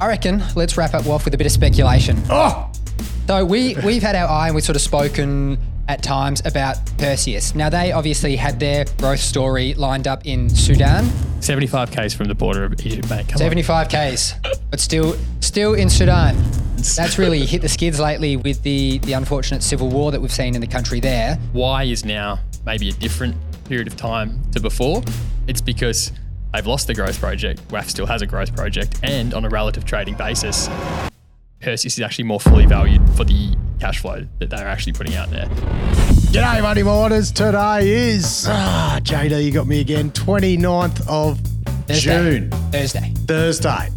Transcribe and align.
I 0.00 0.06
reckon 0.08 0.42
let's 0.56 0.76
wrap 0.76 0.94
up 0.94 1.06
off 1.06 1.24
with 1.24 1.34
a 1.34 1.38
bit 1.38 1.46
of 1.46 1.52
speculation. 1.52 2.20
Oh, 2.30 2.70
So 3.26 3.44
we 3.44 3.76
we've 3.84 4.02
had 4.02 4.16
our 4.16 4.28
eye 4.28 4.46
and 4.46 4.54
we've 4.54 4.64
sort 4.64 4.76
of 4.76 4.82
spoken 4.82 5.58
at 5.88 6.02
times 6.02 6.40
about 6.44 6.76
Perseus. 6.98 7.54
Now 7.54 7.68
they 7.68 7.92
obviously 7.92 8.36
had 8.36 8.58
their 8.60 8.84
growth 8.98 9.20
story 9.20 9.74
lined 9.74 10.06
up 10.08 10.24
in 10.24 10.48
Sudan, 10.48 11.04
75 11.40 11.90
k's 11.90 12.14
from 12.14 12.26
the 12.28 12.34
border 12.34 12.64
of 12.64 12.72
Egypt, 12.86 13.10
mate. 13.10 13.26
Come 13.28 13.34
on. 13.34 13.38
75 13.38 13.88
k's, 13.88 14.34
but 14.70 14.80
still 14.80 15.16
still 15.40 15.74
in 15.74 15.90
Sudan. 15.90 16.36
That's 16.96 17.18
really 17.18 17.44
hit 17.44 17.60
the 17.60 17.68
skids 17.68 18.00
lately 18.00 18.36
with 18.36 18.62
the 18.62 18.98
the 19.00 19.12
unfortunate 19.12 19.62
civil 19.62 19.88
war 19.90 20.12
that 20.12 20.20
we've 20.20 20.32
seen 20.32 20.54
in 20.54 20.60
the 20.62 20.66
country 20.66 21.00
there. 21.00 21.36
Why 21.52 21.84
is 21.84 22.04
now 22.06 22.38
maybe 22.64 22.88
a 22.88 22.92
different 22.92 23.36
period 23.64 23.86
of 23.86 23.96
time 23.96 24.40
to 24.52 24.60
before? 24.60 25.02
It's 25.46 25.60
because 25.60 26.12
they've 26.52 26.66
lost 26.66 26.86
the 26.86 26.94
growth 26.94 27.18
project. 27.20 27.66
WAF 27.68 27.88
still 27.88 28.06
has 28.06 28.22
a 28.22 28.26
growth 28.26 28.54
project, 28.54 28.98
and 29.02 29.34
on 29.34 29.44
a 29.44 29.48
relative 29.48 29.84
trading 29.84 30.14
basis, 30.14 30.68
Perseus 31.60 31.98
is 31.98 32.00
actually 32.00 32.24
more 32.24 32.40
fully 32.40 32.66
valued 32.66 33.08
for 33.10 33.24
the 33.24 33.56
cash 33.78 34.00
flow 34.00 34.26
that 34.38 34.50
they're 34.50 34.68
actually 34.68 34.92
putting 34.92 35.14
out 35.14 35.30
there. 35.30 35.46
G'day, 36.32 36.62
Money 36.62 36.82
Miners. 36.82 37.32
Today 37.32 37.88
is, 37.88 38.46
ah, 38.48 38.98
JD, 39.02 39.44
you 39.44 39.50
got 39.50 39.66
me 39.66 39.80
again, 39.80 40.10
29th 40.12 41.06
of 41.08 41.38
Thursday. 41.86 42.00
June, 42.00 42.50
Thursday. 42.70 43.12
Thursday. 43.26 43.88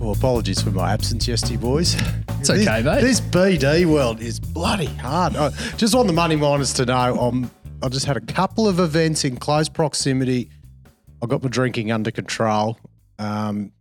Well, 0.00 0.12
apologies 0.12 0.60
for 0.62 0.70
my 0.70 0.92
absence 0.92 1.26
yesterday, 1.26 1.56
boys. 1.56 1.96
It's 2.40 2.50
okay, 2.50 2.82
mate. 2.82 3.00
This 3.00 3.20
BD 3.20 3.84
world 3.86 4.20
is 4.20 4.38
bloody 4.38 4.86
hard. 4.86 5.34
I 5.36 5.50
just 5.76 5.94
want 5.94 6.06
the 6.06 6.12
Money 6.12 6.36
Miners 6.36 6.72
to 6.74 6.86
know, 6.86 7.18
I'm, 7.18 7.50
I 7.82 7.88
just 7.88 8.06
had 8.06 8.16
a 8.16 8.20
couple 8.20 8.68
of 8.68 8.80
events 8.80 9.24
in 9.24 9.36
close 9.36 9.68
proximity. 9.68 10.50
I 11.22 11.26
got 11.26 11.42
my 11.42 11.48
drinking 11.48 11.90
under 11.92 12.10
control. 12.10 12.78
Um, 13.18 13.72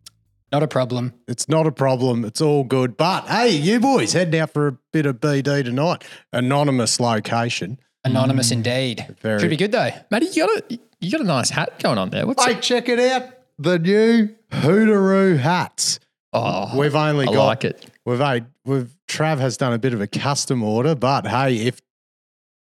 Not 0.51 0.63
a 0.63 0.67
problem. 0.67 1.13
it's 1.27 1.47
not 1.49 1.67
a 1.67 1.71
problem. 1.71 2.25
It's 2.25 2.41
all 2.41 2.63
good. 2.63 2.97
But 2.97 3.27
hey, 3.27 3.49
you 3.51 3.79
boys 3.79 4.13
heading 4.13 4.39
out 4.39 4.51
for 4.51 4.67
a 4.67 4.77
bit 4.93 5.05
of 5.05 5.19
BD 5.19 5.63
tonight. 5.65 6.03
Anonymous 6.33 6.99
location. 6.99 7.79
Anonymous 8.03 8.51
indeed. 8.51 9.15
Very- 9.21 9.39
Should 9.39 9.49
be 9.49 9.57
good 9.57 9.71
though. 9.71 9.89
Matty, 10.09 10.27
you 10.27 10.47
got 10.47 10.71
a 10.71 10.79
you 10.99 11.11
got 11.11 11.21
a 11.21 11.25
nice 11.25 11.49
hat 11.51 11.77
going 11.79 11.97
on 11.99 12.09
there. 12.09 12.25
What's 12.25 12.43
Hey, 12.43 12.53
it? 12.53 12.61
check 12.61 12.89
it 12.89 12.97
out. 12.99 13.29
The 13.59 13.77
new 13.77 14.29
Hooteroo 14.51 15.37
hats. 15.37 15.99
Oh, 16.33 16.77
We've 16.77 16.95
only 16.95 17.27
I 17.27 17.33
got 17.33 17.45
like 17.45 17.63
it. 17.65 17.85
we've 18.05 18.19
a 18.21 18.41
we've 18.65 18.95
Trav 19.07 19.37
has 19.39 19.57
done 19.57 19.73
a 19.73 19.77
bit 19.79 19.93
of 19.93 20.01
a 20.01 20.07
custom 20.07 20.63
order, 20.63 20.95
but 20.95 21.27
hey, 21.27 21.55
if 21.57 21.79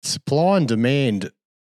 supply 0.03 0.57
and 0.57 0.67
demand 0.67 1.31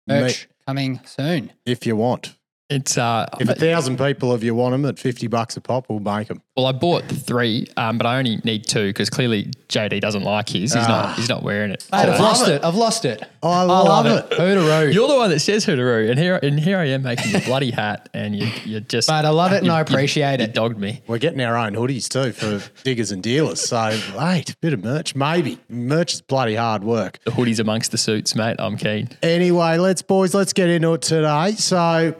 Merch 0.06 0.48
coming 0.66 1.00
soon. 1.05 1.52
if 1.66 1.86
you 1.86 1.96
want. 1.96 2.34
It's 2.70 2.98
uh, 2.98 3.24
If 3.41 3.48
a 3.48 3.55
thousand 3.55 3.97
people 3.98 4.30
of 4.30 4.44
you 4.44 4.55
want 4.55 4.72
them 4.72 4.84
at 4.84 4.98
fifty 4.98 5.27
bucks 5.27 5.56
a 5.56 5.61
pop, 5.62 5.86
we'll 5.88 6.00
make 6.00 6.28
them. 6.28 6.42
well, 6.55 6.66
I 6.66 6.72
bought 6.72 7.05
three, 7.06 7.66
um, 7.78 7.97
but 7.97 8.06
I 8.06 8.19
only 8.19 8.41
need 8.44 8.66
two 8.66 8.88
because 8.88 9.08
clearly 9.08 9.47
JD 9.70 10.00
doesn't 10.02 10.22
like 10.22 10.50
his. 10.50 10.74
He's 10.74 10.84
Ah. 10.84 10.89
not. 11.06 11.16
He's 11.16 11.30
not 11.30 11.42
wearing 11.42 11.70
it. 11.70 11.86
Mate, 11.91 12.11
I've 12.11 12.20
lost 12.20 12.46
it. 12.46 12.62
I've 12.62 12.74
lost 12.74 13.06
it. 13.06 13.22
I 13.42 13.62
love, 13.62 14.05
it. 14.05 14.28
Hooteroo. 14.33 14.92
You're 14.92 15.08
the 15.08 15.14
one 15.16 15.30
that 15.30 15.41
says 15.41 15.64
hooteroo, 15.64 16.11
and 16.11 16.19
here 16.19 16.39
and 16.42 16.61
here 16.61 16.77
I 16.78 16.89
am 16.89 17.02
making 17.05 17.34
a 17.34 17.41
bloody 17.41 17.70
hat, 17.70 18.11
and 18.12 18.36
you 18.36 18.48
you 18.66 18.80
just. 18.80 19.08
But 19.08 19.24
I 19.24 19.30
love 19.30 19.52
it 19.52 19.58
and 19.58 19.66
you- 19.66 19.72
I 19.72 19.80
appreciate 19.80 20.41
you 20.41 20.44
it. 20.44 20.52
dogged 20.52 20.78
me. 20.78 21.00
We're 21.06 21.16
getting 21.19 21.41
our 21.41 21.56
own 21.56 21.72
hoodies 21.74 22.06
too 22.08 22.33
for 22.33 22.61
diggers 22.84 23.12
and 23.12 23.22
dealers. 23.22 23.66
So 23.66 23.98
wait, 24.19 24.55
bit 24.61 24.74
of 24.74 24.84
merch, 24.84 25.14
maybe. 25.14 25.58
Merch 25.70 26.12
is 26.12 26.20
bloody 26.20 26.56
hard 26.56 26.84
work. 26.84 27.19
The 27.24 27.30
hoodies 27.30 27.61
amongst 27.61 27.92
the 27.92 27.98
suits, 27.98 28.34
mate. 28.34 28.56
I'm 28.58 28.77
keen. 28.77 29.08
Anyway, 29.22 29.78
let's 29.78 30.02
boys, 30.02 30.34
let's 30.34 30.52
get 30.52 30.69
into 30.69 30.92
it 30.92 31.00
today. 31.00 31.52
So, 31.52 32.14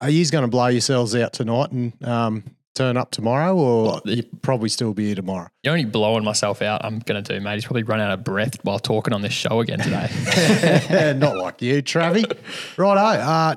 are 0.00 0.10
you 0.10 0.24
going 0.30 0.42
to 0.42 0.48
blow 0.48 0.68
yourselves 0.68 1.14
out 1.14 1.32
tonight 1.32 1.70
and 1.72 1.92
um, 2.06 2.44
turn 2.74 2.96
up 2.96 3.10
tomorrow, 3.10 3.56
or 3.56 3.84
Well, 3.84 4.02
you 4.04 4.22
probably 4.42 4.68
still 4.68 4.94
be 4.94 5.06
here 5.06 5.16
tomorrow? 5.16 5.48
The 5.64 5.70
only 5.70 5.84
blowing 5.84 6.24
myself 6.24 6.62
out 6.62 6.84
I'm 6.84 7.00
going 7.00 7.22
to 7.22 7.34
do, 7.34 7.40
mate, 7.40 7.58
is 7.58 7.64
probably 7.64 7.82
run 7.82 8.00
out 8.00 8.12
of 8.12 8.22
breath 8.22 8.56
while 8.62 8.78
talking 8.78 9.12
on 9.12 9.22
this 9.22 9.32
show 9.32 9.60
again 9.60 9.80
today. 9.80 11.14
Not 11.18 11.36
like 11.36 11.60
you, 11.60 11.82
Travie. 11.82 12.32
Righto. 12.76 13.00
Uh, 13.00 13.54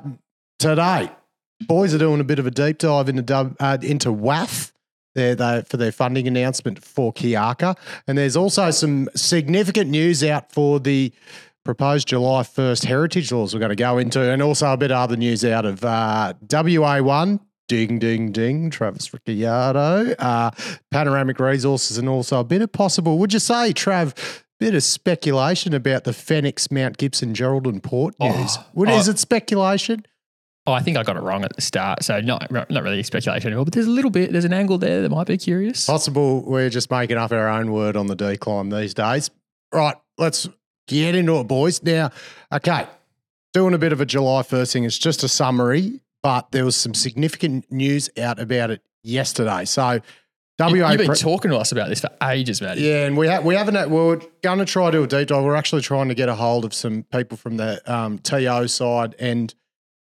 today, 0.58 1.10
boys 1.66 1.94
are 1.94 1.98
doing 1.98 2.20
a 2.20 2.24
bit 2.24 2.40
of 2.40 2.46
a 2.46 2.50
deep 2.50 2.78
dive 2.78 3.08
into 3.08 3.22
dub, 3.22 3.56
uh, 3.60 3.78
into 3.80 4.12
WAF. 4.12 4.72
They're, 5.14 5.34
they 5.34 5.62
for 5.68 5.76
their 5.76 5.92
funding 5.92 6.26
announcement 6.26 6.82
for 6.82 7.12
Kiaka, 7.12 7.76
and 8.06 8.16
there's 8.16 8.34
also 8.34 8.70
some 8.70 9.10
significant 9.14 9.90
news 9.90 10.24
out 10.24 10.50
for 10.50 10.80
the 10.80 11.12
proposed 11.64 12.08
July 12.08 12.42
1st 12.42 12.84
heritage 12.84 13.32
laws 13.32 13.54
we're 13.54 13.60
going 13.60 13.70
to 13.70 13.76
go 13.76 13.98
into, 13.98 14.20
and 14.20 14.42
also 14.42 14.72
a 14.72 14.76
bit 14.76 14.90
of 14.90 14.98
other 14.98 15.16
news 15.16 15.44
out 15.44 15.64
of 15.64 15.84
uh, 15.84 16.34
WA1. 16.46 17.40
Ding, 17.68 17.98
ding, 17.98 18.32
ding. 18.32 18.70
Travis 18.70 19.12
Ricciardo, 19.14 20.12
uh, 20.18 20.50
panoramic 20.90 21.38
resources, 21.38 21.96
and 21.96 22.08
also 22.08 22.40
a 22.40 22.44
bit 22.44 22.60
of 22.60 22.70
possible, 22.72 23.18
would 23.18 23.32
you 23.32 23.38
say, 23.38 23.72
Trav, 23.72 24.42
bit 24.60 24.74
of 24.74 24.82
speculation 24.82 25.72
about 25.72 26.04
the 26.04 26.12
Fenix 26.12 26.70
Mount 26.70 26.96
Gibson 26.98 27.34
Geraldine 27.34 27.80
Port 27.80 28.14
news. 28.20 28.56
Oh, 28.58 28.66
What 28.74 28.88
oh. 28.88 28.96
is 28.98 29.08
it 29.08 29.18
speculation? 29.18 30.04
oh, 30.66 30.72
I 30.72 30.80
think 30.80 30.96
I 30.96 31.02
got 31.02 31.16
it 31.16 31.22
wrong 31.22 31.44
at 31.44 31.56
the 31.56 31.62
start, 31.62 32.04
so 32.04 32.20
not 32.20 32.50
not 32.50 32.82
really 32.84 33.02
speculation 33.02 33.48
anymore. 33.48 33.64
But 33.64 33.74
there's 33.74 33.86
a 33.86 33.90
little 33.90 34.10
bit, 34.10 34.30
there's 34.32 34.44
an 34.44 34.52
angle 34.52 34.78
there 34.78 35.02
that 35.02 35.10
might 35.10 35.26
be 35.26 35.36
curious. 35.36 35.86
Possible 35.86 36.44
we're 36.44 36.70
just 36.70 36.90
making 36.90 37.16
up 37.16 37.32
our 37.32 37.48
own 37.48 37.72
word 37.72 37.96
on 37.96 38.06
the 38.06 38.14
decline 38.14 38.68
these 38.68 38.94
days. 38.94 39.30
Right, 39.72 39.96
let's 40.18 40.48
get 40.92 41.14
into 41.14 41.38
it, 41.38 41.44
boys. 41.44 41.82
Now, 41.82 42.10
okay, 42.52 42.86
doing 43.52 43.74
a 43.74 43.78
bit 43.78 43.92
of 43.92 44.00
a 44.00 44.06
July 44.06 44.42
1st 44.42 44.72
thing. 44.72 44.84
It's 44.84 44.98
just 44.98 45.22
a 45.22 45.28
summary, 45.28 46.00
but 46.22 46.52
there 46.52 46.64
was 46.64 46.76
some 46.76 46.94
significant 46.94 47.70
news 47.70 48.10
out 48.18 48.38
about 48.38 48.70
it 48.70 48.82
yesterday. 49.02 49.64
So, 49.64 50.00
WA. 50.58 50.68
You, 50.68 50.82
have 50.84 50.98
been 50.98 51.06
pre- 51.06 51.16
talking 51.16 51.50
to 51.50 51.56
us 51.56 51.72
about 51.72 51.88
this 51.88 52.00
for 52.00 52.10
ages, 52.22 52.60
Matty. 52.60 52.82
Yeah, 52.82 53.06
and 53.06 53.16
we 53.16 53.26
ha- 53.26 53.40
we 53.40 53.54
haven't. 53.54 53.90
We're 53.90 54.20
going 54.42 54.58
to 54.58 54.64
try 54.64 54.90
to 54.90 54.98
do 54.98 55.02
a 55.04 55.06
deep 55.06 55.28
dive. 55.28 55.44
We're 55.44 55.56
actually 55.56 55.82
trying 55.82 56.08
to 56.08 56.14
get 56.14 56.28
a 56.28 56.34
hold 56.34 56.64
of 56.64 56.74
some 56.74 57.04
people 57.04 57.36
from 57.36 57.56
the 57.56 57.80
um, 57.92 58.18
TO 58.18 58.68
side 58.68 59.16
and 59.18 59.52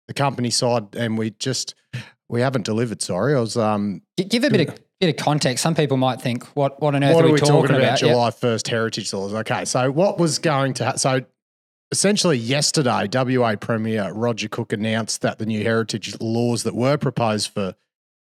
the 0.07 0.13
company 0.13 0.49
side, 0.49 0.95
and 0.95 1.17
we 1.17 1.31
just 1.31 1.75
we 2.29 2.41
haven't 2.41 2.65
delivered. 2.65 3.01
Sorry, 3.01 3.35
I 3.35 3.39
was. 3.39 3.57
Um, 3.57 4.01
Give 4.15 4.43
a 4.43 4.49
bit 4.49 4.69
of 4.69 4.86
bit 4.99 5.09
of 5.09 5.23
context. 5.23 5.61
Some 5.63 5.75
people 5.75 5.97
might 5.97 6.21
think, 6.21 6.43
what 6.55 6.81
what 6.81 6.95
on 6.95 7.03
earth 7.03 7.15
what 7.15 7.25
are 7.25 7.31
we, 7.31 7.39
talking, 7.39 7.75
about? 7.75 7.81
Yep. 7.81 8.11
July 8.11 8.31
first 8.31 8.67
heritage 8.67 9.13
laws? 9.13 9.33
Okay, 9.33 9.65
so 9.65 9.91
what 9.91 10.17
was 10.17 10.39
going 10.39 10.73
to 10.75 10.85
ha- 10.85 10.95
so 10.95 11.21
essentially 11.91 12.37
yesterday, 12.37 13.07
WA 13.11 13.55
Premier 13.55 14.11
Roger 14.11 14.49
Cook 14.49 14.73
announced 14.73 15.21
that 15.21 15.39
the 15.39 15.45
new 15.45 15.63
heritage 15.63 16.19
laws 16.19 16.63
that 16.63 16.75
were 16.75 16.97
proposed 16.97 17.51
for 17.51 17.75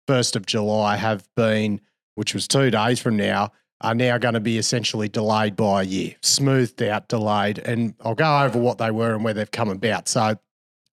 first 0.07 0.35
of 0.35 0.45
July 0.45 0.95
have 0.97 1.27
been, 1.35 1.81
which 2.15 2.33
was 2.33 2.47
two 2.47 2.71
days 2.71 2.99
from 2.99 3.17
now, 3.17 3.51
are 3.81 3.95
now 3.95 4.17
going 4.17 4.33
to 4.33 4.39
be 4.39 4.57
essentially 4.57 5.09
delayed 5.09 5.55
by 5.55 5.81
a 5.81 5.85
year, 5.85 6.15
smoothed 6.21 6.81
out, 6.83 7.07
delayed, 7.07 7.57
and 7.59 7.95
I'll 8.01 8.15
go 8.15 8.43
over 8.43 8.59
what 8.59 8.77
they 8.77 8.91
were 8.91 9.15
and 9.15 9.23
where 9.23 9.33
they've 9.33 9.49
come 9.49 9.69
about. 9.69 10.07
So 10.07 10.35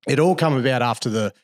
it 0.06 0.18
all 0.18 0.34
come 0.34 0.54
about 0.54 0.82
after 0.82 1.10
the 1.10 1.34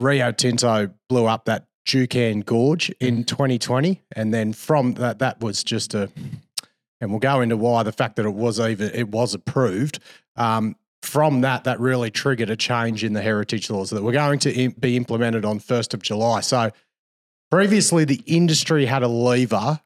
Rio 0.00 0.32
Tinto 0.32 0.90
blew 1.08 1.26
up 1.26 1.44
that 1.46 1.67
Juukan 1.88 2.44
Gorge 2.44 2.90
in 3.00 3.24
2020, 3.24 4.02
and 4.14 4.32
then 4.32 4.52
from 4.52 4.92
that, 4.94 5.20
that 5.20 5.40
was 5.40 5.64
just 5.64 5.94
a, 5.94 6.10
and 7.00 7.10
we'll 7.10 7.18
go 7.18 7.40
into 7.40 7.56
why 7.56 7.82
the 7.82 7.92
fact 7.92 8.16
that 8.16 8.26
it 8.26 8.34
was 8.34 8.60
even 8.60 8.90
it 8.92 9.08
was 9.08 9.32
approved. 9.32 9.98
Um, 10.36 10.76
from 11.00 11.40
that, 11.40 11.64
that 11.64 11.80
really 11.80 12.10
triggered 12.10 12.50
a 12.50 12.56
change 12.56 13.04
in 13.04 13.14
the 13.14 13.22
heritage 13.22 13.70
laws 13.70 13.88
that 13.90 14.02
were 14.02 14.12
going 14.12 14.38
to 14.40 14.70
be 14.72 14.96
implemented 14.96 15.44
on 15.46 15.60
1st 15.60 15.94
of 15.94 16.02
July. 16.02 16.40
So 16.40 16.70
previously, 17.50 18.04
the 18.04 18.22
industry 18.26 18.84
had 18.84 19.02
a 19.02 19.08
lever, 19.08 19.80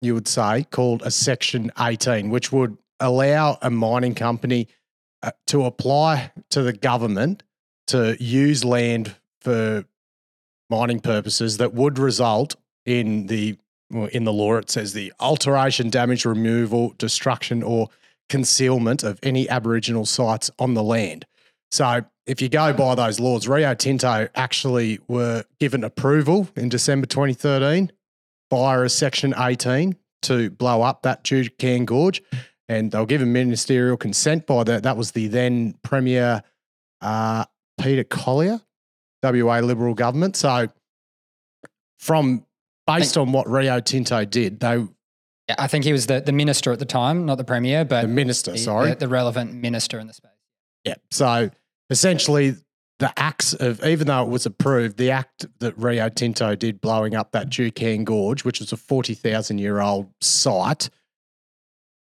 you 0.00 0.14
would 0.14 0.26
say, 0.26 0.64
called 0.72 1.02
a 1.02 1.10
Section 1.10 1.70
18, 1.78 2.30
which 2.30 2.50
would 2.50 2.76
allow 2.98 3.58
a 3.62 3.70
mining 3.70 4.14
company 4.14 4.66
uh, 5.22 5.30
to 5.48 5.66
apply 5.66 6.32
to 6.50 6.62
the 6.62 6.72
government 6.72 7.44
to 7.88 8.16
use 8.18 8.64
land 8.64 9.14
for 9.42 9.84
mining 10.74 11.00
purposes 11.00 11.56
that 11.58 11.74
would 11.74 11.98
result 11.98 12.56
in 12.84 13.26
the 13.26 13.56
well, 13.90 14.06
in 14.06 14.24
the 14.24 14.32
law 14.32 14.56
it 14.56 14.70
says 14.70 14.92
the 14.92 15.12
alteration, 15.20 15.90
damage, 15.90 16.24
removal, 16.24 16.94
destruction, 16.98 17.62
or 17.62 17.88
concealment 18.28 19.02
of 19.02 19.18
any 19.22 19.48
Aboriginal 19.48 20.06
sites 20.06 20.50
on 20.58 20.74
the 20.74 20.82
land. 20.82 21.26
So 21.70 22.04
if 22.26 22.40
you 22.40 22.48
go 22.48 22.72
by 22.72 22.94
those 22.94 23.20
laws, 23.20 23.46
Rio 23.46 23.74
Tinto 23.74 24.28
actually 24.34 24.98
were 25.08 25.44
given 25.60 25.84
approval 25.84 26.48
in 26.56 26.68
December 26.68 27.06
2013 27.06 27.92
via 28.50 28.82
a 28.82 28.88
Section 28.88 29.34
18 29.36 29.96
to 30.22 30.50
blow 30.50 30.82
up 30.82 31.02
that 31.02 31.24
Juukan 31.24 31.84
Gorge. 31.84 32.22
And 32.68 32.90
they 32.90 32.98
were 32.98 33.06
given 33.06 33.32
ministerial 33.32 33.98
consent 33.98 34.46
by 34.46 34.64
that. 34.64 34.84
that 34.84 34.96
was 34.96 35.12
the 35.12 35.26
then 35.28 35.74
Premier 35.82 36.42
uh, 37.02 37.44
Peter 37.78 38.04
Collier, 38.04 38.60
WA 39.24 39.60
Liberal 39.60 39.94
government. 39.94 40.36
So 40.36 40.68
from 41.98 42.44
based 42.86 43.16
on 43.16 43.32
what 43.32 43.48
Rio 43.48 43.80
Tinto 43.80 44.24
did, 44.24 44.60
they 44.60 44.86
Yeah, 45.48 45.56
I 45.58 45.66
think 45.66 45.84
he 45.84 45.92
was 45.92 46.06
the, 46.06 46.20
the 46.20 46.32
minister 46.32 46.72
at 46.72 46.78
the 46.78 46.84
time, 46.84 47.26
not 47.26 47.38
the 47.38 47.44
premier, 47.44 47.84
but 47.84 48.02
the 48.02 48.08
minister, 48.08 48.52
the, 48.52 48.58
sorry, 48.58 48.90
the, 48.90 48.96
the 48.96 49.08
relevant 49.08 49.54
minister 49.54 49.98
in 49.98 50.06
the 50.06 50.14
space. 50.14 50.30
Yeah. 50.84 50.94
So 51.10 51.50
essentially, 51.90 52.56
the 52.98 53.12
acts 53.18 53.54
of 53.54 53.84
even 53.84 54.06
though 54.06 54.22
it 54.22 54.28
was 54.28 54.46
approved, 54.46 54.98
the 54.98 55.10
act 55.10 55.46
that 55.60 55.76
Rio 55.76 56.08
Tinto 56.08 56.54
did 56.54 56.80
blowing 56.80 57.14
up 57.14 57.32
that 57.32 57.48
Juukan 57.48 58.04
Gorge, 58.04 58.44
which 58.44 58.60
was 58.60 58.72
a 58.72 58.76
forty 58.76 59.14
thousand 59.14 59.58
year 59.58 59.80
old 59.80 60.10
site, 60.20 60.90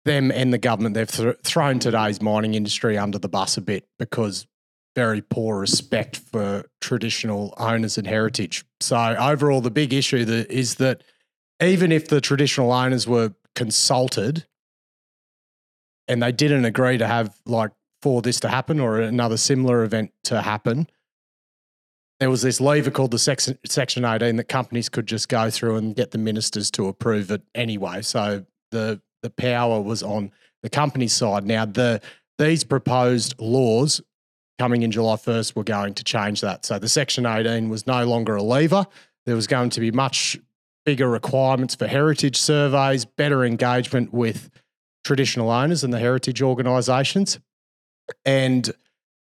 them 0.05 0.31
and 0.31 0.53
the 0.53 0.59
government 0.59 0.95
they've 0.95 1.11
th- 1.11 1.37
thrown 1.43 1.79
today's 1.79 2.21
mining 2.21 2.55
industry 2.55 2.99
under 2.99 3.19
the 3.19 3.29
bus 3.29 3.57
a 3.57 3.61
bit 3.61 3.87
because 3.99 4.47
very 4.95 5.23
poor 5.23 5.59
respect 5.59 6.17
for 6.17 6.65
traditional 6.81 7.55
owners 7.59 7.99
and 7.99 8.07
heritage. 8.07 8.65
So 8.81 8.97
overall, 8.97 9.61
the 9.61 9.71
big 9.71 9.93
issue 9.93 10.25
that 10.25 10.51
is 10.51 10.77
that 10.77 11.03
even 11.63 11.93
if 11.93 12.09
the 12.09 12.21
traditional 12.21 12.73
owners 12.73 13.07
were 13.07 13.35
consulted 13.55 14.47
and 16.07 16.23
they 16.23 16.33
didn't 16.33 16.65
agree 16.65 16.99
to 16.99 17.07
have 17.07 17.39
like 17.47 17.73
for 18.03 18.23
this 18.23 18.41
to 18.41 18.49
happen 18.49 18.81
or 18.81 19.01
another 19.01 19.37
similar 19.37 19.83
event 19.83 20.13
to 20.25 20.43
happen, 20.43 20.89
there 22.21 22.31
was 22.31 22.43
this 22.43 22.61
lever 22.61 22.91
called 22.91 23.11
the 23.11 23.19
section, 23.19 23.59
section 23.67 24.05
18 24.05 24.37
that 24.37 24.49
companies 24.49 24.89
could 24.89 25.07
just 25.07 25.29
go 25.29 25.51
through 25.51 25.77
and 25.77 25.95
get 25.95 26.11
the 26.11 26.19
ministers 26.19 26.71
to 26.73 26.89
approve 26.89 27.31
it 27.31 27.43
anyway. 27.55 28.03
So 28.03 28.45
the 28.71 29.01
the 29.23 29.31
power 29.31 29.81
was 29.81 30.03
on 30.03 30.31
the 30.63 30.71
company 30.71 31.09
side. 31.09 31.45
Now 31.45 31.65
the 31.65 32.01
these 32.39 32.65
proposed 32.65 33.35
laws 33.41 34.01
coming 34.59 34.83
in 34.83 34.91
July 34.91 35.15
1st 35.15 35.55
were 35.55 35.65
going 35.65 35.95
to 35.95 36.05
change 36.05 36.41
that. 36.41 36.65
So 36.65 36.79
the 36.79 36.89
section 36.89 37.27
18 37.27 37.69
was 37.69 37.87
no 37.87 38.05
longer 38.05 38.37
a 38.37 38.43
lever. 38.43 38.87
There 39.25 39.37
was 39.37 39.47
going 39.47 39.71
to 39.71 39.81
be 39.81 39.91
much 39.91 40.39
bigger 40.85 41.09
requirements 41.09 41.75
for 41.75 41.87
heritage 41.87 42.37
surveys, 42.37 43.05
better 43.05 43.45
engagement 43.45 44.13
with 44.13 44.51
traditional 45.05 45.51
owners 45.51 45.85
and 45.85 45.93
the 45.93 45.99
heritage 45.99 46.43
organisations. 46.43 47.39
And 48.25 48.71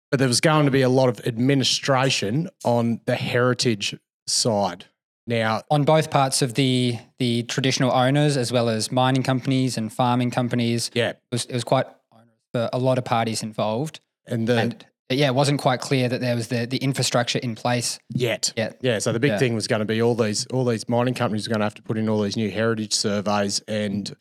but 0.09 0.19
there 0.19 0.27
was 0.27 0.41
going 0.41 0.65
to 0.65 0.71
be 0.71 0.81
a 0.81 0.89
lot 0.89 1.07
of 1.07 1.25
administration 1.25 2.49
on 2.65 2.99
the 3.05 3.15
heritage 3.15 3.97
side. 4.27 4.85
Now, 5.25 5.61
on 5.71 5.85
both 5.85 6.11
parts 6.11 6.41
of 6.41 6.55
the 6.55 6.97
the 7.19 7.43
traditional 7.43 7.93
owners 7.93 8.37
as 8.37 8.51
well 8.51 8.67
as 8.67 8.91
mining 8.91 9.23
companies 9.23 9.77
and 9.77 9.93
farming 9.93 10.31
companies, 10.31 10.91
yeah, 10.93 11.09
it 11.09 11.19
was, 11.31 11.45
it 11.45 11.53
was 11.53 11.63
quite 11.63 11.85
onerous 12.11 12.39
for 12.51 12.69
a 12.73 12.79
lot 12.79 12.97
of 12.97 13.05
parties 13.05 13.41
involved. 13.43 13.99
And 14.25 14.47
the 14.47 14.57
and 14.57 14.85
yeah, 15.17 15.27
it 15.27 15.35
wasn't 15.35 15.59
quite 15.59 15.81
clear 15.81 16.07
that 16.09 16.21
there 16.21 16.35
was 16.35 16.47
the 16.47 16.65
the 16.65 16.77
infrastructure 16.77 17.39
in 17.39 17.55
place 17.55 17.99
yet. 18.13 18.53
Yet. 18.55 18.77
Yeah. 18.81 18.99
So 18.99 19.11
the 19.13 19.19
big 19.19 19.31
Yeah. 19.31 19.37
thing 19.39 19.53
was 19.55 19.67
going 19.67 19.79
to 19.79 19.85
be 19.85 20.01
all 20.01 20.15
these 20.15 20.45
all 20.47 20.65
these 20.65 20.87
mining 20.89 21.13
companies 21.13 21.47
were 21.47 21.51
going 21.51 21.59
to 21.59 21.65
have 21.65 21.75
to 21.75 21.81
put 21.81 21.97
in 21.97 22.07
all 22.09 22.21
these 22.21 22.37
new 22.37 22.49
heritage 22.51 22.93
surveys, 22.93 23.59
and 23.67 24.15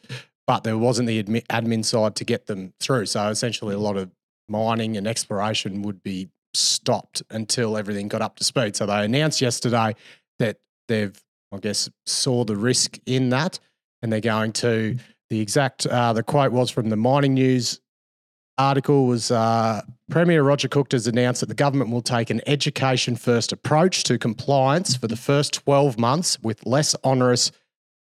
but 0.47 0.65
there 0.65 0.79
wasn't 0.79 1.07
the 1.09 1.23
admi- 1.23 1.47
admin 1.47 1.85
side 1.85 2.17
to 2.17 2.25
get 2.25 2.47
them 2.47 2.73
through. 2.81 3.07
So 3.07 3.29
essentially, 3.29 3.75
a 3.75 3.79
lot 3.79 3.97
of 3.97 4.11
mining 4.49 4.97
and 4.97 5.07
exploration 5.07 5.83
would 5.83 6.03
be 6.03 6.29
stopped 6.55 7.23
until 7.31 7.77
everything 7.77 8.09
got 8.09 8.23
up 8.23 8.37
to 8.37 8.45
speed. 8.45 8.75
So 8.75 8.85
they 8.87 9.05
announced 9.05 9.41
yesterday 9.41 9.95
that 10.41 10.57
they've, 10.89 11.17
I 11.53 11.59
guess, 11.59 11.89
saw 12.07 12.43
the 12.45 12.57
risk 12.57 12.99
in 13.07 13.29
that, 13.31 13.61
and 14.03 14.13
they're 14.13 14.21
going 14.21 14.53
to. 14.55 14.97
The 15.29 15.41
exact 15.41 15.87
uh, 15.87 16.13
the 16.13 16.25
quote 16.25 16.51
was 16.51 16.71
from 16.73 16.89
the 16.89 16.97
Mining 16.97 17.35
News 17.35 17.81
article 18.59 19.07
was 19.07 19.31
uh, 19.31 19.81
Premier 20.11 20.43
Roger 20.43 20.69
Cook 20.69 20.93
has 20.93 21.07
announced 21.07 21.41
that 21.41 21.47
the 21.49 21.55
government 21.55 21.91
will 21.91 22.03
take 22.03 22.31
an 22.31 22.41
education 22.47 23.17
first 23.17 23.53
approach 23.53 24.03
to 24.05 24.19
compliance 24.19 24.97
for 24.97 25.07
the 25.07 25.17
first 25.17 25.55
12 25.55 25.99
months 25.99 26.39
with 26.43 26.65
less 26.67 26.95
onerous 27.05 27.53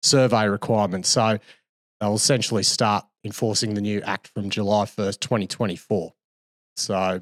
survey 0.02 0.48
requirements. 0.48 1.08
So 1.08 1.38
they'll 2.00 2.14
essentially 2.14 2.62
start 2.62 3.04
enforcing 3.24 3.74
the 3.74 3.80
new 3.80 4.00
act 4.02 4.28
from 4.28 4.50
July 4.50 4.84
1st, 4.86 5.20
2024. 5.20 6.12
So, 6.76 7.20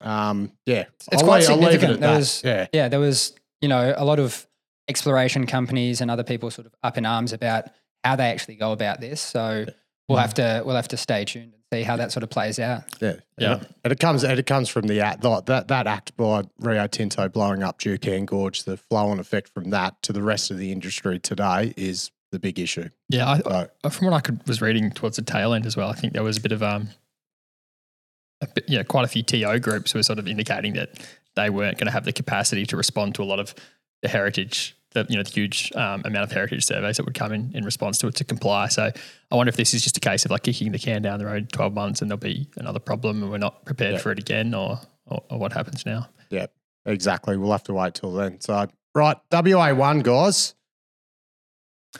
um, 0.00 0.52
yeah, 0.66 0.84
It's 1.12 1.22
I'll 1.22 1.28
quite 1.28 1.40
leave- 1.42 1.50
I'll 1.50 1.56
leave 1.56 1.68
it 1.68 1.72
significant. 1.80 1.92
at 1.92 2.00
There 2.00 2.10
that. 2.10 2.16
was- 2.16 2.42
yeah, 2.44 2.66
yeah, 2.72 2.88
there 2.88 3.00
was, 3.00 3.32
you 3.60 3.68
know, 3.68 3.94
a 3.96 4.04
lot 4.04 4.18
of 4.18 4.46
exploration 4.88 5.46
companies 5.46 6.00
and 6.00 6.10
other 6.10 6.22
people 6.24 6.50
sort 6.50 6.66
of 6.66 6.74
up 6.82 6.96
in 6.96 7.04
arms 7.04 7.32
about 7.32 7.68
how 8.04 8.16
they 8.16 8.30
actually 8.30 8.54
go 8.56 8.72
about 8.72 9.00
this. 9.00 9.20
So 9.20 9.66
we'll 10.08 10.18
have 10.18 10.34
to 10.34 10.62
we'll 10.64 10.76
have 10.76 10.88
to 10.88 10.96
stay 10.96 11.24
tuned 11.24 11.52
see 11.72 11.82
how 11.82 11.96
that 11.96 12.12
sort 12.12 12.22
of 12.22 12.30
plays 12.30 12.58
out. 12.58 12.84
yeah, 13.00 13.16
Yeah. 13.38 13.60
And 13.84 13.92
it 13.92 14.00
comes, 14.00 14.24
and 14.24 14.38
it 14.38 14.46
comes 14.46 14.68
from 14.68 14.86
the 14.86 15.00
act 15.00 15.22
that 15.22 15.46
that, 15.46 15.68
that 15.68 15.86
act 15.86 16.16
by 16.16 16.42
Rio 16.58 16.86
Tinto 16.86 17.28
blowing 17.28 17.62
up 17.62 17.78
Juukan 17.78 18.26
Gorge. 18.26 18.64
The 18.64 18.76
flow-on 18.76 19.18
effect 19.18 19.48
from 19.48 19.70
that 19.70 20.00
to 20.02 20.12
the 20.12 20.22
rest 20.22 20.50
of 20.50 20.58
the 20.58 20.72
industry 20.72 21.18
today 21.18 21.74
is 21.76 22.10
the 22.32 22.38
big 22.38 22.58
issue. 22.58 22.88
Yeah, 23.08 23.26
I, 23.28 23.38
So, 23.82 23.90
from 23.90 24.08
what 24.08 24.14
I 24.14 24.20
could 24.20 24.46
was 24.46 24.60
reading 24.60 24.90
towards 24.90 25.16
the 25.16 25.22
tail 25.22 25.52
end 25.54 25.66
as 25.66 25.76
well, 25.76 25.90
I 25.90 25.94
think 25.94 26.12
there 26.12 26.22
was 26.22 26.36
a 26.36 26.40
bit 26.40 26.52
of 26.52 26.62
um, 26.62 26.88
a 28.40 28.46
bit, 28.46 28.64
yeah, 28.68 28.82
quite 28.82 29.04
a 29.04 29.08
few 29.08 29.22
TO 29.22 29.58
groups 29.58 29.94
were 29.94 30.02
sort 30.02 30.18
of 30.18 30.28
indicating 30.28 30.74
that 30.74 30.90
they 31.34 31.50
weren't 31.50 31.78
going 31.78 31.86
to 31.86 31.92
have 31.92 32.04
the 32.04 32.12
capacity 32.12 32.66
to 32.66 32.76
respond 32.76 33.14
to 33.14 33.22
a 33.22 33.24
lot 33.24 33.40
of 33.40 33.54
the 34.02 34.08
heritage, 34.08 34.75
the 35.04 35.06
you 35.08 35.16
know, 35.16 35.22
the 35.22 35.30
huge 35.30 35.70
um, 35.76 36.02
amount 36.04 36.24
of 36.24 36.32
heritage 36.32 36.64
surveys 36.64 36.96
that 36.96 37.04
would 37.06 37.14
come 37.14 37.32
in 37.32 37.52
in 37.54 37.64
response 37.64 37.98
to 37.98 38.08
it 38.08 38.14
to 38.16 38.24
comply. 38.24 38.68
So 38.68 38.90
I 39.30 39.34
wonder 39.36 39.48
if 39.50 39.56
this 39.56 39.72
is 39.74 39.82
just 39.82 39.96
a 39.96 40.00
case 40.00 40.24
of 40.24 40.30
like 40.30 40.42
kicking 40.42 40.72
the 40.72 40.78
can 40.78 41.02
down 41.02 41.18
the 41.18 41.26
road 41.26 41.50
twelve 41.52 41.74
months 41.74 42.02
and 42.02 42.10
there'll 42.10 42.18
be 42.18 42.48
another 42.56 42.80
problem 42.80 43.22
and 43.22 43.30
we're 43.30 43.38
not 43.38 43.64
prepared 43.64 43.94
Yeah. 43.94 43.98
for 44.00 44.10
it 44.12 44.18
again, 44.18 44.54
or, 44.54 44.80
or 45.06 45.22
or 45.30 45.38
what 45.38 45.52
happens 45.52 45.86
now. 45.86 46.08
Yeah, 46.30 46.46
exactly. 46.84 47.36
We'll 47.36 47.52
have 47.52 47.62
to 47.64 47.74
wait 47.74 47.94
till 47.94 48.12
then. 48.12 48.40
So, 48.40 48.66
right, 48.94 49.16
WA 49.32 49.72
one 49.74 50.00
guys. 50.00 50.54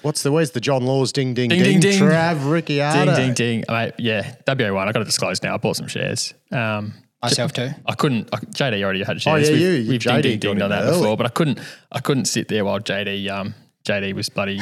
What's 0.03 0.23
the 0.23 0.31
where's 0.33 0.51
the 0.51 0.61
John 0.61 0.85
Laws 0.85 1.11
ding 1.13 1.33
ding 1.33 1.49
Ding, 1.49 1.63
ding, 1.63 1.81
ding, 1.81 1.93
ding. 1.93 2.03
Trav 2.03 2.51
Ricciardo. 2.51 3.15
Ding 3.17 3.33
ding 3.33 3.63
ding, 3.63 3.65
mate. 3.69 3.95
Yeah, 3.99 4.35
WA 4.47 4.73
one. 4.75 4.89
I 4.89 4.93
got 4.93 4.99
to 4.99 5.05
disclose 5.07 5.43
now. 5.43 5.55
I 5.55 5.57
bought 5.57 5.77
some 5.77 5.87
shares. 5.89 6.35
Um, 6.53 6.93
Myself 7.31 7.52
too. 7.52 7.70
I 7.87 7.94
couldn't. 7.94 8.28
I, 8.32 8.38
JD 8.38 8.82
already 8.82 9.02
had 9.02 9.20
shares. 9.20 9.49
Oh, 9.49 9.52
yeah, 9.52 9.58
we've, 9.58 9.84
you- 9.87 9.90
We've 9.93 10.00
JD 10.00 10.23
ding, 10.23 10.38
ding, 10.38 10.56
dinged 10.58 10.70
that 10.70 10.82
early. 10.84 10.99
before, 10.99 11.17
but 11.17 11.26
I 11.26 11.31
couldn't. 11.31 11.58
I 11.93 12.00
couldn't 12.00 12.26
sit 12.26 12.49
there 12.49 12.64
while 12.64 12.81
JD. 12.81 13.28
Um, 13.31 13.55
JD 13.87 14.14
was 14.14 14.28
bloody 14.28 14.61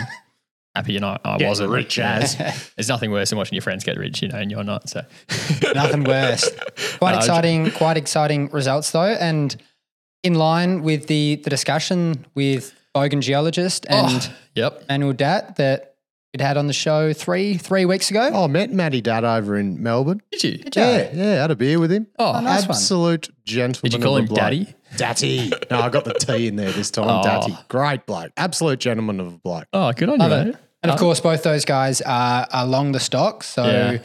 happy, 0.75 0.96
and 0.96 1.05
I, 1.05 1.19
I 1.25 1.38
wasn't. 1.40 1.70
rich 1.70 1.99
as. 1.99 2.37
There's 2.76 2.88
nothing 2.88 3.11
worse 3.11 3.31
than 3.31 3.38
watching 3.38 3.55
your 3.55 3.62
friends 3.62 3.84
get 3.84 3.96
rich, 3.96 4.22
you 4.22 4.28
know, 4.28 4.38
and 4.38 4.50
you're 4.50 4.64
not. 4.64 4.88
So 4.88 5.02
Nothing 5.75 6.05
worse. 6.05 6.50
Quite 6.99 7.12
No, 7.12 7.19
exciting, 7.19 7.70
quite 7.70 7.96
exciting 7.96 8.49
results 8.50 8.90
though, 8.90 9.02
and 9.05 9.55
in 10.22 10.34
line 10.34 10.82
with 10.82 11.06
the 11.06 11.40
the 11.44 11.50
discussion 11.50 12.26
with 12.34 12.72
Bogan 12.94 13.20
geologist 13.20 13.87
and 13.88 14.06
Oh, 14.31 14.34
yep. 14.55 14.84
Manuel 14.88 15.12
Dat 15.12 15.56
that 15.56 15.94
we'd 16.35 16.41
had 16.41 16.57
on 16.57 16.67
the 16.67 16.73
show 16.73 17.13
three 17.13 17.57
three 17.57 17.85
weeks 17.85 18.11
ago. 18.11 18.29
Oh, 18.33 18.45
I 18.45 18.47
met 18.49 18.73
Matty 18.73 19.01
Dad 19.01 19.23
over 19.25 19.57
in 19.57 19.81
Melbourne. 19.83 20.21
Did 20.33 20.45
you? 20.45 20.59
Did 20.59 20.77
you? 20.77 20.83
Yeah, 20.83 21.11
yeah, 21.15 21.35
had 21.43 21.51
a 21.53 21.57
beer 21.57 21.79
with 21.79 21.93
him. 21.93 22.09
Oh, 22.19 22.35
Oh, 22.35 22.41
nice 22.41 22.63
one. 22.63 22.71
Absolute 22.71 23.31
gentleman. 23.45 23.91
did 23.91 23.95
you 23.99 24.05
call 24.05 24.17
him 24.17 24.27
bloke. 24.27 24.39
Daddy? 24.39 24.75
Daddy. 24.97 25.53
No, 25.71 25.81
I 25.81 25.89
got 25.91 26.05
the 26.05 26.15
T 26.15 26.49
in 26.49 26.57
there 26.57 26.73
this 26.73 26.91
time. 26.91 27.07
Oh. 27.09 27.23
Daddy. 27.23 27.57
Great 27.69 28.05
bloke. 28.07 28.33
Absolute 28.37 28.81
gentleman 28.81 29.21
of 29.21 29.29
a 29.29 29.39
bloke. 29.39 29.67
Oh, 29.73 29.93
good 29.93 30.09
on 30.09 30.19
Love 30.19 30.31
you, 30.33 30.37
it. 30.37 30.45
mate. 30.47 30.57
And 30.83 30.91
of 30.93 30.99
Oh. 30.99 31.01
course, 31.01 31.21
both 31.21 31.43
those 31.45 31.65
guys 31.65 32.01
are, 32.03 32.47
are 32.53 32.67
long 32.67 32.93
the 32.93 33.01
stock, 33.01 33.43
so 33.45 33.64
Yeah. 33.64 33.99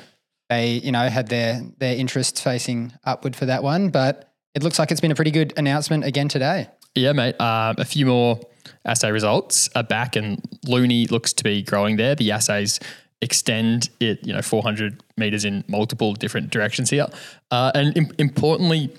they 0.50 0.74
you 0.74 0.92
know 0.92 1.10
had 1.10 1.28
their 1.30 1.62
their 1.80 1.96
interests 1.96 2.40
facing 2.42 2.94
upward 3.04 3.36
for 3.36 3.48
that 3.48 3.64
one. 3.64 3.90
But 3.90 4.32
it 4.54 4.62
looks 4.64 4.78
like 4.78 4.92
it's 4.92 5.02
been 5.02 5.12
a 5.12 5.16
pretty 5.16 5.32
good 5.32 5.52
announcement 5.58 6.04
again 6.06 6.28
today. 6.30 6.68
Yeah, 6.96 7.14
mate. 7.14 7.40
Um, 7.42 7.76
a 7.78 7.86
few 7.86 8.06
more 8.06 8.40
assay 8.86 9.12
results 9.12 9.70
are 9.76 9.84
back, 9.84 10.16
and 10.16 10.42
Luni 10.66 11.08
looks 11.08 11.34
to 11.34 11.44
be 11.44 11.62
growing 11.62 11.98
there. 11.98 12.16
The 12.16 12.32
assays 12.32 12.80
extend 13.22 13.90
it, 14.00 14.26
you 14.26 14.34
know, 14.34 14.42
400 14.42 15.04
meters 15.18 15.46
in 15.46 15.64
multiple 15.68 16.14
different 16.14 16.52
directions 16.52 16.90
here, 16.90 17.08
uh, 17.52 17.72
and 17.76 17.96
im- 17.98 18.12
importantly, 18.18 18.94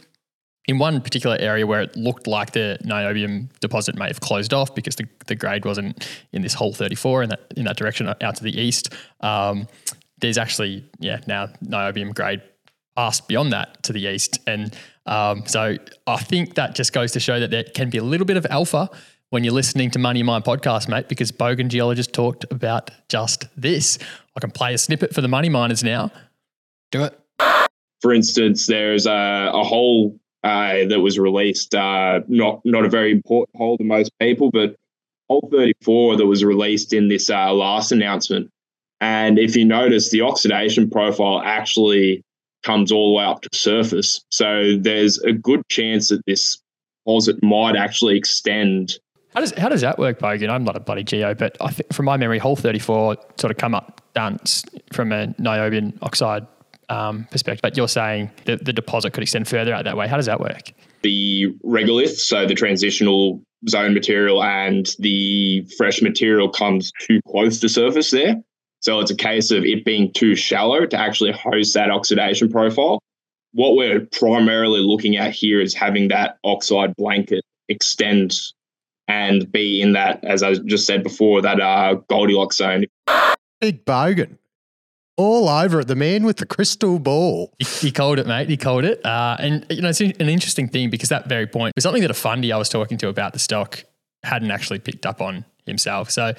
in 0.66 0.78
one 0.78 1.00
particular 1.00 1.36
area 1.40 1.66
where 1.66 1.80
it 1.80 1.96
looked 1.96 2.26
like 2.26 2.52
the 2.52 2.78
niobium 2.84 3.48
deposit 3.60 3.96
may 3.96 4.06
have 4.06 4.20
closed 4.20 4.54
off 4.54 4.74
because 4.74 4.94
the, 4.96 5.06
the 5.26 5.34
grade 5.34 5.64
wasn't 5.64 6.08
in 6.32 6.42
this 6.42 6.54
hole 6.54 6.72
34 6.72 7.24
in 7.24 7.28
that 7.30 7.40
in 7.56 7.64
that 7.64 7.76
direction 7.76 8.08
out 8.08 8.36
to 8.36 8.44
the 8.44 8.56
east. 8.58 8.94
Um, 9.20 9.66
there's 10.18 10.38
actually 10.38 10.84
yeah 10.98 11.20
now 11.26 11.48
niobium 11.64 12.14
grade 12.14 12.42
passed 12.94 13.26
beyond 13.26 13.52
that 13.52 13.82
to 13.84 13.92
the 13.92 14.06
east, 14.06 14.38
and 14.46 14.76
um, 15.06 15.44
so 15.46 15.76
I 16.06 16.16
think 16.18 16.54
that 16.54 16.74
just 16.74 16.92
goes 16.92 17.12
to 17.12 17.20
show 17.20 17.40
that 17.40 17.50
there 17.50 17.64
can 17.64 17.90
be 17.90 17.98
a 17.98 18.04
little 18.04 18.26
bit 18.26 18.36
of 18.36 18.46
alpha 18.46 18.90
when 19.30 19.44
you're 19.44 19.54
listening 19.54 19.90
to 19.92 19.98
Money 19.98 20.20
of 20.20 20.26
Mine 20.26 20.42
podcast, 20.42 20.88
mate, 20.88 21.08
because 21.08 21.32
Bogan 21.32 21.68
Geologist 21.68 22.12
talked 22.12 22.44
about 22.50 22.90
just 23.08 23.46
this. 23.56 23.98
I 24.36 24.40
can 24.40 24.50
play 24.50 24.74
a 24.74 24.78
snippet 24.78 25.14
for 25.14 25.20
the 25.20 25.28
money 25.28 25.48
miners 25.48 25.82
now. 25.82 26.10
Do 26.90 27.04
it. 27.04 27.18
for 28.02 28.12
instance, 28.12 28.66
there's 28.66 29.06
a, 29.06 29.50
a 29.54 29.62
hole 29.62 30.18
uh, 30.42 30.84
that 30.88 31.00
was 31.00 31.18
released, 31.18 31.74
uh, 31.74 32.20
not 32.26 32.60
not 32.64 32.84
a 32.84 32.88
very 32.88 33.12
important 33.12 33.56
hole 33.56 33.78
to 33.78 33.84
most 33.84 34.10
people, 34.18 34.50
but 34.50 34.74
hole 35.28 35.48
34 35.52 36.16
that 36.16 36.26
was 36.26 36.44
released 36.44 36.92
in 36.92 37.08
this 37.08 37.30
uh, 37.30 37.52
last 37.52 37.92
announcement. 37.92 38.50
And 39.00 39.38
if 39.38 39.54
you 39.54 39.64
notice, 39.64 40.10
the 40.10 40.22
oxidation 40.22 40.90
profile 40.90 41.40
actually 41.44 42.22
comes 42.64 42.90
all 42.90 43.12
the 43.12 43.18
way 43.18 43.24
up 43.24 43.42
to 43.42 43.48
surface. 43.56 44.24
So 44.30 44.76
there's 44.76 45.18
a 45.18 45.32
good 45.32 45.62
chance 45.68 46.08
that 46.08 46.20
this 46.26 46.60
deposit 47.06 47.42
might 47.42 47.76
actually 47.76 48.16
extend 48.16 48.98
How 49.34 49.40
does 49.40 49.52
how 49.52 49.68
does 49.68 49.80
that 49.82 49.98
work, 49.98 50.18
Bogan? 50.18 50.50
I'm 50.50 50.64
not 50.64 50.76
a 50.76 50.80
bloody 50.80 51.04
geo, 51.04 51.34
but 51.34 51.56
I 51.60 51.70
think 51.70 51.92
from 51.92 52.06
my 52.06 52.16
memory, 52.16 52.38
hole 52.38 52.56
34 52.56 53.16
sort 53.38 53.50
of 53.50 53.56
come 53.56 53.74
up 53.74 54.02
dunce 54.14 54.64
from 54.92 55.12
a 55.12 55.28
niobium 55.38 55.96
oxide 56.02 56.46
um, 56.88 57.26
perspective. 57.30 57.62
But 57.62 57.76
you're 57.76 57.88
saying 57.88 58.30
that 58.46 58.64
the 58.64 58.72
deposit 58.72 59.12
could 59.12 59.22
extend 59.22 59.46
further 59.46 59.72
out 59.72 59.84
that 59.84 59.96
way. 59.96 60.08
How 60.08 60.16
does 60.16 60.26
that 60.26 60.40
work? 60.40 60.72
the 61.02 61.54
regolith, 61.64 62.16
so 62.16 62.46
the 62.46 62.54
transitional 62.54 63.42
zone 63.68 63.94
material 63.94 64.42
and 64.42 64.94
the 64.98 65.66
fresh 65.76 66.02
material 66.02 66.48
comes 66.48 66.92
too 67.00 67.20
close 67.28 67.60
to 67.60 67.68
surface 67.68 68.10
there. 68.10 68.42
So 68.80 69.00
it's 69.00 69.10
a 69.10 69.16
case 69.16 69.50
of 69.50 69.64
it 69.64 69.84
being 69.84 70.12
too 70.12 70.34
shallow 70.34 70.86
to 70.86 70.96
actually 70.96 71.32
host 71.32 71.74
that 71.74 71.90
oxidation 71.90 72.50
profile. 72.50 73.00
What 73.52 73.76
we're 73.76 74.06
primarily 74.06 74.80
looking 74.80 75.16
at 75.16 75.32
here 75.32 75.60
is 75.60 75.74
having 75.74 76.08
that 76.08 76.38
oxide 76.44 76.94
blanket 76.96 77.44
extend 77.68 78.38
and 79.10 79.50
be 79.50 79.82
in 79.82 79.92
that, 79.94 80.24
as 80.24 80.44
I 80.44 80.54
just 80.54 80.86
said 80.86 81.02
before, 81.02 81.42
that 81.42 81.60
uh, 81.60 81.94
Goldilocks 82.08 82.56
zone. 82.56 82.84
Big 83.60 83.84
bogan. 83.84 84.38
All 85.16 85.48
over 85.48 85.80
it. 85.80 85.88
The 85.88 85.96
man 85.96 86.22
with 86.24 86.36
the 86.36 86.46
crystal 86.46 87.00
ball. 87.00 87.52
He, 87.58 87.64
he 87.88 87.92
called 87.92 88.20
it, 88.20 88.26
mate. 88.28 88.48
He 88.48 88.56
called 88.56 88.84
it. 88.84 89.04
Uh, 89.04 89.36
and, 89.40 89.66
you 89.68 89.82
know, 89.82 89.88
it's 89.88 90.00
an 90.00 90.12
interesting 90.12 90.68
thing 90.68 90.90
because 90.90 91.08
that 91.08 91.28
very 91.28 91.48
point 91.48 91.72
was 91.76 91.82
something 91.82 92.02
that 92.02 92.10
a 92.10 92.14
fundy 92.14 92.52
I 92.52 92.56
was 92.56 92.68
talking 92.68 92.98
to 92.98 93.08
about 93.08 93.32
the 93.32 93.40
stock 93.40 93.82
hadn't 94.22 94.52
actually 94.52 94.78
picked 94.78 95.04
up 95.04 95.20
on 95.20 95.44
himself. 95.66 96.10
So 96.10 96.32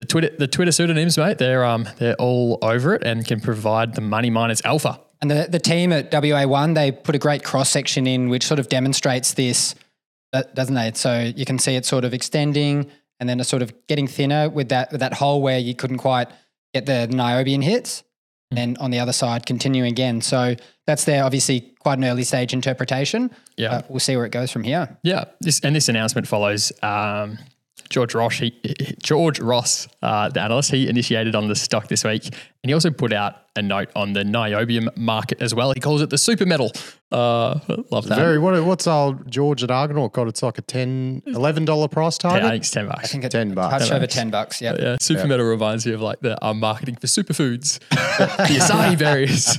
the 0.00 0.06
Twitter, 0.06 0.30
the 0.38 0.48
Twitter 0.48 0.72
pseudonyms, 0.72 1.18
mate, 1.18 1.36
they're, 1.36 1.64
um, 1.64 1.86
they're 1.98 2.16
all 2.16 2.58
over 2.62 2.94
it 2.94 3.04
and 3.04 3.26
can 3.26 3.40
provide 3.40 3.94
the 3.94 4.00
money 4.00 4.30
miners 4.30 4.62
alpha. 4.64 5.00
And 5.20 5.30
the, 5.30 5.46
the 5.50 5.58
team 5.58 5.92
at 5.92 6.10
WA1, 6.10 6.74
they 6.74 6.92
put 6.92 7.14
a 7.14 7.18
great 7.18 7.44
cross 7.44 7.68
section 7.68 8.06
in 8.06 8.30
which 8.30 8.46
sort 8.46 8.58
of 8.58 8.70
demonstrates 8.70 9.34
this, 9.34 9.74
doesn't 10.32 10.74
they? 10.74 10.92
So 10.94 11.32
you 11.34 11.44
can 11.44 11.58
see 11.58 11.76
it 11.76 11.84
sort 11.84 12.04
of 12.04 12.14
extending 12.14 12.90
and 13.18 13.28
then 13.28 13.40
it's 13.40 13.48
sort 13.48 13.62
of 13.62 13.72
getting 13.86 14.06
thinner 14.06 14.48
with 14.48 14.68
that, 14.70 14.90
with 14.90 15.00
that 15.00 15.14
hole 15.14 15.42
where 15.42 15.58
you 15.58 15.74
couldn't 15.74 15.98
quite 15.98 16.28
get 16.72 16.86
the 16.86 17.08
niobium 17.10 17.62
hits. 17.62 18.02
And 18.52 18.76
on 18.78 18.90
the 18.90 18.98
other 18.98 19.12
side, 19.12 19.46
continue 19.46 19.84
again. 19.84 20.20
So 20.20 20.56
that's 20.84 21.04
there, 21.04 21.22
obviously, 21.22 21.72
quite 21.78 21.98
an 21.98 22.04
early 22.04 22.24
stage 22.24 22.52
interpretation. 22.52 23.30
Yeah. 23.56 23.74
Uh, 23.74 23.82
we'll 23.88 24.00
see 24.00 24.16
where 24.16 24.26
it 24.26 24.32
goes 24.32 24.50
from 24.50 24.64
here. 24.64 24.98
Yeah, 25.04 25.26
this 25.40 25.60
and 25.60 25.76
this 25.76 25.88
announcement 25.88 26.26
follows 26.26 26.72
um, 26.82 27.38
George 27.90 28.14
Ross. 28.14 28.38
He, 28.38 28.52
George 29.02 29.40
Ross, 29.40 29.88
uh, 30.00 30.28
the 30.30 30.40
analyst, 30.40 30.70
he 30.70 30.88
initiated 30.88 31.34
on 31.34 31.48
the 31.48 31.56
stock 31.56 31.88
this 31.88 32.04
week, 32.04 32.24
and 32.24 32.70
he 32.70 32.72
also 32.72 32.90
put 32.90 33.12
out 33.12 33.34
a 33.56 33.62
note 33.62 33.90
on 33.96 34.12
the 34.12 34.22
niobium 34.22 34.96
market 34.96 35.42
as 35.42 35.54
well. 35.54 35.72
He 35.72 35.80
calls 35.80 36.00
it 36.00 36.10
the 36.10 36.18
super 36.18 36.46
metal. 36.46 36.70
Uh, 37.10 37.58
love 37.90 38.06
that. 38.06 38.16
Very 38.16 38.38
what, 38.38 38.62
what's 38.64 38.86
old 38.86 39.28
George 39.28 39.64
at 39.64 39.70
Argonaut 39.72 40.12
got? 40.12 40.28
It's 40.28 40.42
like 40.42 40.58
a 40.58 40.62
10 40.62 41.22
$11 41.26 41.90
price 41.90 42.18
yeah, 42.22 42.30
target. 42.30 42.44
I 42.44 42.50
think 42.50 42.62
it's 42.62 42.70
ten 42.70 42.86
bucks. 42.86 43.04
I 43.04 43.06
think 43.08 43.24
it's 43.24 43.32
10 43.32 43.54
bucks. 43.54 43.72
touch 43.72 43.88
Ten 43.88 43.96
over 43.96 44.06
bucks. 44.06 44.14
10 44.14 44.30
bucks. 44.30 44.62
Yeah. 44.62 44.76
yeah, 44.78 44.96
super 45.00 45.26
metal 45.26 45.46
reminds 45.46 45.84
me 45.84 45.92
of 45.92 46.00
like 46.00 46.20
the 46.20 46.42
um, 46.44 46.60
marketing 46.60 46.96
for 46.96 47.08
superfoods, 47.08 47.80
the 47.90 48.60
acai 48.60 48.96
berries. 48.96 49.58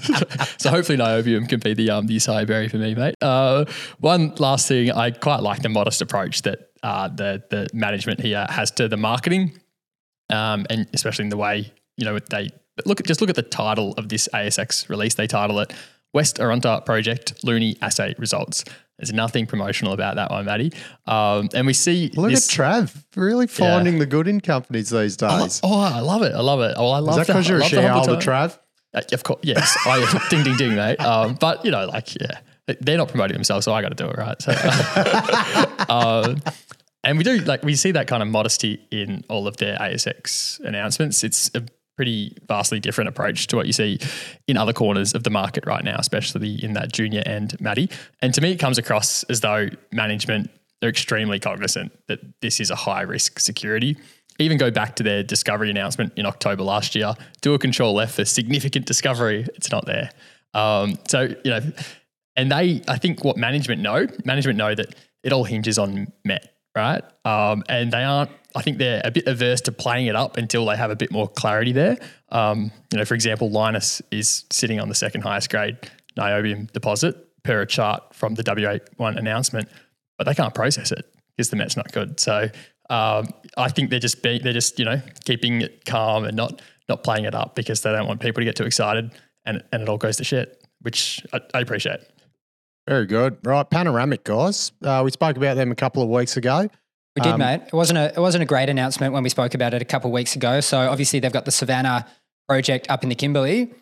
so 0.58 0.70
hopefully 0.70 0.98
niobium 0.98 1.50
can 1.50 1.60
be 1.60 1.74
the 1.74 1.90
um 1.90 2.08
the 2.08 2.16
acai 2.16 2.48
berry 2.48 2.70
for 2.70 2.78
me, 2.78 2.96
mate. 2.96 3.16
Uh, 3.22 3.66
one 4.00 4.34
last 4.36 4.70
thing, 4.70 4.90
I 4.90 5.12
quite 5.12 5.42
like 5.42 5.62
the 5.62 5.70
modest 5.70 6.02
approach 6.02 6.44
that 6.44 6.71
uh, 6.84 7.08
the 7.08 7.44
the 7.50 7.68
management 7.74 8.20
here 8.20 8.46
has 8.50 8.72
to 8.72 8.88
the 8.88 8.98
marketing, 8.98 9.60
um, 10.30 10.66
and 10.70 10.88
especially 10.94 11.24
in 11.24 11.30
the 11.30 11.38
way 11.38 11.72
you 11.98 12.06
know 12.06 12.18
they 12.20 12.50
look 12.86 13.00
at 13.00 13.06
just 13.06 13.22
look 13.22 13.30
at 13.30 13.36
the 13.36 13.44
title 13.44 13.94
of 13.94 14.10
this 14.10 14.28
ASX 14.34 14.90
release. 14.90 15.16
They 15.16 15.28
title 15.28 15.60
it 15.60 15.74
West 16.14 16.38
Arunta 16.38 16.86
Project 16.86 17.44
Luni 17.44 17.78
Assay 17.82 18.16
Results. 18.18 18.64
There's 18.98 19.14
nothing 19.14 19.48
promotional 19.48 19.94
about 19.94 20.16
that 20.16 20.30
one, 20.30 20.46
Maddie. 20.46 20.72
Um, 21.08 21.50
and 21.56 21.66
we 21.66 21.74
see 21.74 22.12
Look 22.14 22.30
this, 22.30 22.48
at 22.48 22.56
Trav, 22.56 23.04
really 23.16 23.48
finding 23.48 23.98
the 23.98 24.06
good 24.06 24.28
in 24.28 24.42
companies 24.42 24.92
these 24.92 25.18
days. 25.18 25.60
Oh, 25.64 25.80
I 25.80 26.02
love 26.02 26.22
it. 26.22 26.34
I 26.36 26.42
love 26.42 26.62
it. 26.62 26.76
Oh, 26.78 26.92
I 26.92 27.00
love 27.00 27.20
Is 27.20 27.26
that 27.26 27.34
because 27.34 27.50
you're 27.50 27.58
a 27.58 27.62
love 27.62 27.72
the 27.72 27.82
humble 27.82 28.20
shareholder. 28.20 28.54
Trav? 28.54 28.60
Uh, 28.94 29.02
of 29.12 29.24
course, 29.24 29.40
yes. 29.42 29.76
I, 29.88 30.28
ding, 30.30 30.44
ding, 30.44 30.56
ding, 30.56 30.76
mate. 30.76 31.00
Um, 31.00 31.36
but 31.40 31.66
you 31.66 31.72
know, 31.72 31.86
like, 31.88 32.14
yeah, 32.16 32.42
they're 32.80 32.98
not 32.98 33.10
promoting 33.10 33.34
themselves, 33.34 33.66
so 33.66 33.74
I 33.74 33.82
got 33.82 33.90
to 33.90 33.96
do 33.96 34.08
it, 34.08 34.18
right? 34.18 34.40
So, 34.40 34.52
um, 35.90 36.42
and 37.04 37.18
we 37.18 37.24
do 37.24 37.38
like 37.40 37.64
we 37.64 37.76
see 37.76 37.92
that 37.92 38.08
kind 38.08 38.22
of 38.22 38.30
modesty 38.30 38.86
in 38.92 39.24
all 39.30 39.48
of 39.48 39.58
their 39.58 39.78
ASX 39.78 40.60
announcements. 40.62 41.24
It's 41.24 41.50
a 41.56 41.64
pretty 41.98 42.36
vastly 42.48 42.80
different 42.80 43.10
approach 43.10 43.48
to 43.48 43.56
what 43.56 43.68
you 43.68 43.74
see 43.74 44.00
in 44.48 44.58
other 44.58 44.74
corners 44.74 45.14
of 45.14 45.24
the 45.24 45.30
market 45.30 45.66
right 45.66 45.84
now, 45.84 45.98
especially 46.00 46.64
in 46.64 46.74
that 46.74 46.92
junior 46.92 47.22
end, 47.26 47.60
Maddie. 47.60 47.90
And 48.22 48.34
to 48.34 48.42
me, 48.42 48.52
it 48.52 48.58
comes 48.58 48.78
across 48.78 49.24
as 49.24 49.42
though 49.42 49.68
management 49.92 50.50
they're 50.80 50.90
extremely 50.90 51.40
cognizant 51.40 51.92
that 52.08 52.20
this 52.42 52.60
is 52.60 52.72
a 52.72 52.76
high 52.76 53.02
risk 53.02 53.40
security. 53.40 53.98
Even 54.40 54.58
go 54.58 54.72
back 54.72 54.96
to 54.96 55.04
their 55.04 55.22
discovery 55.22 55.70
announcement 55.70 56.14
in 56.16 56.26
October 56.26 56.64
last 56.64 56.96
year. 56.96 57.14
Do 57.42 57.54
a 57.54 57.60
control 57.60 58.00
F 58.00 58.16
for 58.16 58.26
significant 58.26 58.88
discovery. 58.88 59.48
It's 59.56 59.72
not 59.72 59.86
there. 59.86 60.10
Um, 60.56 60.98
so 61.08 61.34
you 61.46 61.52
know, 61.52 61.62
and 62.36 62.52
they, 62.52 62.82
I 62.88 62.98
think, 62.98 63.24
what 63.24 63.38
management 63.38 63.82
know, 63.82 64.08
management 64.26 64.58
know 64.58 64.74
that 64.74 64.96
it 65.24 65.32
all 65.32 65.44
hinges 65.44 65.78
on 65.78 66.12
Met, 66.26 66.56
right? 66.76 67.04
Um, 67.26 67.64
and 67.70 67.92
they 67.92 68.04
aren't. 68.04 68.32
I 68.56 68.62
think 68.62 68.80
they're 68.80 69.02
a 69.04 69.12
bit 69.12 69.28
averse 69.28 69.62
to 69.62 69.72
playing 69.72 70.08
it 70.08 70.16
up 70.16 70.36
until 70.38 70.66
they 70.66 70.76
have 70.76 70.92
a 70.92 70.96
bit 70.96 71.12
more 71.12 71.28
clarity 71.28 71.72
there. 71.72 71.98
Um, 72.30 72.72
you 72.92 72.98
know, 72.98 73.06
for 73.06 73.14
example, 73.14 73.50
Lynas 73.50 74.02
is 74.12 74.44
sitting 74.52 74.80
on 74.80 74.90
the 74.90 74.96
second 74.96 75.22
highest 75.22 75.50
grade 75.50 75.78
niobium 76.18 76.70
deposit 76.72 77.16
per 77.44 77.62
a 77.62 77.66
chart 77.66 78.14
from 78.14 78.36
the 78.36 78.44
WA1 78.44 79.18
announcement, 79.18 79.70
but 80.18 80.26
they 80.26 80.34
can't 80.34 80.54
process 80.54 80.92
it 80.92 81.06
because 81.36 81.50
the 81.50 81.56
Met's 81.56 81.78
not 81.78 81.92
good. 81.94 82.20
So 82.20 82.50
um, 82.90 83.30
I 83.58 83.70
think 83.70 83.90
they're 83.90 84.00
just 84.00 84.22
be, 84.22 84.40
they're 84.40 84.52
just 84.52 84.78
you 84.78 84.86
know 84.86 85.02
keeping 85.24 85.62
it 85.62 85.86
calm 85.86 86.26
and 86.26 86.36
not 86.36 86.62
not 86.90 87.04
playing 87.04 87.26
it 87.26 87.34
up 87.34 87.56
because 87.56 87.82
they 87.82 87.92
don't 87.92 88.08
want 88.08 88.20
people 88.20 88.42
to 88.42 88.46
get 88.46 88.56
too 88.56 88.66
excited 88.66 89.12
and 89.46 89.64
and 89.72 89.82
it 89.82 89.90
all 89.90 89.98
goes 89.98 90.18
to 90.18 90.24
shit, 90.24 90.62
which 90.82 91.26
I, 91.34 91.40
I 91.54 91.60
appreciate. 91.62 92.02
Very 92.88 93.06
good. 93.06 93.38
Right, 93.44 93.70
Panoramic 93.70 94.24
guys. 94.24 94.72
Uh, 94.84 95.02
we 95.06 95.12
spoke 95.12 95.38
about 95.38 95.56
them 95.56 95.72
a 95.72 95.76
couple 95.76 96.02
of 96.04 96.10
weeks 96.10 96.38
ago. 96.38 96.68
We 97.16 97.22
did, 97.22 97.34
Um, 97.34 97.40
mate. 97.40 97.62
It 97.68 97.74
wasn't 97.74 98.00
a 98.00 98.06
it 98.14 98.20
wasn't 98.20 98.42
a 98.42 98.46
great 98.46 98.70
announcement 98.70 99.14
when 99.14 99.22
we 99.22 99.30
spoke 99.30 99.54
about 99.54 99.74
it 99.74 99.82
a 99.82 99.86
couple 99.86 100.10
of 100.10 100.14
weeks 100.14 100.36
ago. 100.36 100.62
So 100.62 100.80
obviously 100.90 101.20
they've 101.20 101.32
got 101.32 101.46
the 101.46 101.52
Savannah 101.52 102.08
project 102.48 102.90
up 102.90 103.04
in 103.04 103.10
the 103.10 103.16
Kimberley, 103.16 103.74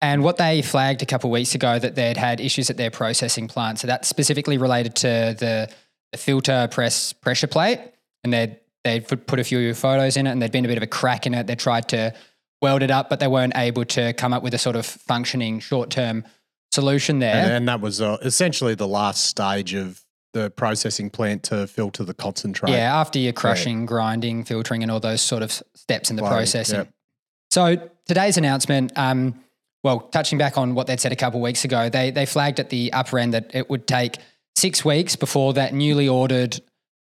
and 0.00 0.22
what 0.22 0.36
they 0.36 0.62
flagged 0.62 1.00
a 1.02 1.06
couple 1.06 1.30
of 1.30 1.32
weeks 1.32 1.54
ago 1.54 1.78
that 1.78 1.94
they'd 1.94 2.16
had 2.16 2.40
issues 2.40 2.68
at 2.68 2.76
their 2.76 2.90
processing 2.90 3.48
plant. 3.48 3.78
So 3.78 3.86
that's 3.86 4.08
specifically 4.08 4.58
related 4.58 4.94
to 4.96 5.36
the, 5.38 5.68
the 6.12 6.18
filter 6.18 6.68
press 6.70 7.12
pressure 7.12 7.46
plate, 7.46 7.80
and 8.24 8.32
they'd 8.32 8.58
they'd 8.84 9.06
put 9.06 9.26
put 9.26 9.38
a 9.38 9.44
few 9.44 9.72
photos 9.72 10.16
in 10.16 10.26
it, 10.26 10.30
and 10.32 10.42
there'd 10.42 10.52
been 10.52 10.64
a 10.64 10.68
bit 10.68 10.76
of 10.76 10.82
a 10.82 10.88
crack 10.88 11.26
in 11.26 11.34
it. 11.34 11.46
They 11.46 11.54
tried 11.54 11.88
to 11.90 12.12
weld 12.60 12.82
it 12.82 12.90
up, 12.90 13.08
but 13.08 13.20
they 13.20 13.28
weren't 13.28 13.56
able 13.56 13.84
to 13.84 14.12
come 14.14 14.32
up 14.32 14.42
with 14.42 14.54
a 14.54 14.58
sort 14.58 14.76
of 14.76 14.84
functioning 14.84 15.60
short 15.60 15.90
term 15.90 16.24
solution 16.72 17.18
there. 17.18 17.34
And, 17.34 17.52
and 17.52 17.68
that 17.68 17.80
was 17.80 18.00
uh, 18.00 18.18
essentially 18.22 18.74
the 18.74 18.88
last 18.88 19.24
stage 19.24 19.74
of 19.74 20.02
the 20.32 20.50
processing 20.50 21.08
plant 21.08 21.44
to 21.44 21.66
filter 21.66 22.04
the 22.04 22.12
concentrate. 22.12 22.72
Yeah, 22.72 23.00
after 23.00 23.18
your 23.18 23.32
crushing, 23.32 23.86
grinding, 23.86 24.44
filtering, 24.44 24.82
and 24.82 24.92
all 24.92 25.00
those 25.00 25.22
sort 25.22 25.42
of 25.42 25.50
steps 25.74 26.10
in 26.10 26.16
the 26.16 26.22
Blowing, 26.22 26.34
processing. 26.34 26.76
yep. 26.76 26.92
So 27.50 27.90
today's 28.06 28.36
announcement, 28.36 28.92
um, 28.96 29.42
well, 29.82 30.00
touching 30.00 30.36
back 30.36 30.58
on 30.58 30.74
what 30.74 30.88
they'd 30.88 31.00
said 31.00 31.12
a 31.12 31.16
couple 31.16 31.40
of 31.40 31.42
weeks 31.42 31.64
ago, 31.64 31.88
they 31.88 32.10
they 32.10 32.26
flagged 32.26 32.60
at 32.60 32.70
the 32.70 32.92
upper 32.92 33.18
end 33.18 33.32
that 33.32 33.50
it 33.54 33.70
would 33.70 33.86
take 33.86 34.18
six 34.56 34.84
weeks 34.84 35.16
before 35.16 35.54
that 35.54 35.72
newly 35.72 36.08
ordered 36.08 36.60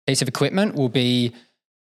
piece 0.06 0.20
of 0.20 0.28
equipment 0.28 0.74
will 0.74 0.88
be 0.88 1.32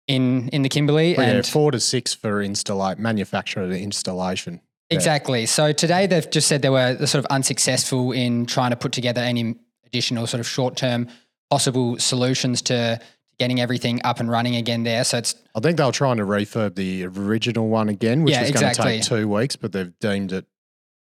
in 0.06 0.48
in 0.48 0.62
the 0.62 0.68
Kimberley. 0.68 1.14
Well, 1.16 1.26
yeah, 1.26 1.36
and 1.36 1.46
four 1.46 1.70
to 1.70 1.80
six 1.80 2.12
for 2.14 2.42
installate 2.42 2.98
manufacturer 2.98 3.68
to 3.68 3.78
installation. 3.80 4.60
Yeah. 4.90 4.96
Exactly. 4.96 5.46
So 5.46 5.72
today 5.72 6.06
they've 6.06 6.28
just 6.30 6.48
said 6.48 6.62
they 6.62 6.70
were 6.70 6.96
sort 7.06 7.24
of 7.24 7.26
unsuccessful 7.26 8.12
in 8.12 8.46
trying 8.46 8.70
to 8.70 8.76
put 8.76 8.92
together 8.92 9.20
any 9.20 9.56
additional 9.84 10.26
sort 10.26 10.40
of 10.40 10.48
short 10.48 10.76
term 10.76 11.08
possible 11.50 11.98
solutions 11.98 12.62
to 12.62 13.00
getting 13.38 13.60
everything 13.60 14.00
up 14.04 14.20
and 14.20 14.30
running 14.30 14.56
again 14.56 14.82
there. 14.82 15.04
So 15.04 15.18
it's 15.18 15.34
I 15.54 15.60
think 15.60 15.76
they 15.76 15.84
were 15.84 15.92
trying 15.92 16.16
to 16.16 16.24
refurb 16.24 16.74
the 16.74 17.04
original 17.04 17.68
one 17.68 17.88
again, 17.88 18.22
which 18.22 18.34
Yeah, 18.34 18.42
was 18.42 18.50
going 18.52 18.74
to 18.74 18.82
take 18.82 19.02
two 19.02 19.28
weeks, 19.28 19.56
but 19.56 19.72
they've 19.72 19.92
deemed 20.00 20.32
it 20.32 20.46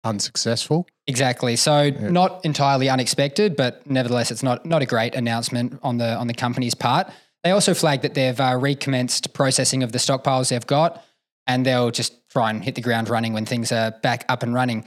unsuccessful. 0.04 0.86
Exactly. 1.06 1.56
So 1.56 1.90
not 1.90 2.44
entirely 2.44 2.88
unexpected, 2.88 3.56
but 3.56 3.88
nevertheless, 3.90 4.30
it's 4.30 4.42
not 4.42 4.64
not 4.64 4.82
a 4.82 4.86
great 4.86 5.14
announcement 5.14 5.78
on 5.82 5.98
the 5.98 6.14
on 6.14 6.26
the 6.26 6.34
company's 6.34 6.74
part. 6.74 7.10
They 7.44 7.50
also 7.50 7.72
flagged 7.74 8.02
that 8.02 8.14
they've 8.14 8.38
uh, 8.38 8.56
recommenced 8.60 9.32
processing 9.32 9.82
of 9.82 9.92
the 9.92 9.98
stockpiles 9.98 10.50
they've 10.50 10.66
got, 10.66 11.04
and 11.48 11.66
they'll 11.66 11.90
just 11.90 12.28
try 12.28 12.50
and 12.50 12.62
hit 12.62 12.76
the 12.76 12.80
ground 12.80 13.08
running 13.08 13.32
when 13.32 13.46
things 13.46 13.72
are 13.72 13.90
back 14.02 14.24
up 14.28 14.42
and 14.44 14.54
running. 14.54 14.84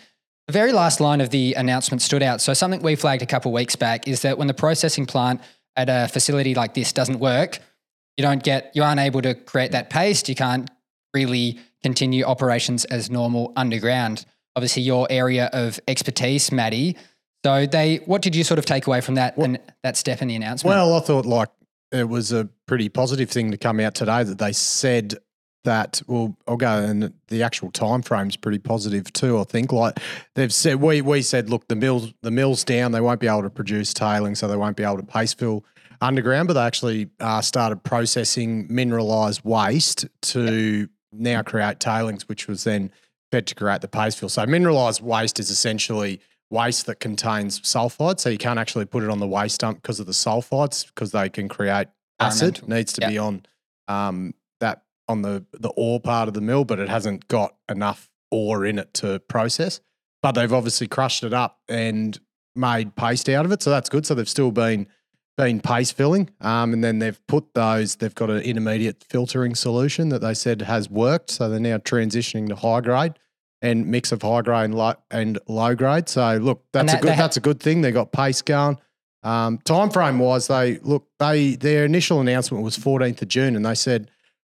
The 0.47 0.53
very 0.53 0.71
last 0.71 1.01
line 1.01 1.19
of 1.19 1.31
the 1.31 1.55
announcement 1.55 2.01
stood 2.01 2.23
out. 2.23 2.39
So 2.39 2.53
something 2.53 2.81
we 2.81 2.95
flagged 2.95 3.21
a 3.21 3.25
couple 3.25 3.51
of 3.51 3.55
weeks 3.55 3.75
back 3.75 4.07
is 4.07 4.21
that 4.21 4.37
when 4.37 4.47
the 4.47 4.53
processing 4.53 5.05
plant 5.05 5.41
at 5.75 5.89
a 5.89 6.07
facility 6.07 6.55
like 6.55 6.73
this 6.73 6.93
doesn't 6.93 7.19
work, 7.19 7.59
you 8.15 8.21
don't 8.21 8.43
get 8.43 8.71
you 8.75 8.83
aren't 8.83 8.99
able 8.99 9.21
to 9.23 9.33
create 9.33 9.71
that 9.71 9.89
paste. 9.89 10.29
You 10.29 10.35
can't 10.35 10.69
really 11.13 11.59
continue 11.83 12.23
operations 12.23 12.85
as 12.85 13.09
normal 13.09 13.53
underground. 13.55 14.25
Obviously, 14.55 14.83
your 14.83 15.07
area 15.09 15.49
of 15.53 15.79
expertise, 15.87 16.51
Maddie. 16.51 16.97
So 17.43 17.65
they, 17.65 17.97
what 18.05 18.21
did 18.21 18.35
you 18.35 18.43
sort 18.43 18.59
of 18.59 18.65
take 18.65 18.85
away 18.85 19.01
from 19.01 19.15
that 19.15 19.35
and 19.37 19.59
that 19.83 19.97
step 19.97 20.21
in 20.21 20.27
the 20.27 20.35
announcement? 20.35 20.75
Well, 20.75 20.93
I 20.93 20.99
thought 20.99 21.25
like 21.25 21.49
it 21.91 22.07
was 22.07 22.31
a 22.31 22.49
pretty 22.67 22.89
positive 22.89 23.29
thing 23.29 23.51
to 23.51 23.57
come 23.57 23.79
out 23.79 23.95
today 23.95 24.23
that 24.23 24.37
they 24.37 24.51
said 24.51 25.15
that 25.63 26.01
well 26.07 26.35
I'll 26.47 26.57
go 26.57 26.83
and 26.83 27.13
the 27.27 27.43
actual 27.43 27.71
time 27.71 28.01
frame's 28.01 28.35
pretty 28.35 28.59
positive 28.59 29.11
too 29.13 29.39
I 29.39 29.43
think. 29.43 29.71
Like 29.71 29.99
they've 30.35 30.53
said 30.53 30.81
we 30.81 31.01
we 31.01 31.21
said 31.21 31.49
look 31.49 31.67
the 31.67 31.75
mills 31.75 32.13
the 32.21 32.31
mill's 32.31 32.63
down. 32.63 32.91
They 32.91 33.01
won't 33.01 33.19
be 33.19 33.27
able 33.27 33.43
to 33.43 33.49
produce 33.49 33.93
tailing 33.93 34.35
so 34.35 34.47
they 34.47 34.55
won't 34.55 34.77
be 34.77 34.83
able 34.83 34.97
to 34.97 35.03
paste 35.03 35.37
fill 35.39 35.63
underground 36.01 36.47
but 36.47 36.55
they 36.55 36.61
actually 36.61 37.09
uh, 37.19 37.41
started 37.41 37.83
processing 37.83 38.65
mineralized 38.73 39.41
waste 39.43 40.07
to 40.21 40.87
now 41.11 41.43
create 41.43 41.79
tailings 41.79 42.27
which 42.27 42.47
was 42.47 42.63
then 42.63 42.91
fed 43.31 43.45
to 43.47 43.55
create 43.55 43.81
the 43.81 43.87
paste 43.87 44.17
fill. 44.19 44.29
So 44.29 44.45
mineralized 44.45 45.01
waste 45.01 45.39
is 45.39 45.49
essentially 45.51 46.19
waste 46.49 46.85
that 46.87 46.99
contains 46.99 47.61
sulfide 47.61 48.19
so 48.19 48.29
you 48.29 48.37
can't 48.37 48.59
actually 48.59 48.85
put 48.85 49.03
it 49.03 49.09
on 49.09 49.19
the 49.19 49.27
waste 49.27 49.61
dump 49.61 49.81
because 49.81 49.99
of 49.99 50.05
the 50.07 50.11
sulfides 50.11 50.85
because 50.87 51.11
they 51.11 51.29
can 51.29 51.47
create 51.47 51.87
acid. 52.19 52.67
Needs 52.67 52.93
to 52.93 53.01
Yep. 53.01 53.09
be 53.09 53.17
on 53.17 53.45
um, 53.87 54.33
on 55.11 55.21
the 55.21 55.45
the 55.51 55.69
ore 55.69 55.99
part 55.99 56.27
of 56.27 56.33
the 56.33 56.41
mill, 56.41 56.65
but 56.65 56.79
it 56.79 56.89
hasn't 56.89 57.27
got 57.27 57.55
enough 57.69 58.09
ore 58.31 58.65
in 58.65 58.79
it 58.79 58.93
to 58.95 59.19
process. 59.19 59.79
But 60.23 60.33
they've 60.33 60.53
obviously 60.53 60.87
crushed 60.87 61.23
it 61.23 61.33
up 61.33 61.59
and 61.67 62.19
made 62.55 62.95
paste 62.95 63.27
out 63.29 63.45
of 63.45 63.51
it, 63.51 63.61
so 63.61 63.69
that's 63.69 63.89
good. 63.89 64.05
So 64.05 64.15
they've 64.15 64.27
still 64.29 64.51
been 64.51 64.87
been 65.37 65.59
paste 65.61 65.95
filling, 65.95 66.29
um, 66.41 66.73
and 66.73 66.83
then 66.83 66.99
they've 66.99 67.19
put 67.27 67.53
those. 67.53 67.95
They've 67.95 68.13
got 68.15 68.29
an 68.29 68.41
intermediate 68.41 69.03
filtering 69.09 69.55
solution 69.55 70.09
that 70.09 70.19
they 70.19 70.33
said 70.33 70.61
has 70.63 70.89
worked. 70.89 71.31
So 71.31 71.49
they're 71.49 71.59
now 71.59 71.77
transitioning 71.77 72.47
to 72.49 72.55
high 72.55 72.81
grade 72.81 73.13
and 73.61 73.87
mix 73.87 74.11
of 74.11 74.21
high 74.21 74.41
grade 74.41 74.65
and 74.65 74.75
low, 74.75 74.93
and 75.09 75.39
low 75.47 75.75
grade. 75.75 76.09
So 76.09 76.37
look, 76.37 76.63
that's 76.73 76.91
that- 76.93 76.99
a 76.99 77.03
good 77.03 77.11
ha- 77.15 77.21
that's 77.21 77.37
a 77.37 77.41
good 77.41 77.59
thing. 77.59 77.81
They 77.81 77.91
got 77.91 78.11
paste 78.11 78.45
going. 78.45 78.77
Um, 79.23 79.59
time 79.59 79.91
frame 79.91 80.17
wise, 80.19 80.47
they 80.47 80.77
look 80.79 81.07
they 81.19 81.55
their 81.55 81.85
initial 81.85 82.19
announcement 82.21 82.63
was 82.63 82.77
14th 82.77 83.21
of 83.21 83.27
June, 83.27 83.55
and 83.55 83.65
they 83.65 83.75
said 83.75 84.09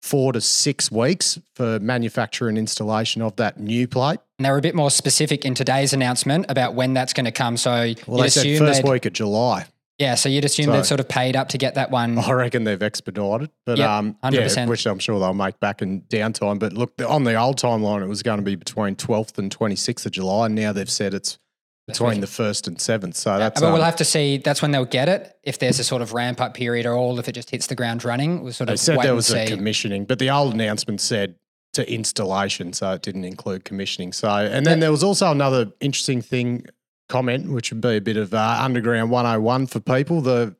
four 0.05 0.31
to 0.33 0.39
six 0.41 0.91
weeks 0.91 1.39
for 1.55 1.79
manufacture 1.79 2.47
and 2.47 2.57
installation 2.57 3.21
of 3.23 3.35
that 3.37 3.59
new 3.59 3.87
plate. 3.87 4.19
And 4.37 4.45
they 4.45 4.51
were 4.51 4.57
a 4.59 4.61
bit 4.61 4.75
more 4.75 4.91
specific 4.91 5.45
in 5.45 5.55
today's 5.55 5.93
announcement 5.93 6.45
about 6.47 6.75
when 6.75 6.93
that's 6.93 7.11
going 7.13 7.25
to 7.25 7.31
come. 7.31 7.57
So 7.57 7.93
Well, 8.05 8.21
they 8.21 8.29
said 8.29 8.45
assume 8.45 8.59
first 8.67 8.83
week 8.83 9.05
of 9.07 9.13
July. 9.13 9.65
yeah, 9.97 10.13
so 10.15 10.29
you'd 10.29 10.45
assume 10.45 10.65
So- 10.65 10.71
they'd 10.73 10.85
sort 10.85 10.99
of 10.99 11.07
paid 11.09 11.35
up 11.35 11.49
to 11.49 11.57
get 11.57 11.73
that 11.75 11.89
one. 11.89 12.19
I 12.19 12.31
reckon 12.33 12.65
they've 12.65 12.81
expedited, 12.83 13.49
but 13.65 13.77
Yep, 13.79 13.89
um, 13.89 14.15
100%. 14.21 14.67
yeah, 14.67 14.69
which 14.69 14.85
I'm 14.85 14.99
sure 14.99 15.19
they'll 15.19 15.33
make 15.33 15.59
back 15.59 15.81
in 15.81 16.01
downtime. 16.01 16.59
But 16.59 16.73
look, 16.73 16.93
on 17.07 17.23
the 17.23 17.33
old 17.35 17.57
timeline, 17.59 18.03
it 18.03 18.07
was 18.07 18.21
going 18.21 18.37
to 18.37 18.43
be 18.45 18.55
between 18.55 18.95
12th 18.95 19.37
and 19.39 19.49
26th 19.49 20.05
of 20.05 20.11
July, 20.11 20.45
and 20.45 20.55
now 20.55 20.71
they've 20.71 20.89
said 20.89 21.13
it's 21.15 21.39
between 21.87 22.19
the 22.19 22.27
first 22.27 22.67
and 22.67 22.79
seventh. 22.79 23.15
So 23.15 23.37
that's 23.37 23.61
but 23.61 23.67
we'll 23.67 23.81
um, 23.81 23.85
have 23.85 23.95
to 23.97 24.05
see. 24.05 24.37
That's 24.37 24.61
when 24.61 24.71
they'll 24.71 24.85
get 24.85 25.07
it. 25.07 25.37
If 25.43 25.59
there's 25.59 25.79
a 25.79 25.83
sort 25.83 26.01
of 26.01 26.13
ramp 26.13 26.41
up 26.41 26.53
period, 26.53 26.85
or 26.85 26.93
all 26.93 27.19
if 27.19 27.27
it 27.27 27.33
just 27.33 27.49
hits 27.49 27.67
the 27.67 27.75
ground 27.75 28.03
running, 28.03 28.43
we'll 28.43 28.53
sort 28.53 28.67
They 28.67 28.73
of 28.73 28.79
said 28.79 28.97
wait 28.97 29.03
there 29.05 29.15
was 29.15 29.31
a 29.31 29.47
commissioning, 29.47 30.05
but 30.05 30.19
the 30.19 30.29
old 30.29 30.53
announcement 30.53 31.01
said 31.01 31.35
to 31.73 31.91
installation, 31.91 32.73
so 32.73 32.93
it 32.93 33.01
didn't 33.01 33.25
include 33.25 33.65
commissioning. 33.65 34.13
So, 34.13 34.29
and 34.29 34.65
then 34.65 34.79
there 34.79 34.91
was 34.91 35.03
also 35.03 35.29
another 35.29 35.71
interesting 35.81 36.21
thing 36.21 36.65
comment, 37.09 37.51
which 37.51 37.71
would 37.71 37.81
be 37.81 37.97
a 37.97 38.01
bit 38.01 38.17
of 38.17 38.33
uh, 38.33 38.57
underground 38.59 39.11
101 39.11 39.67
for 39.67 39.79
people. 39.79 40.21
The 40.21 40.55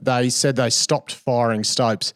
they 0.00 0.28
said 0.28 0.56
they 0.56 0.70
stopped 0.70 1.14
firing 1.14 1.64
stopes 1.64 2.12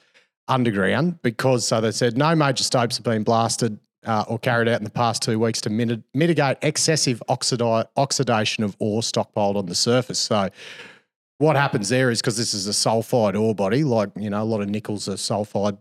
underground 0.49 1.23
because 1.23 1.66
so 1.66 1.81
they 1.81 1.92
said 1.92 2.19
no 2.19 2.35
major 2.35 2.64
stopes 2.64 2.97
have 2.97 3.04
been 3.04 3.23
blasted 3.23 3.78
uh, 4.06 4.25
or 4.28 4.38
carried 4.38 4.68
out 4.68 4.78
in 4.78 4.85
the 4.85 4.90
past 4.90 5.23
two 5.23 5.38
weeks 5.38 5.61
to 5.62 5.71
mit- 5.71 6.02
mitigate 6.14 6.56
excessive 6.62 7.23
oxidi- 7.28 7.87
oxidation 7.97 8.64
of 8.64 8.76
ore 8.78 9.00
stockpiled 9.02 9.56
on 9.56 9.66
the 9.66 9.75
surface. 9.75 10.18
So 10.18 10.49
what 11.38 11.56
happens 11.56 11.88
there 11.88 12.11
is 12.11 12.21
because 12.21 12.37
this 12.37 12.54
is 12.54 12.66
a 12.66 12.71
sulfide 12.73 13.40
ore 13.40 13.54
body, 13.54 13.85
like 13.85 14.11
you 14.18 14.30
know, 14.30 14.42
a 14.42 14.44
lot 14.44 14.61
of 14.61 14.68
nickels 14.68 15.09
are 15.09 15.14
sulfide, 15.14 15.78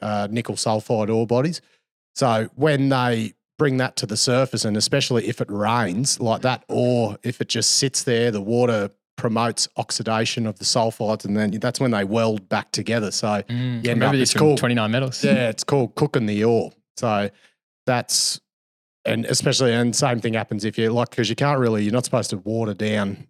uh, 0.00 0.28
nickel 0.30 0.54
sulfide 0.56 1.14
ore 1.14 1.26
bodies. 1.26 1.60
So 2.14 2.48
when 2.54 2.88
they 2.88 3.34
bring 3.58 3.78
that 3.78 3.96
to 3.96 4.06
the 4.06 4.16
surface, 4.16 4.64
and 4.64 4.76
especially 4.76 5.26
if 5.28 5.40
it 5.40 5.50
rains, 5.50 6.20
like 6.20 6.42
that 6.42 6.64
ore, 6.68 7.18
if 7.22 7.40
it 7.40 7.48
just 7.48 7.76
sits 7.76 8.02
there, 8.04 8.30
the 8.30 8.40
water 8.40 8.90
promotes 9.16 9.66
oxidation 9.78 10.46
of 10.46 10.58
the 10.58 10.64
sulfides, 10.64 11.24
and 11.24 11.36
then 11.36 11.50
that's 11.52 11.80
when 11.80 11.90
they 11.90 12.04
weld 12.04 12.48
back 12.50 12.70
together. 12.70 13.10
So 13.10 13.42
Mm, 13.48 13.96
no, 13.96 14.12
this 14.12 14.30
it's 14.30 14.34
cool. 14.34 14.56
29 14.56 14.90
metals. 14.90 15.24
yeah, 15.24 15.48
it's 15.48 15.64
called 15.64 15.94
cooking 15.94 16.26
the 16.26 16.44
ore. 16.44 16.70
So 16.96 17.30
that's 17.86 18.40
and 19.04 19.24
especially 19.26 19.72
and 19.72 19.94
same 19.94 20.20
thing 20.20 20.34
happens 20.34 20.64
if 20.64 20.76
you 20.76 20.90
like 20.90 21.10
because 21.10 21.30
you 21.30 21.36
can't 21.36 21.60
really 21.60 21.84
you're 21.84 21.92
not 21.92 22.04
supposed 22.04 22.30
to 22.30 22.38
water 22.38 22.74
down 22.74 23.26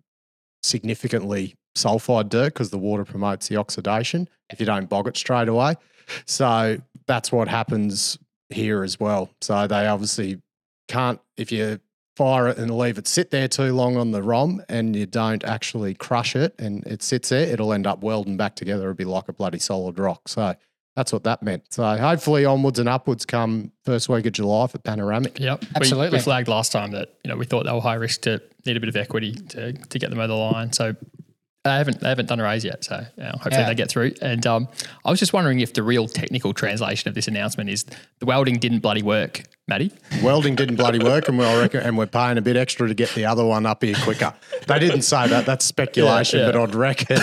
significantly 0.63 1.55
sulfide 1.77 2.29
dirt 2.29 2.55
because 2.55 2.71
the 2.71 2.79
water 2.79 3.05
promotes 3.05 3.49
the 3.49 3.57
oxidation 3.57 4.29
if 4.51 4.59
you 4.59 4.67
don't 4.67 4.89
bog 4.89 5.07
it 5.07 5.17
straight 5.17 5.49
away. 5.49 5.75
So 6.25 6.79
that's 7.07 7.31
what 7.31 7.49
happens 7.49 8.19
here 8.49 8.83
as 8.83 8.99
well. 8.99 9.31
So 9.41 9.67
they 9.67 9.87
obviously 9.87 10.41
can't 10.89 11.21
if 11.37 11.53
you 11.53 11.81
fire 12.17 12.49
it 12.49 12.57
and 12.57 12.77
leave 12.77 12.97
it 12.97 13.07
sit 13.07 13.31
there 13.31 13.47
too 13.47 13.75
long 13.75 13.99
on 13.99 14.11
the 14.11 14.23
ROM 14.23 14.63
and 14.71 14.97
you 14.97 15.05
don't 15.05 15.45
actually 15.45 15.93
crush 15.95 16.35
it 16.35 16.55
and 16.59 16.87
it 16.87 17.03
sits 17.03 17.29
there, 17.29 17.47
it'll 17.47 17.75
end 17.75 17.87
up 17.87 18.03
welding 18.03 18.39
back 18.39 18.57
together. 18.57 18.85
It'll 18.85 18.95
be 18.95 19.05
like 19.05 19.29
a 19.29 19.35
bloody 19.35 19.59
solid 19.59 19.99
rock. 19.99 20.29
So 20.29 20.55
that's 20.97 21.13
what 21.13 21.23
that 21.25 21.43
meant. 21.43 21.73
So 21.73 21.85
hopefully 21.97 22.45
onwards 22.47 22.79
and 22.79 22.89
upwards 22.89 23.25
come 23.27 23.71
first 23.85 24.09
week 24.09 24.27
of 24.27 24.33
July 24.33 24.67
for 24.67 24.79
Panoramic. 24.79 25.39
Yep. 25.39 25.61
We- 25.61 25.69
Absolutely. 25.77 26.17
We, 26.19 26.23
flagged 26.23 26.49
last 26.49 26.73
time 26.73 26.91
that, 26.93 27.11
you 27.23 27.31
know, 27.31 27.37
we 27.37 27.45
thought 27.45 27.65
they 27.67 27.73
were 27.73 27.81
high 27.81 27.95
risk 27.95 28.23
to 28.23 28.41
need 28.65 28.77
a 28.77 28.81
bit 28.81 28.89
of 28.89 28.97
equity 28.97 29.33
to, 29.35 29.73
to 29.75 29.99
get 29.99 30.11
them 30.11 30.19
over 30.19 30.29
the 30.29 30.35
line. 30.35 30.73
So 30.73 30.97
they 31.67 31.77
haven't 31.79 32.01
they 32.01 32.09
haven't 32.09 32.27
done 32.27 32.41
a 32.41 32.45
raise 32.45 32.65
yet. 32.65 32.85
So 32.85 33.05
you 33.17 33.23
know, 33.25 33.31
hopefully 33.33 33.57
Yeah. 33.57 33.69
they 33.69 33.75
get 33.75 33.89
through. 33.91 34.13
And 34.23 34.47
um, 34.47 34.69
I 35.05 35.11
was 35.11 35.19
just 35.19 35.33
wondering 35.33 35.61
if 35.61 35.75
the 35.75 35.83
real 35.83 36.07
technical 36.09 36.53
translation 36.55 37.09
of 37.09 37.15
this 37.15 37.29
announcement 37.29 37.71
is 37.71 37.85
the 38.19 38.27
welding 38.27 38.59
didn't 38.59 38.81
bloody 38.81 39.03
work, 39.03 39.43
Matty. 39.69 39.93
Welding 40.23 40.55
didn't 40.55 40.77
bloody 40.77 40.99
work, 40.99 41.29
and 41.29 41.39
we 41.39 41.45
I 41.45 41.61
reckon, 41.61 41.81
and 41.81 41.99
we're 41.99 42.07
paying 42.07 42.39
a 42.39 42.43
bit 42.43 42.57
extra 42.57 42.87
to 42.89 42.95
get 42.95 43.11
the 43.15 43.25
other 43.27 43.45
one 43.45 43.67
up 43.67 43.83
here 43.83 43.95
quicker. 44.03 44.33
They 44.67 44.79
didn't 44.79 45.03
say 45.03 45.27
that; 45.29 45.45
that's 45.47 45.65
speculation. 45.65 46.39
Yeah, 46.41 46.47
yeah. 46.47 46.53
But 46.53 46.61
I'd 46.63 46.75
reckon 46.75 47.19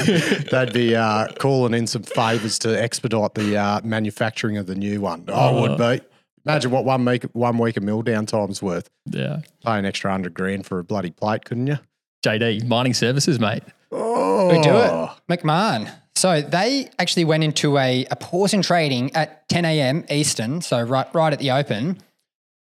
they'd 0.51 0.73
be 0.73 0.95
uh, 0.95 1.27
calling 1.39 1.73
in 1.73 1.87
some 1.87 2.03
favours 2.03 2.59
to 2.59 2.81
expedite 2.81 3.33
the 3.35 3.57
uh, 3.57 3.81
manufacturing 3.83 4.57
of 4.57 4.67
the 4.67 4.75
new 4.75 5.01
one. 5.01 5.25
I 5.29 5.51
would 5.51 5.77
be. 5.77 6.01
Imagine 6.45 6.71
what 6.71 6.83
one 6.83 7.05
week 7.05 7.23
one 7.31 7.57
week 7.57 7.77
of 7.77 7.83
mill 7.83 8.03
downtime's 8.03 8.61
worth. 8.61 8.89
Yeah. 9.05 9.39
Pay 9.65 9.79
an 9.79 9.85
extra 9.85 10.11
hundred 10.11 10.33
grand 10.33 10.65
for 10.65 10.79
a 10.79 10.83
bloody 10.83 11.11
plate, 11.11 11.45
couldn't 11.45 11.67
you? 11.67 11.77
JD, 12.23 12.65
mining 12.65 12.93
services, 12.93 13.39
mate. 13.39 13.63
Oh, 13.91 14.47
We 14.47 14.61
do 14.61 14.69
it. 14.69 14.89
Oh. 14.89 15.15
Macmahon. 15.29 15.93
So 16.15 16.41
they 16.41 16.89
actually 16.99 17.25
went 17.25 17.43
into 17.43 17.77
a, 17.77 18.05
a 18.09 18.15
pause 18.15 18.53
in 18.53 18.61
trading 18.61 19.15
at 19.15 19.47
10 19.49 19.65
a.m. 19.65 20.05
Eastern, 20.09 20.61
so 20.61 20.81
right 20.81 21.07
right 21.13 21.33
at 21.33 21.39
the 21.39 21.51
open. 21.51 21.97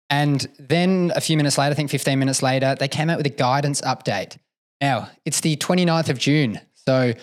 And 0.10 0.48
then 0.60 1.12
a 1.16 1.22
few 1.22 1.38
minutes 1.38 1.58
later, 1.58 1.72
I 1.72 1.76
think 1.76 1.90
15 1.90 2.20
minutes 2.20 2.44
later, 2.44 2.76
they 2.76 2.88
came 2.88 3.10
out 3.10 3.18
with 3.18 3.26
a 3.26 3.32
guidance 3.32 3.82
update. 3.82 4.38
Now, 4.80 5.10
it's 5.26 5.42
the 5.42 5.56
29th 5.58 6.10
of 6.10 6.20
June. 6.20 6.60
So 6.74 7.14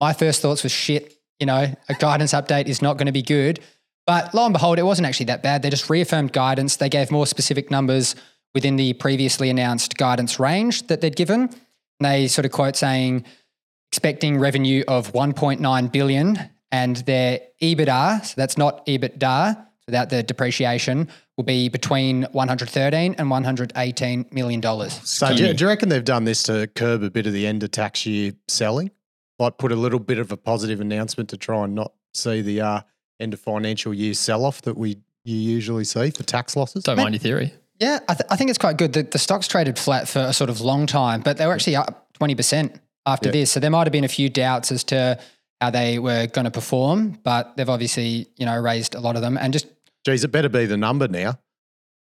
my 0.00 0.12
first 0.12 0.42
thoughts 0.42 0.62
was 0.62 0.72
shit, 0.72 1.18
you 1.40 1.46
know, 1.46 1.74
a 1.88 1.94
guidance 1.94 2.32
update 2.32 2.66
is 2.66 2.80
not 2.80 2.98
going 2.98 3.06
to 3.06 3.12
be 3.12 3.22
good. 3.22 3.60
But 4.06 4.32
lo 4.32 4.44
and 4.44 4.52
behold, 4.52 4.78
it 4.78 4.84
wasn't 4.84 5.06
actually 5.06 5.26
that 5.26 5.42
bad. 5.42 5.62
They 5.62 5.70
just 5.70 5.90
reaffirmed 5.90 6.32
guidance. 6.32 6.76
They 6.76 6.88
gave 6.88 7.10
more 7.10 7.26
specific 7.26 7.70
numbers 7.70 8.14
within 8.54 8.76
the 8.76 8.92
previously 8.94 9.50
announced 9.50 9.96
guidance 9.96 10.38
range 10.38 10.86
that 10.86 11.00
they'd 11.00 11.16
given. 11.16 11.50
And 12.00 12.10
they 12.10 12.28
sort 12.28 12.44
of 12.44 12.52
quote 12.52 12.76
saying, 12.76 13.24
expecting 13.90 14.38
revenue 14.38 14.84
of 14.88 15.12
1.9 15.12 15.92
billion 15.92 16.38
and 16.70 16.96
their 16.96 17.40
EBITDA, 17.62 18.24
so 18.26 18.34
that's 18.36 18.58
not 18.58 18.84
EBITDA 18.86 19.66
without 19.86 20.10
the 20.10 20.22
depreciation, 20.22 21.08
will 21.36 21.44
be 21.44 21.68
between 21.68 22.24
113 22.32 23.14
and 23.16 23.30
118 23.30 24.26
million 24.32 24.60
dollars. 24.60 24.92
So 25.08 25.34
do 25.34 25.46
you, 25.46 25.54
do 25.54 25.64
you 25.64 25.68
reckon 25.68 25.88
they've 25.88 26.04
done 26.04 26.24
this 26.24 26.42
to 26.44 26.66
curb 26.74 27.02
a 27.02 27.10
bit 27.10 27.26
of 27.26 27.32
the 27.32 27.46
end 27.46 27.62
of 27.62 27.70
tax 27.70 28.04
year 28.04 28.32
selling? 28.48 28.90
Like 29.38 29.58
put 29.58 29.70
a 29.70 29.76
little 29.76 29.98
bit 30.00 30.18
of 30.18 30.32
a 30.32 30.36
positive 30.36 30.80
announcement 30.80 31.28
to 31.30 31.36
try 31.36 31.64
and 31.64 31.74
not 31.74 31.92
see 32.14 32.40
the 32.40 32.60
uh, 32.60 32.80
end 33.20 33.34
of 33.34 33.40
financial 33.40 33.94
year 33.94 34.14
sell 34.14 34.44
off 34.44 34.62
that 34.62 34.76
we 34.76 34.96
you 35.24 35.36
usually 35.36 35.84
see 35.84 36.10
for 36.10 36.22
tax 36.22 36.56
losses? 36.56 36.84
Don't 36.84 36.96
mind 36.96 37.14
your 37.14 37.20
theory. 37.20 37.52
Yeah, 37.78 37.98
I, 38.08 38.14
th- 38.14 38.26
I 38.30 38.36
think 38.36 38.50
it's 38.50 38.58
quite 38.58 38.76
good. 38.78 38.92
The, 38.92 39.02
the 39.02 39.18
stocks 39.18 39.48
traded 39.48 39.78
flat 39.78 40.08
for 40.08 40.20
a 40.20 40.32
sort 40.32 40.48
of 40.50 40.60
long 40.60 40.86
time, 40.86 41.20
but 41.20 41.36
they 41.36 41.46
were 41.46 41.52
actually 41.52 41.76
up 41.76 42.08
20% 42.20 42.78
after 43.04 43.28
Yeah. 43.28 43.32
this. 43.32 43.52
So 43.52 43.60
there 43.60 43.70
might 43.70 43.84
have 43.86 43.92
been 43.92 44.04
a 44.04 44.08
few 44.08 44.28
doubts 44.30 44.72
as 44.72 44.82
to 44.84 45.18
how 45.60 45.70
they 45.70 45.98
were 45.98 46.26
going 46.26 46.44
to 46.46 46.50
perform, 46.50 47.18
but 47.22 47.56
they've 47.56 47.68
obviously, 47.68 48.28
you 48.36 48.46
know, 48.46 48.58
raised 48.58 48.94
a 48.94 49.00
lot 49.00 49.16
of 49.16 49.22
them 49.22 49.36
and 49.38 49.52
just 49.52 49.66
Geez, 50.06 50.22
it 50.24 50.28
better 50.32 50.48
be 50.48 50.66
the 50.66 50.76
number 50.76 51.08
now. 51.08 51.38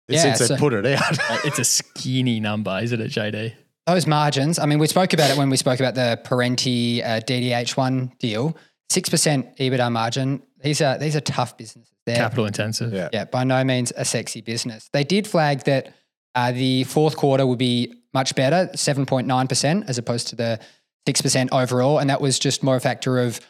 Yeah, 0.08 0.22
Since 0.22 0.38
so- 0.38 0.46
they 0.54 0.56
put 0.56 0.72
it 0.72 0.86
out. 0.86 1.18
It's 1.44 1.58
a 1.58 1.64
skinny 1.64 2.40
number, 2.40 2.78
isn't 2.82 3.00
it, 3.00 3.10
JD? 3.10 3.54
those 3.86 4.06
margins. 4.06 4.58
I 4.58 4.66
mean, 4.66 4.78
we 4.78 4.86
spoke 4.86 5.14
about 5.14 5.30
it 5.30 5.38
when 5.38 5.48
we 5.48 5.56
spoke 5.56 5.80
about 5.80 5.94
the 5.94 6.20
Perenti 6.22 7.02
uh, 7.02 7.20
DDH1 7.20 8.18
deal. 8.18 8.54
6% 8.92 9.56
EBITDA 9.56 9.90
margin. 9.92 10.42
These 10.62 10.80
are, 10.80 10.98
these 10.98 11.16
are 11.16 11.20
tough 11.20 11.56
businesses. 11.56 11.92
They're, 12.06 12.16
Capital 12.16 12.46
intensive. 12.46 12.92
Yeah. 12.92 13.08
yeah, 13.12 13.24
by 13.24 13.44
no 13.44 13.62
means 13.64 13.92
a 13.96 14.04
sexy 14.04 14.40
business. 14.40 14.88
They 14.92 15.04
did 15.04 15.26
flag 15.26 15.64
that 15.64 15.94
uh, 16.34 16.52
the 16.52 16.84
fourth 16.84 17.16
quarter 17.16 17.46
would 17.46 17.58
be 17.58 17.94
much 18.14 18.34
better, 18.34 18.70
7.9%, 18.74 19.88
as 19.88 19.98
opposed 19.98 20.28
to 20.28 20.36
the 20.36 20.60
6% 21.06 21.48
overall. 21.52 21.98
And 21.98 22.10
that 22.10 22.20
was 22.20 22.38
just 22.38 22.62
more 22.62 22.76
a 22.76 22.80
factor 22.80 23.18
of 23.18 23.40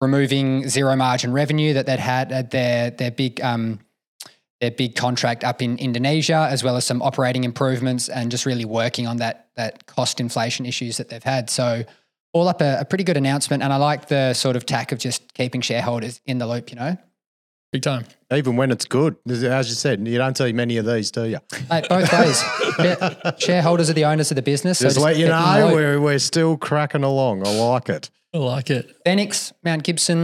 removing 0.00 0.68
zero 0.68 0.96
margin 0.96 1.32
revenue 1.32 1.74
that 1.74 1.86
they'd 1.86 1.98
had 1.98 2.32
at 2.32 2.50
their, 2.50 2.90
their 2.90 3.10
big 3.10 3.40
um, 3.40 3.80
their 4.60 4.70
big 4.70 4.96
contract 4.96 5.44
up 5.44 5.60
in 5.60 5.76
Indonesia, 5.78 6.48
as 6.50 6.64
well 6.64 6.76
as 6.76 6.84
some 6.86 7.02
operating 7.02 7.44
improvements 7.44 8.08
and 8.08 8.30
just 8.30 8.46
really 8.46 8.64
working 8.64 9.06
on 9.06 9.18
that 9.18 9.48
that 9.56 9.86
cost 9.86 10.18
inflation 10.18 10.64
issues 10.64 10.96
that 10.96 11.08
they've 11.08 11.22
had. 11.22 11.50
So 11.50 11.84
all 12.36 12.48
up 12.48 12.60
a, 12.60 12.78
a 12.80 12.84
pretty 12.84 13.04
good 13.04 13.16
announcement, 13.16 13.62
and 13.62 13.72
I 13.72 13.76
like 13.76 14.08
the 14.08 14.34
sort 14.34 14.56
of 14.56 14.66
tack 14.66 14.92
of 14.92 14.98
just 14.98 15.32
keeping 15.34 15.60
shareholders 15.60 16.20
in 16.26 16.38
the 16.38 16.46
loop. 16.46 16.70
You 16.70 16.76
know, 16.76 16.96
Big 17.72 17.82
time. 17.82 18.04
Even 18.32 18.56
when 18.56 18.70
it's 18.70 18.84
good, 18.84 19.16
as 19.28 19.42
you 19.42 19.74
said, 19.74 20.06
you 20.06 20.18
don't 20.18 20.36
see 20.36 20.52
many 20.52 20.76
of 20.76 20.86
these, 20.86 21.10
do 21.10 21.24
you? 21.24 21.38
Mate, 21.68 21.86
both 21.88 22.12
ways. 22.12 22.42
Share- 22.76 23.34
shareholders 23.38 23.90
are 23.90 23.92
the 23.92 24.04
owners 24.04 24.30
of 24.30 24.36
the 24.36 24.42
business. 24.42 24.78
so 24.78 24.86
Just 24.86 24.98
let 24.98 25.16
you 25.16 25.26
keep 25.26 25.32
them 25.32 25.42
in 25.42 25.60
the 25.60 25.68
know 25.68 25.74
we're, 25.74 26.00
we're 26.00 26.18
still 26.18 26.56
cracking 26.56 27.02
along. 27.02 27.46
I 27.46 27.50
like 27.50 27.88
it. 27.88 28.10
I 28.32 28.38
like 28.38 28.70
it. 28.70 28.96
Fenix, 29.04 29.52
Mount 29.64 29.82
Gibson, 29.82 30.22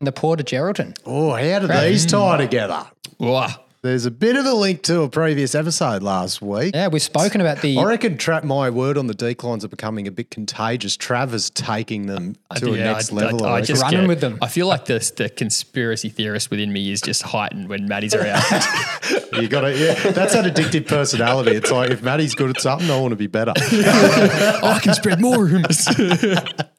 and 0.00 0.06
the 0.06 0.12
Port 0.12 0.40
of 0.40 0.46
Geraldton. 0.46 0.96
Oh, 1.04 1.32
how 1.34 1.58
do 1.58 1.66
these 1.66 2.06
mm. 2.06 2.10
tie 2.10 2.36
together? 2.38 2.86
Wow. 3.18 3.63
There's 3.84 4.06
a 4.06 4.10
bit 4.10 4.34
of 4.36 4.46
a 4.46 4.54
link 4.54 4.80
to 4.84 5.02
a 5.02 5.10
previous 5.10 5.54
episode 5.54 6.02
last 6.02 6.40
week. 6.40 6.74
Yeah, 6.74 6.88
we've 6.88 7.02
spoken 7.02 7.42
about 7.42 7.60
the. 7.60 7.76
I 7.76 7.84
reckon 7.84 8.16
Trap 8.16 8.42
My 8.42 8.70
Word 8.70 8.96
on 8.96 9.08
the 9.08 9.14
declines 9.14 9.62
are 9.62 9.68
becoming 9.68 10.08
a 10.08 10.10
bit 10.10 10.30
contagious. 10.30 10.96
Travers 10.96 11.50
taking 11.50 12.06
them 12.06 12.34
to 12.56 12.72
a 12.72 12.78
Yeah, 12.78 12.92
next 12.94 13.12
I- 13.12 13.16
level. 13.16 13.44
I, 13.44 13.50
I 13.50 13.54
I 13.56 13.60
just 13.60 13.82
Running 13.82 14.00
get- 14.00 14.08
with 14.08 14.20
them. 14.22 14.38
I 14.40 14.48
feel 14.48 14.68
like 14.68 14.86
the 14.86 15.12
the 15.18 15.28
conspiracy 15.28 16.08
theorist 16.08 16.50
within 16.50 16.72
me 16.72 16.92
is 16.92 17.02
just 17.02 17.24
heightened 17.24 17.68
when 17.68 17.86
Maddie's 17.86 18.14
around. 18.14 18.42
you 19.34 19.48
got 19.48 19.60
to, 19.60 19.76
yeah, 19.78 19.92
that's 20.12 20.32
that 20.32 20.46
addictive 20.46 20.86
personality. 20.88 21.50
It's 21.50 21.70
like 21.70 21.90
if 21.90 22.02
Maddie's 22.02 22.34
good 22.34 22.48
at 22.56 22.62
something, 22.62 22.90
I 22.90 22.98
want 22.98 23.12
to 23.12 23.16
be 23.16 23.26
better. 23.26 23.52
I 23.58 24.80
can 24.82 24.94
spread 24.94 25.20
more 25.20 25.44
rumors. 25.44 25.86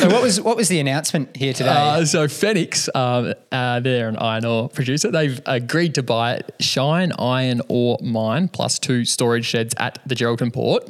so 0.00 0.08
what 0.08 0.22
was 0.22 0.40
what 0.40 0.56
was 0.56 0.68
the 0.68 0.80
announcement 0.80 1.36
here 1.36 1.52
today? 1.52 1.70
Uh, 1.70 2.04
so 2.04 2.28
Fenix, 2.28 2.88
um, 2.94 3.34
uh, 3.52 3.80
they're 3.80 4.08
an 4.08 4.16
iron 4.16 4.44
ore 4.44 4.68
producer. 4.68 5.10
They've 5.10 5.40
agreed 5.46 5.94
to 5.96 6.02
buy 6.02 6.42
Shine 6.58 7.12
Iron 7.18 7.60
Ore 7.68 7.98
Mine 8.02 8.48
plus 8.48 8.78
two 8.78 9.04
storage 9.04 9.44
sheds 9.44 9.74
at 9.78 9.98
the 10.06 10.14
Geraldton 10.14 10.52
Port, 10.52 10.88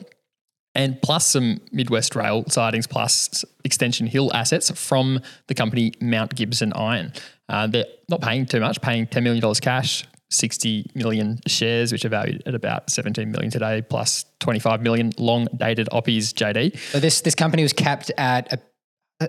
and 0.74 1.00
plus 1.02 1.26
some 1.26 1.60
Midwest 1.72 2.14
Rail 2.14 2.44
sidings 2.48 2.86
plus 2.86 3.44
Extension 3.64 4.06
Hill 4.06 4.30
assets 4.34 4.70
from 4.70 5.20
the 5.48 5.54
company 5.54 5.92
Mount 6.00 6.34
Gibson 6.34 6.72
Iron. 6.74 7.12
Uh, 7.48 7.66
they're 7.66 7.86
not 8.08 8.20
paying 8.20 8.46
too 8.46 8.60
much, 8.60 8.80
paying 8.80 9.06
ten 9.06 9.24
million 9.24 9.42
dollars 9.42 9.60
cash. 9.60 10.04
60 10.32 10.92
million 10.94 11.40
shares, 11.48 11.90
which 11.90 12.04
are 12.04 12.08
valued 12.08 12.40
at 12.46 12.54
about 12.54 12.88
17 12.88 13.32
million 13.32 13.50
today, 13.50 13.82
plus 13.82 14.24
25 14.38 14.80
million 14.80 15.12
long 15.18 15.48
dated 15.56 15.88
oppies, 15.92 16.32
JD. 16.32 16.78
so 16.78 17.00
this 17.00 17.20
this 17.22 17.34
company 17.34 17.64
was 17.64 17.72
capped 17.72 18.12
at 18.16 18.52
a, 18.52 18.60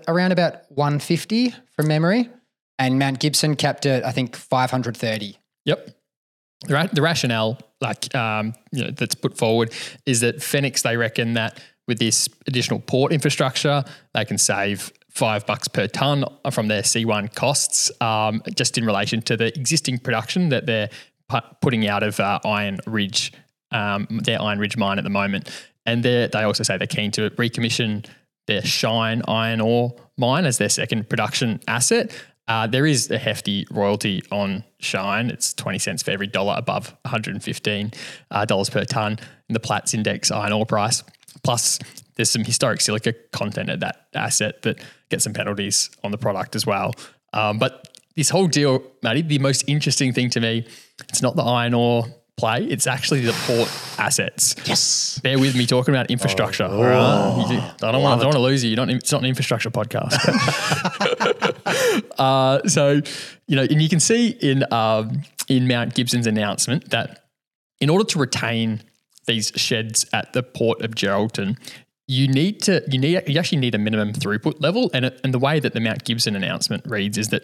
around 0.07 0.31
about 0.31 0.71
150 0.71 1.53
from 1.75 1.87
memory, 1.87 2.29
and 2.79 2.97
Mount 2.99 3.19
Gibson 3.19 3.55
capped 3.55 3.85
at 3.85 4.05
I 4.05 4.11
think 4.11 4.35
530. 4.35 5.37
Yep. 5.65 5.89
The, 6.67 6.89
the 6.93 7.01
rationale, 7.01 7.59
like 7.79 8.13
um, 8.15 8.53
you 8.71 8.83
know, 8.83 8.91
that's 8.91 9.15
put 9.15 9.37
forward, 9.37 9.73
is 10.05 10.19
that 10.21 10.41
Fenix 10.41 10.81
they 10.83 10.97
reckon 10.97 11.33
that 11.33 11.59
with 11.87 11.99
this 11.99 12.29
additional 12.47 12.79
port 12.79 13.11
infrastructure, 13.11 13.83
they 14.13 14.25
can 14.25 14.37
save 14.37 14.91
five 15.09 15.45
bucks 15.45 15.67
per 15.67 15.87
ton 15.87 16.23
from 16.51 16.67
their 16.67 16.83
C1 16.83 17.35
costs, 17.35 17.91
um, 17.99 18.41
just 18.55 18.77
in 18.77 18.85
relation 18.85 19.21
to 19.23 19.35
the 19.35 19.47
existing 19.47 19.99
production 19.99 20.49
that 20.49 20.65
they're 20.65 20.89
putting 21.61 21.87
out 21.87 22.03
of 22.03 22.19
uh, 22.19 22.39
Iron 22.45 22.79
Ridge, 22.85 23.33
um, 23.71 24.07
their 24.23 24.41
Iron 24.41 24.59
Ridge 24.59 24.77
mine 24.77 24.97
at 24.97 25.03
the 25.03 25.09
moment. 25.09 25.49
And 25.85 26.03
they 26.03 26.29
also 26.33 26.63
say 26.63 26.77
they're 26.77 26.87
keen 26.87 27.11
to 27.11 27.29
recommission 27.31 28.05
their 28.47 28.63
Shine 28.63 29.21
iron 29.27 29.61
ore 29.61 29.95
mine 30.17 30.45
as 30.45 30.57
their 30.57 30.69
second 30.69 31.09
production 31.09 31.59
asset. 31.67 32.11
Uh, 32.47 32.67
there 32.67 32.85
is 32.85 33.09
a 33.09 33.17
hefty 33.17 33.65
royalty 33.71 34.23
on 34.31 34.63
Shine. 34.79 35.29
It's 35.29 35.53
20 35.53 35.79
cents 35.79 36.03
for 36.03 36.11
every 36.11 36.27
dollar 36.27 36.55
above 36.57 36.95
$115 37.05 37.93
uh, 38.31 38.71
per 38.71 38.85
ton 38.85 39.19
in 39.47 39.53
the 39.53 39.59
Platts 39.59 39.93
index 39.93 40.31
iron 40.31 40.51
ore 40.51 40.65
price. 40.65 41.03
Plus, 41.43 41.79
there's 42.15 42.29
some 42.29 42.43
historic 42.43 42.81
silica 42.81 43.13
content 43.31 43.69
at 43.69 43.79
that 43.79 44.07
asset 44.13 44.63
that 44.63 44.81
gets 45.09 45.23
some 45.23 45.33
penalties 45.33 45.89
on 46.03 46.11
the 46.11 46.17
product 46.17 46.55
as 46.55 46.65
well. 46.65 46.93
Um, 47.33 47.57
but 47.57 47.87
this 48.15 48.29
whole 48.29 48.47
deal, 48.47 48.83
Matty, 49.01 49.21
the 49.21 49.39
most 49.39 49.63
interesting 49.67 50.13
thing 50.13 50.29
to 50.31 50.39
me, 50.39 50.67
it's 51.09 51.21
not 51.21 51.35
the 51.35 51.43
iron 51.43 51.73
ore 51.73 52.05
play, 52.41 52.63
it's 52.63 52.87
actually 52.87 53.21
the 53.21 53.33
port 53.45 53.69
assets. 53.99 54.55
Yes. 54.65 55.19
Bear 55.21 55.37
with 55.37 55.55
me 55.55 55.67
talking 55.67 55.93
about 55.93 56.09
infrastructure. 56.09 56.65
all 56.65 56.83
right? 56.83 57.37
You 57.37 57.55
do- 57.55 57.87
I 57.87 57.91
don't 57.91 58.01
want, 58.01 58.19
I 58.19 58.23
don't 58.23 58.33
want 58.33 58.33
to 58.33 58.39
lose 58.39 58.63
you. 58.63 58.71
you 58.71 58.75
don't, 58.75 58.89
it's 58.89 59.11
not 59.11 59.21
an 59.21 59.27
infrastructure 59.27 59.69
podcast. 59.69 60.17
uh, 62.17 62.67
so, 62.67 63.01
you 63.47 63.55
know, 63.55 63.61
and 63.61 63.79
you 63.79 63.87
can 63.87 63.99
see 63.99 64.29
in 64.29 64.63
um, 64.73 65.21
in 65.49 65.67
Mount 65.67 65.93
Gibson's 65.93 66.25
announcement 66.25 66.89
that 66.89 67.25
in 67.79 67.91
order 67.91 68.05
to 68.05 68.17
retain 68.19 68.81
these 69.27 69.51
sheds 69.55 70.07
at 70.11 70.33
the 70.33 70.41
port 70.41 70.81
of 70.81 70.95
Geraldton, 70.95 71.57
you 72.07 72.27
need 72.27 72.61
to 72.63 72.83
you 72.89 72.97
need 72.97 73.21
you 73.27 73.37
actually 73.39 73.59
need 73.59 73.75
a 73.75 73.77
minimum 73.77 74.13
throughput 74.13 74.61
level, 74.61 74.89
and 74.95 75.05
it, 75.05 75.21
and 75.23 75.31
the 75.31 75.39
way 75.39 75.59
that 75.59 75.73
the 75.73 75.79
Mount 75.79 76.03
Gibson 76.05 76.35
announcement 76.35 76.83
reads 76.87 77.19
is 77.19 77.27
that 77.29 77.43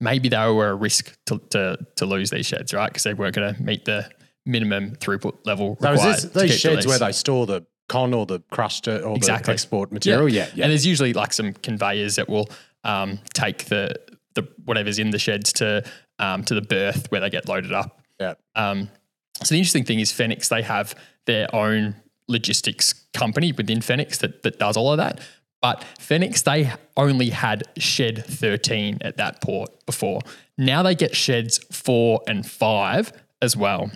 maybe 0.00 0.30
they 0.30 0.50
were 0.50 0.70
a 0.70 0.74
risk 0.74 1.16
to 1.26 1.38
to, 1.50 1.76
to 1.96 2.06
lose 2.06 2.30
these 2.30 2.46
sheds, 2.46 2.72
right? 2.72 2.88
Because 2.88 3.02
they 3.02 3.12
weren't 3.14 3.34
going 3.34 3.54
to 3.54 3.62
meet 3.62 3.84
the 3.84 4.08
minimum 4.48 4.96
throughput 4.96 5.36
level 5.46 5.76
So 5.80 5.90
required. 5.92 6.16
is 6.16 6.22
this 6.22 6.32
to 6.32 6.38
these 6.40 6.58
sheds 6.58 6.84
the 6.84 6.88
where 6.88 6.98
they 6.98 7.12
store 7.12 7.46
the 7.46 7.64
con 7.88 8.12
or 8.14 8.26
the 8.26 8.40
crushed 8.50 8.88
or 8.88 9.14
Exactly. 9.16 9.46
the 9.46 9.52
export 9.52 9.92
material? 9.92 10.28
Yeah. 10.28 10.48
yeah. 10.54 10.64
And 10.64 10.70
there's 10.72 10.86
usually 10.86 11.12
like 11.12 11.32
some 11.32 11.52
conveyors 11.52 12.16
that 12.16 12.28
will 12.28 12.48
um, 12.84 13.18
take 13.34 13.66
the 13.66 13.94
the 14.34 14.46
whatever's 14.64 14.98
in 14.98 15.10
the 15.10 15.18
sheds 15.18 15.52
to 15.54 15.84
um, 16.18 16.42
to 16.44 16.54
the 16.54 16.62
berth 16.62 17.10
where 17.12 17.20
they 17.20 17.30
get 17.30 17.48
loaded 17.48 17.72
up. 17.72 18.00
yeah. 18.20 18.34
Um, 18.56 18.88
so 19.42 19.54
the 19.54 19.58
interesting 19.58 19.84
thing 19.84 20.00
is 20.00 20.10
Fenix, 20.10 20.48
they 20.48 20.62
have 20.62 20.94
their 21.26 21.54
own 21.54 21.94
logistics 22.26 22.92
company 23.14 23.52
within 23.52 23.80
Fenix 23.80 24.18
that, 24.18 24.42
that 24.42 24.58
does 24.58 24.76
all 24.76 24.90
of 24.92 24.96
that. 24.98 25.20
But 25.62 25.84
Fenix, 25.98 26.42
they 26.42 26.72
only 26.96 27.30
had 27.30 27.64
shed 27.78 28.24
13 28.26 28.98
at 29.00 29.16
that 29.16 29.40
port 29.40 29.70
before. 29.86 30.20
Now 30.56 30.82
they 30.82 30.94
get 30.94 31.16
sheds 31.16 31.58
four 31.72 32.20
and 32.28 32.44
five 32.46 33.12
as 33.42 33.56
well. 33.56 33.90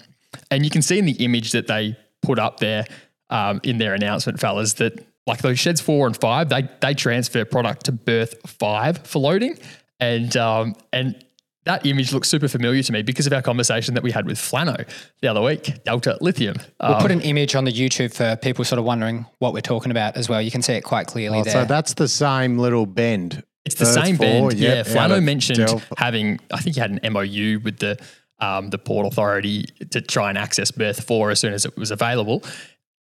And 0.53 0.65
you 0.65 0.71
can 0.71 0.83
see 0.83 0.99
in 0.99 1.07
the 1.07 1.25
image 1.25 1.53
that 1.53 1.67
they 1.67 1.97
put 2.23 2.38
up 2.38 2.61
there 2.61 2.85
um, 3.31 3.61
in 3.65 3.79
their 3.79 3.95
announcement, 3.95 4.38
fellas, 4.38 4.75
that 4.75 5.05
like 5.27 5.41
those 5.41 5.59
sheds 5.59 5.81
four 5.81 6.07
and 6.07 6.17
five, 6.17 6.49
they 6.49 6.69
they 6.81 6.95
transfer 6.95 7.45
product 7.45 7.85
to 7.87 7.93
berth 7.93 8.35
five 8.47 8.99
for 9.07 9.19
loading. 9.19 9.59
And 9.99 10.37
um, 10.37 10.75
and 10.93 11.25
that 11.65 11.87
image 11.87 12.12
looks 12.12 12.29
super 12.29 12.49
familiar 12.49 12.83
to 12.83 12.93
me 12.93 13.03
because 13.03 13.27
of 13.29 13.33
our 13.33 13.41
conversation 13.41 13.95
that 13.95 14.03
we 14.03 14.11
had 14.11 14.27
with 14.27 14.37
Flano 14.37 14.85
the 15.21 15.29
other 15.29 15.41
week, 15.41 15.85
Delta 15.85 16.19
Lithium. 16.21 16.57
We'll 16.83 16.95
Um, 16.97 17.01
put 17.03 17.12
an 17.12 17.21
image 17.21 17.55
on 17.55 17.65
the 17.65 17.73
YouTube 17.73 18.12
for 18.12 18.35
people 18.37 18.65
sort 18.65 18.81
of 18.81 18.85
wondering 18.85 19.27
what 19.38 19.53
we're 19.53 19.61
talking 19.61 19.93
about 19.93 20.17
as 20.17 20.29
well. 20.29 20.43
You 20.43 20.51
can 20.51 20.61
see 20.62 20.73
it 20.75 20.83
quite 20.83 21.07
clearly 21.07 21.38
Oh, 21.38 21.45
there. 21.45 21.53
so 21.53 21.65
that's 21.65 21.95
the 21.95 22.09
same 22.09 22.59
little 22.59 22.85
bend. 22.87 23.45
It's 23.65 23.77
the 23.77 23.85
Berth 23.85 23.95
same 23.95 24.17
four, 24.17 24.49
bend. 24.49 24.61
yep, 24.61 24.87
yeah, 24.88 24.93
Flano 24.93 25.19
of 25.19 25.23
mentioned 25.23 25.59
Del- 25.65 25.81
having, 25.97 26.41
I 26.53 26.61
think 26.61 26.75
he 26.75 26.81
had 26.81 26.91
an 26.91 27.12
MOU 27.12 27.61
with 27.62 27.79
the 27.79 27.97
um, 28.42 28.68
the 28.70 28.78
Port 28.78 29.07
Authority 29.07 29.64
to 29.90 30.00
try 30.02 30.28
and 30.28 30.37
access 30.37 30.70
Berth 30.70 31.02
4 31.05 31.31
as 31.31 31.40
soon 31.40 31.55
as 31.55 31.64
it 31.64 31.76
was 31.78 31.90
available. 31.90 32.42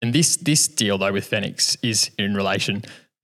And 0.01 0.13
this 0.13 0.37
this 0.37 0.67
deal, 0.67 0.97
though, 0.97 1.11
with 1.11 1.25
Fenix 1.25 1.77
is 1.83 2.11
in 2.17 2.33
relation 2.35 2.83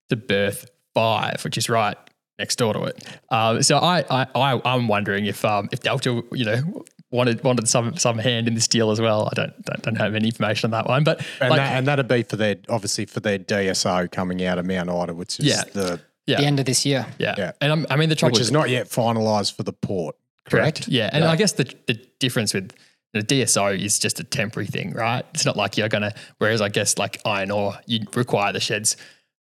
to 0.09 0.15
Berth 0.15 0.69
5, 0.93 1.43
which 1.43 1.57
is 1.57 1.69
right 1.69 1.97
next 2.39 2.57
door 2.57 2.73
to 2.73 2.83
it. 2.83 3.03
Um, 3.29 3.63
so 3.63 3.77
I, 3.77 4.03
I, 4.09 4.27
I, 4.35 4.61
I'm 4.65 4.87
wondering 4.87 5.25
if 5.25 5.43
um, 5.45 5.69
if 5.71 5.79
Delta, 5.79 6.23
you 6.31 6.45
know, 6.45 6.83
wanted 7.11 7.43
wanted 7.43 7.67
some 7.67 7.95
some 7.97 8.17
hand 8.17 8.47
in 8.47 8.53
this 8.53 8.67
deal 8.67 8.91
as 8.91 9.01
well. 9.01 9.27
I 9.31 9.35
don't 9.35 9.65
don't, 9.65 9.81
don't 9.81 9.95
have 9.95 10.13
any 10.15 10.27
information 10.27 10.67
on 10.67 10.71
that 10.71 10.87
one, 10.87 11.03
but 11.03 11.19
And, 11.39 11.49
like, 11.49 11.57
that, 11.57 11.77
and 11.77 11.87
that'd 11.87 12.07
be 12.07 12.23
for 12.23 12.35
their 12.35 12.57
obviously 12.69 13.05
for 13.05 13.19
their 13.21 13.39
DSO 13.39 14.11
coming 14.11 14.43
out 14.43 14.59
of 14.59 14.65
Mount 14.65 14.89
Ida, 14.89 15.13
which 15.13 15.39
is 15.39 15.45
Yeah. 15.45 15.63
the 15.73 15.99
yeah, 16.27 16.37
the 16.41 16.45
end 16.45 16.59
of 16.59 16.65
this 16.65 16.85
year. 16.85 17.07
yeah, 17.17 17.35
yeah. 17.37 17.51
And 17.61 17.71
I'm, 17.71 17.85
I 17.89 17.95
mean, 17.95 18.09
the 18.09 18.15
trouble 18.15 18.33
which 18.33 18.41
is 18.41 18.47
is 18.47 18.51
not 18.51 18.69
yet 18.69 18.87
finalised 18.87 19.55
for 19.55 19.63
the 19.63 19.71
port. 19.73 20.15
Correct. 20.49 20.87
Yeah, 20.87 21.09
and 21.11 21.23
I 21.25 21.35
guess 21.35 21.53
the 21.53 21.71
the 21.87 21.93
difference 22.19 22.53
with 22.53 22.71
the 23.13 23.21
DSO 23.21 23.79
is 23.79 23.99
just 23.99 24.19
a 24.19 24.23
temporary 24.23 24.67
thing, 24.67 24.91
right? 24.91 25.25
It's 25.33 25.45
not 25.45 25.57
like 25.57 25.77
you're 25.77 25.89
gonna. 25.89 26.13
Whereas 26.37 26.61
I 26.61 26.69
guess 26.69 26.97
like 26.97 27.21
iron 27.25 27.51
ore, 27.51 27.75
you 27.85 28.05
require 28.15 28.53
the 28.53 28.59
sheds 28.59 28.97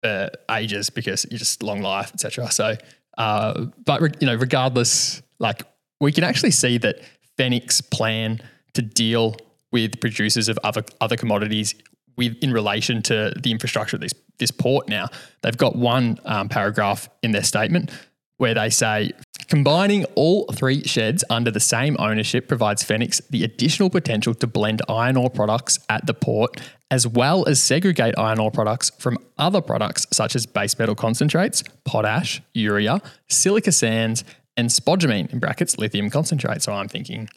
for 0.03 0.31
ages 0.51 0.91
because 0.91 1.27
you're 1.31 1.39
just 1.39 1.63
long 1.63 1.81
life, 1.81 2.11
etc. 2.15 2.51
So, 2.51 2.77
uh, 3.19 3.67
but 3.85 4.01
re- 4.01 4.11
you 4.21 4.27
know, 4.27 4.35
regardless, 4.35 5.23
like 5.39 5.63
we 6.01 6.13
can 6.13 6.25
actually 6.25 6.53
see 6.53 6.79
that 6.79 7.01
Fenix 7.37 7.81
plan 7.81 8.41
to 8.75 8.83
deal 8.83 9.37
with 9.73 10.01
producers 10.01 10.49
of 10.49 10.59
other 10.65 10.85
other 11.01 11.17
commodities 11.17 11.75
with 12.17 12.37
in 12.43 12.53
relation 12.53 13.03
to 13.03 13.33
the 13.41 13.51
infrastructure 13.51 13.97
of 13.97 14.01
this 14.01 14.15
this 14.39 14.51
port. 14.51 14.89
Now 14.89 15.09
they've 15.43 15.57
got 15.57 15.77
one 15.77 16.19
um, 16.25 16.49
paragraph 16.49 17.09
in 17.23 17.33
their 17.33 17.45
statement 17.45 17.91
where 18.39 18.55
they 18.55 18.71
say 18.71 19.13
combining 19.51 20.05
all 20.15 20.47
three 20.53 20.83
sheds 20.85 21.23
under 21.29 21.51
the 21.51 21.61
same 21.61 21.97
ownership 21.99 22.49
provides 22.49 22.83
Fenix 22.83 23.21
the 23.31 23.45
additional 23.45 23.91
potential 23.91 24.33
to 24.35 24.47
blend 24.47 24.81
iron 24.89 25.17
ore 25.17 25.29
products 25.29 25.79
at 25.91 26.07
the 26.07 26.15
port 26.15 26.59
as 26.91 27.07
well 27.07 27.47
as 27.49 27.63
segregate 27.63 28.15
iron 28.19 28.39
ore 28.41 28.51
products 28.51 28.91
from 28.99 29.19
other 29.39 29.61
products 29.61 30.07
such 30.13 30.35
as 30.35 30.47
base 30.47 30.77
metal 30.79 30.95
concentrates, 30.95 31.63
potash, 31.85 32.41
urea, 32.55 33.01
silica 33.29 33.71
sands, 33.71 34.25
and 34.57 34.71
spodumene 34.71 35.33
in 35.33 35.39
brackets 35.39 35.79
lithium 35.79 36.11
concentrate. 36.11 36.63
So 36.63 36.73
I'm 36.73 36.89
thinking 36.89 37.29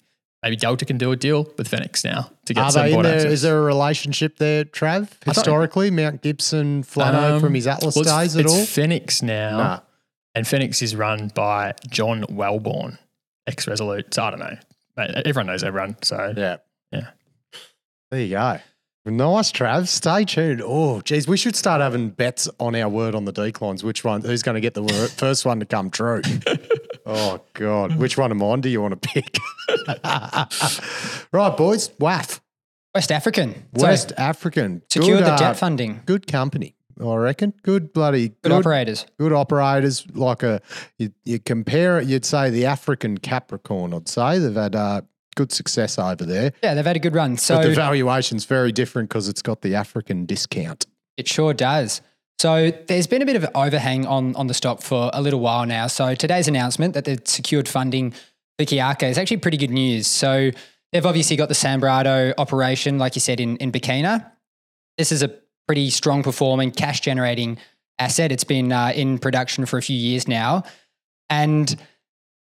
maybe 0.41 0.55
Delta 0.55 0.85
can 0.85 0.97
do 0.97 1.11
a 1.11 1.15
deal 1.15 1.47
with 1.57 1.67
Fenix 1.67 2.03
now 2.03 2.31
to 2.45 2.53
get 2.53 2.63
Are 2.63 2.71
some 2.71 2.85
they 2.85 2.93
in 2.93 3.01
there? 3.03 3.15
access. 3.15 3.31
Is 3.31 3.41
there 3.43 3.59
a 3.59 3.61
relationship 3.61 4.37
there, 4.37 4.65
Trav? 4.65 5.09
Historically, 5.23 5.91
Mount 5.91 6.21
Gibson, 6.21 6.83
Flano 6.83 7.33
Um, 7.35 7.41
from 7.41 7.53
his 7.53 7.67
Atlas 7.67 7.95
well, 7.95 8.05
days 8.05 8.35
at 8.35 8.45
it's 8.45 8.53
all? 8.53 8.65
Fenix 8.65 9.21
now, 9.21 9.57
Nah. 9.57 9.79
And 10.35 10.47
Fenix 10.47 10.81
is 10.81 10.95
run 10.95 11.29
by 11.35 11.73
John 11.89 12.23
Welborn, 12.23 12.97
ex 13.45 13.67
Resolute. 13.67 14.13
So 14.13 14.23
I 14.23 14.29
don't 14.31 14.39
know. 14.39 14.57
Mate, 14.97 15.11
everyone 15.25 15.47
knows 15.47 15.63
everyone. 15.63 15.97
So 16.01 16.33
Yeah. 16.35 16.57
Yeah. 16.91 17.09
There 18.11 18.21
you 18.21 18.29
go. 18.29 18.59
Nice, 19.05 19.51
Trav. 19.51 19.87
Stay 19.87 20.23
tuned. 20.23 20.61
Oh, 20.63 21.01
geez, 21.01 21.27
we 21.27 21.35
should 21.35 21.57
start 21.57 21.81
having 21.81 22.09
bets 22.09 22.47
on 22.57 22.73
our 22.73 22.87
word 22.87 23.15
on 23.15 23.25
the 23.25 23.33
declines. 23.33 23.83
Which 23.83 24.05
one? 24.05 24.21
Who's 24.21 24.43
going 24.43 24.55
to 24.55 24.61
get 24.61 24.75
the 24.75 24.83
word, 24.83 25.09
first 25.17 25.45
one 25.45 25.59
to 25.59 25.65
come 25.65 25.89
true? 25.89 26.21
oh 27.05 27.41
God, 27.53 27.97
which 27.97 28.17
one 28.17 28.31
of 28.31 28.37
mine 28.37 28.61
do 28.61 28.69
you 28.69 28.81
want 28.81 29.01
to 29.01 29.09
pick? 29.09 29.37
right, 31.33 31.57
boys. 31.57 31.89
WAF, 31.99 32.39
West 32.95 33.11
African. 33.11 33.65
So 33.75 33.83
West 33.83 34.13
African, 34.17 34.83
secured 34.89 35.19
Good, 35.19 35.25
the 35.25 35.33
uh, 35.33 35.37
debt 35.37 35.57
funding. 35.57 36.01
Good 36.05 36.25
company, 36.25 36.75
I 37.01 37.15
reckon. 37.15 37.53
Good 37.63 37.93
bloody 37.93 38.29
Good, 38.41 38.51
operators. 38.51 39.05
good 39.19 39.33
operators. 39.33 40.05
Like 40.13 40.43
a 40.43 40.61
you, 40.97 41.11
you 41.25 41.39
compare 41.39 41.99
it, 41.99 42.07
you'd 42.07 42.25
say 42.25 42.49
the 42.49 42.65
African 42.65 43.17
Capricorn. 43.17 43.93
I'd 43.93 44.07
say 44.07 44.39
they've 44.39 44.53
had 44.53 44.75
uh, 44.75 45.01
good 45.35 45.51
success 45.51 45.97
over 45.97 46.25
there, 46.25 46.53
Yeah, 46.63 46.73
they've 46.73 46.85
had 46.85 46.95
a 46.95 46.99
good 46.99 47.15
run. 47.15 47.37
So 47.37 47.57
but 47.57 47.67
the 47.69 47.75
valuation's 47.75 48.45
very 48.45 48.71
different 48.71 49.09
because 49.09 49.27
it's 49.27 49.41
got 49.41 49.61
the 49.61 49.75
African 49.75 50.25
discount. 50.25 50.85
It 51.17 51.27
sure 51.27 51.53
does. 51.53 52.01
So 52.39 52.71
there's 52.87 53.07
been 53.07 53.21
a 53.21 53.25
bit 53.25 53.35
of 53.35 53.43
an 53.45 53.51
overhang 53.55 54.05
on, 54.05 54.35
on 54.35 54.47
the 54.47 54.53
stock 54.53 54.81
for 54.81 55.09
a 55.13 55.21
little 55.21 55.39
while 55.39 55.65
now. 55.65 55.87
So 55.87 56.13
today's 56.15 56.47
announcement 56.47 56.93
that 56.93 57.05
they've 57.05 57.21
secured 57.25 57.67
funding 57.67 58.11
for 58.59 58.65
Kiaka 58.65 59.09
is 59.09 59.17
actually 59.17 59.37
pretty 59.37 59.57
good 59.57 59.71
news. 59.71 60.07
So 60.07 60.51
they've 60.91 61.05
obviously 61.05 61.37
got 61.37 61.47
the 61.47 61.55
Sanbrado 61.55 62.33
operation, 62.37 62.97
like 62.97 63.15
you 63.15 63.21
said, 63.21 63.39
in, 63.39 63.57
in 63.57 63.71
Burkina. 63.71 64.29
This 64.97 65.11
is 65.11 65.23
a 65.23 65.33
pretty 65.67 65.89
strong 65.89 66.23
performing, 66.23 66.71
cash 66.71 67.01
generating 67.01 67.57
asset. 67.99 68.31
It's 68.31 68.43
been 68.43 68.71
uh, 68.71 68.91
in 68.95 69.19
production 69.19 69.65
for 69.65 69.77
a 69.77 69.81
few 69.81 69.97
years 69.97 70.27
now. 70.27 70.63
And 71.29 71.75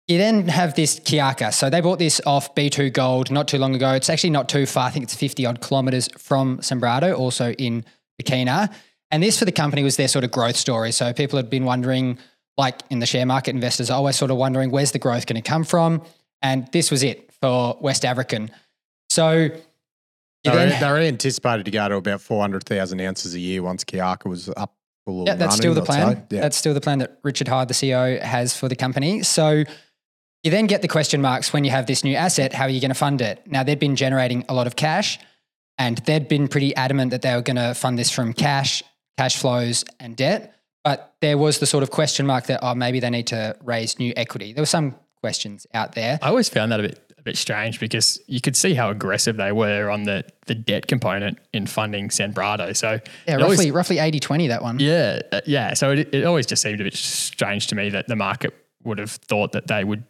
you 0.08 0.18
then 0.18 0.48
have 0.48 0.74
this 0.74 0.98
Kiaka. 0.98 1.54
So 1.54 1.70
they 1.70 1.80
bought 1.80 2.00
this 2.00 2.20
off 2.26 2.54
B2 2.54 2.92
Gold 2.92 3.30
not 3.30 3.46
too 3.46 3.58
long 3.58 3.74
ago. 3.74 3.92
It's 3.92 4.10
actually 4.10 4.30
not 4.30 4.48
too 4.48 4.66
far. 4.66 4.88
I 4.88 4.90
think 4.90 5.04
it's 5.04 5.14
50 5.14 5.46
odd 5.46 5.60
kilometers 5.60 6.08
from 6.18 6.58
Sanbrado, 6.58 7.16
also 7.16 7.52
in 7.52 7.84
Burkina. 8.20 8.72
And 9.10 9.22
this 9.22 9.38
for 9.38 9.44
the 9.44 9.52
company 9.52 9.82
was 9.82 9.96
their 9.96 10.08
sort 10.08 10.24
of 10.24 10.30
growth 10.30 10.56
story. 10.56 10.92
So 10.92 11.12
people 11.12 11.36
had 11.36 11.48
been 11.48 11.64
wondering, 11.64 12.18
like 12.56 12.80
in 12.90 12.98
the 12.98 13.06
share 13.06 13.26
market, 13.26 13.54
investors 13.54 13.90
are 13.90 13.96
always 13.96 14.16
sort 14.16 14.30
of 14.30 14.36
wondering 14.36 14.70
where's 14.70 14.92
the 14.92 14.98
growth 14.98 15.26
going 15.26 15.40
to 15.40 15.48
come 15.48 15.64
from. 15.64 16.02
And 16.42 16.66
this 16.72 16.90
was 16.90 17.02
it 17.02 17.32
for 17.40 17.76
West 17.80 18.04
African. 18.04 18.50
So 19.10 19.50
you 20.44 20.50
They're, 20.52 20.68
then- 20.68 20.80
they're 20.80 20.98
anticipated 20.98 21.64
to 21.64 21.70
go 21.70 21.88
to 21.88 21.96
about 21.96 22.20
400,000 22.20 23.00
ounces 23.00 23.34
a 23.34 23.40
year 23.40 23.62
once 23.62 23.84
Kiaka 23.84 24.26
was 24.26 24.48
up 24.56 24.74
full 25.04 25.24
Yeah, 25.26 25.34
that's 25.34 25.56
still 25.56 25.74
the 25.74 25.82
plan. 25.82 26.16
say. 26.16 26.22
Yeah. 26.30 26.40
That's 26.40 26.56
still 26.56 26.74
the 26.74 26.80
plan 26.80 26.98
that 27.00 27.18
Richard 27.22 27.48
Hyde, 27.48 27.68
the 27.68 27.74
CEO, 27.74 28.20
has 28.20 28.56
for 28.56 28.68
the 28.68 28.76
company. 28.76 29.22
So 29.22 29.64
you 30.42 30.50
then 30.50 30.66
get 30.66 30.82
the 30.82 30.88
question 30.88 31.20
marks 31.20 31.52
when 31.52 31.64
you 31.64 31.70
have 31.70 31.86
this 31.86 32.02
new 32.04 32.14
asset. 32.16 32.52
How 32.54 32.64
are 32.64 32.70
you 32.70 32.80
going 32.80 32.90
to 32.90 32.94
fund 32.94 33.20
it? 33.20 33.42
Now 33.46 33.62
they'd 33.62 33.78
been 33.78 33.96
generating 33.96 34.44
a 34.48 34.54
lot 34.54 34.66
of 34.66 34.76
cash, 34.76 35.18
and 35.78 35.98
they'd 35.98 36.28
been 36.28 36.48
pretty 36.48 36.74
adamant 36.76 37.10
that 37.10 37.22
they 37.22 37.34
were 37.34 37.42
going 37.42 37.56
to 37.56 37.74
fund 37.74 37.98
this 37.98 38.10
from 38.10 38.32
cash, 38.32 38.82
cash 39.18 39.36
flows, 39.36 39.84
and 39.98 40.16
debt. 40.16 40.54
But 40.84 41.14
there 41.20 41.36
was 41.36 41.58
the 41.58 41.66
sort 41.66 41.82
of 41.82 41.90
question 41.90 42.26
mark 42.26 42.46
that 42.46 42.60
oh 42.62 42.74
maybe 42.74 43.00
they 43.00 43.10
need 43.10 43.26
to 43.28 43.54
raise 43.62 43.98
new 43.98 44.14
equity. 44.16 44.54
There 44.54 44.62
were 44.62 44.66
some 44.66 44.94
questions 45.20 45.66
out 45.74 45.94
there. 45.94 46.18
I 46.22 46.28
always 46.28 46.48
found 46.48 46.72
that 46.72 46.80
a 46.80 46.84
bit 46.84 47.09
a 47.20 47.22
bit 47.22 47.36
strange 47.36 47.78
because 47.78 48.20
you 48.26 48.40
could 48.40 48.56
see 48.56 48.74
how 48.74 48.90
aggressive 48.90 49.36
they 49.36 49.52
were 49.52 49.90
on 49.90 50.04
the 50.04 50.24
the 50.46 50.54
debt 50.54 50.86
component 50.88 51.38
in 51.52 51.66
funding 51.66 52.08
Sanbrado. 52.08 52.76
So 52.76 52.98
Yeah, 53.28 53.34
it 53.36 53.42
always- 53.42 53.58
roughly 53.70 53.70
roughly 53.70 53.96
80-20 53.96 54.48
that 54.48 54.62
one. 54.62 54.80
yeah, 54.80 55.20
uh, 55.30 55.40
yeah. 55.46 55.74
So 55.74 55.92
it, 55.92 56.12
it 56.14 56.24
always 56.24 56.46
just 56.46 56.62
seemed 56.62 56.80
a 56.80 56.84
bit 56.84 56.94
strange 56.94 57.68
to 57.68 57.74
me 57.76 57.90
that 57.90 58.08
the 58.08 58.16
market 58.16 58.52
would 58.82 58.98
have 58.98 59.10
thought 59.12 59.52
that 59.52 59.66
they 59.68 59.84
would 59.84 60.02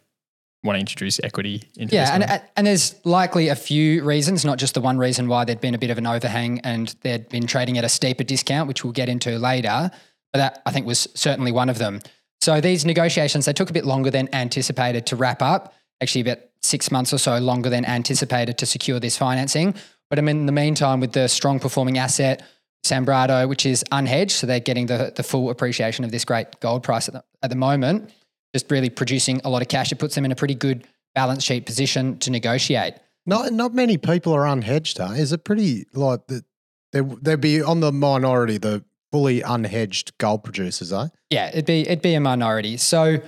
want 0.63 0.75
to 0.75 0.79
introduce 0.79 1.19
equity 1.23 1.63
into 1.75 1.95
Yeah, 1.95 2.17
this 2.19 2.29
and, 2.29 2.41
and 2.55 2.67
there's 2.67 2.95
likely 3.03 3.49
a 3.49 3.55
few 3.55 4.03
reasons, 4.03 4.45
not 4.45 4.57
just 4.59 4.73
the 4.75 4.81
one 4.81 4.97
reason 4.97 5.27
why 5.27 5.43
there'd 5.43 5.59
been 5.61 5.73
a 5.75 5.79
bit 5.79 5.89
of 5.89 5.97
an 5.97 6.05
overhang 6.07 6.59
and 6.59 6.95
they'd 7.01 7.27
been 7.29 7.47
trading 7.47 7.77
at 7.79 7.83
a 7.83 7.89
steeper 7.89 8.23
discount, 8.23 8.67
which 8.67 8.83
we'll 8.83 8.93
get 8.93 9.09
into 9.09 9.37
later. 9.39 9.89
But 10.33 10.39
that 10.39 10.61
I 10.65 10.71
think 10.71 10.85
was 10.85 11.07
certainly 11.15 11.51
one 11.51 11.67
of 11.67 11.77
them. 11.79 11.99
So 12.41 12.61
these 12.61 12.85
negotiations 12.85 13.45
they 13.45 13.53
took 13.53 13.69
a 13.69 13.73
bit 13.73 13.85
longer 13.85 14.09
than 14.11 14.29
anticipated 14.33 15.05
to 15.07 15.15
wrap 15.15 15.41
up. 15.41 15.73
Actually, 16.01 16.21
about 16.21 16.39
six 16.61 16.91
months 16.91 17.13
or 17.13 17.17
so 17.17 17.37
longer 17.39 17.69
than 17.69 17.85
anticipated 17.85 18.57
to 18.59 18.65
secure 18.65 18.99
this 18.99 19.17
financing. 19.17 19.73
But 20.09 20.19
I 20.19 20.21
mean, 20.21 20.37
in 20.37 20.45
the 20.45 20.51
meantime, 20.51 20.99
with 20.99 21.13
the 21.13 21.27
strong 21.27 21.59
performing 21.59 21.97
asset, 21.97 22.43
Sanbrado, 22.85 23.47
which 23.47 23.65
is 23.65 23.83
unhedged, 23.91 24.31
so 24.31 24.47
they're 24.47 24.59
getting 24.59 24.87
the, 24.87 25.13
the 25.15 25.23
full 25.23 25.49
appreciation 25.49 26.03
of 26.03 26.11
this 26.11 26.25
great 26.25 26.59
gold 26.59 26.83
price 26.83 27.07
at 27.07 27.13
the, 27.13 27.23
at 27.43 27.49
the 27.49 27.55
moment, 27.55 28.11
just 28.53 28.69
really 28.71 28.89
producing 28.89 29.39
a 29.43 29.49
lot 29.49 29.61
of 29.61 29.67
cash. 29.67 29.91
It 29.91 29.99
puts 29.99 30.15
them 30.15 30.25
in 30.25 30.31
a 30.31 30.35
pretty 30.35 30.55
good 30.55 30.87
balance 31.13 31.43
sheet 31.43 31.65
position 31.65 32.17
to 32.19 32.31
negotiate. 32.31 32.95
Not 33.25 33.53
not 33.53 33.73
many 33.73 33.97
people 33.97 34.33
are 34.33 34.45
unhedged, 34.45 34.97
huh? 34.97 35.13
Is 35.13 35.31
it 35.31 35.43
pretty 35.43 35.85
like 35.93 36.25
that? 36.27 36.43
There, 36.91 37.03
there'd 37.03 37.39
be 37.39 37.61
on 37.61 37.79
the 37.79 37.91
minority 37.91 38.57
the 38.57 38.83
fully 39.11 39.41
unhedged 39.41 40.11
gold 40.17 40.43
producers, 40.43 40.91
eh? 40.91 41.07
Yeah, 41.29 41.49
it'd 41.49 41.65
be 41.65 41.81
it'd 41.81 42.01
be 42.01 42.15
a 42.15 42.19
minority. 42.19 42.77
So 42.77 43.19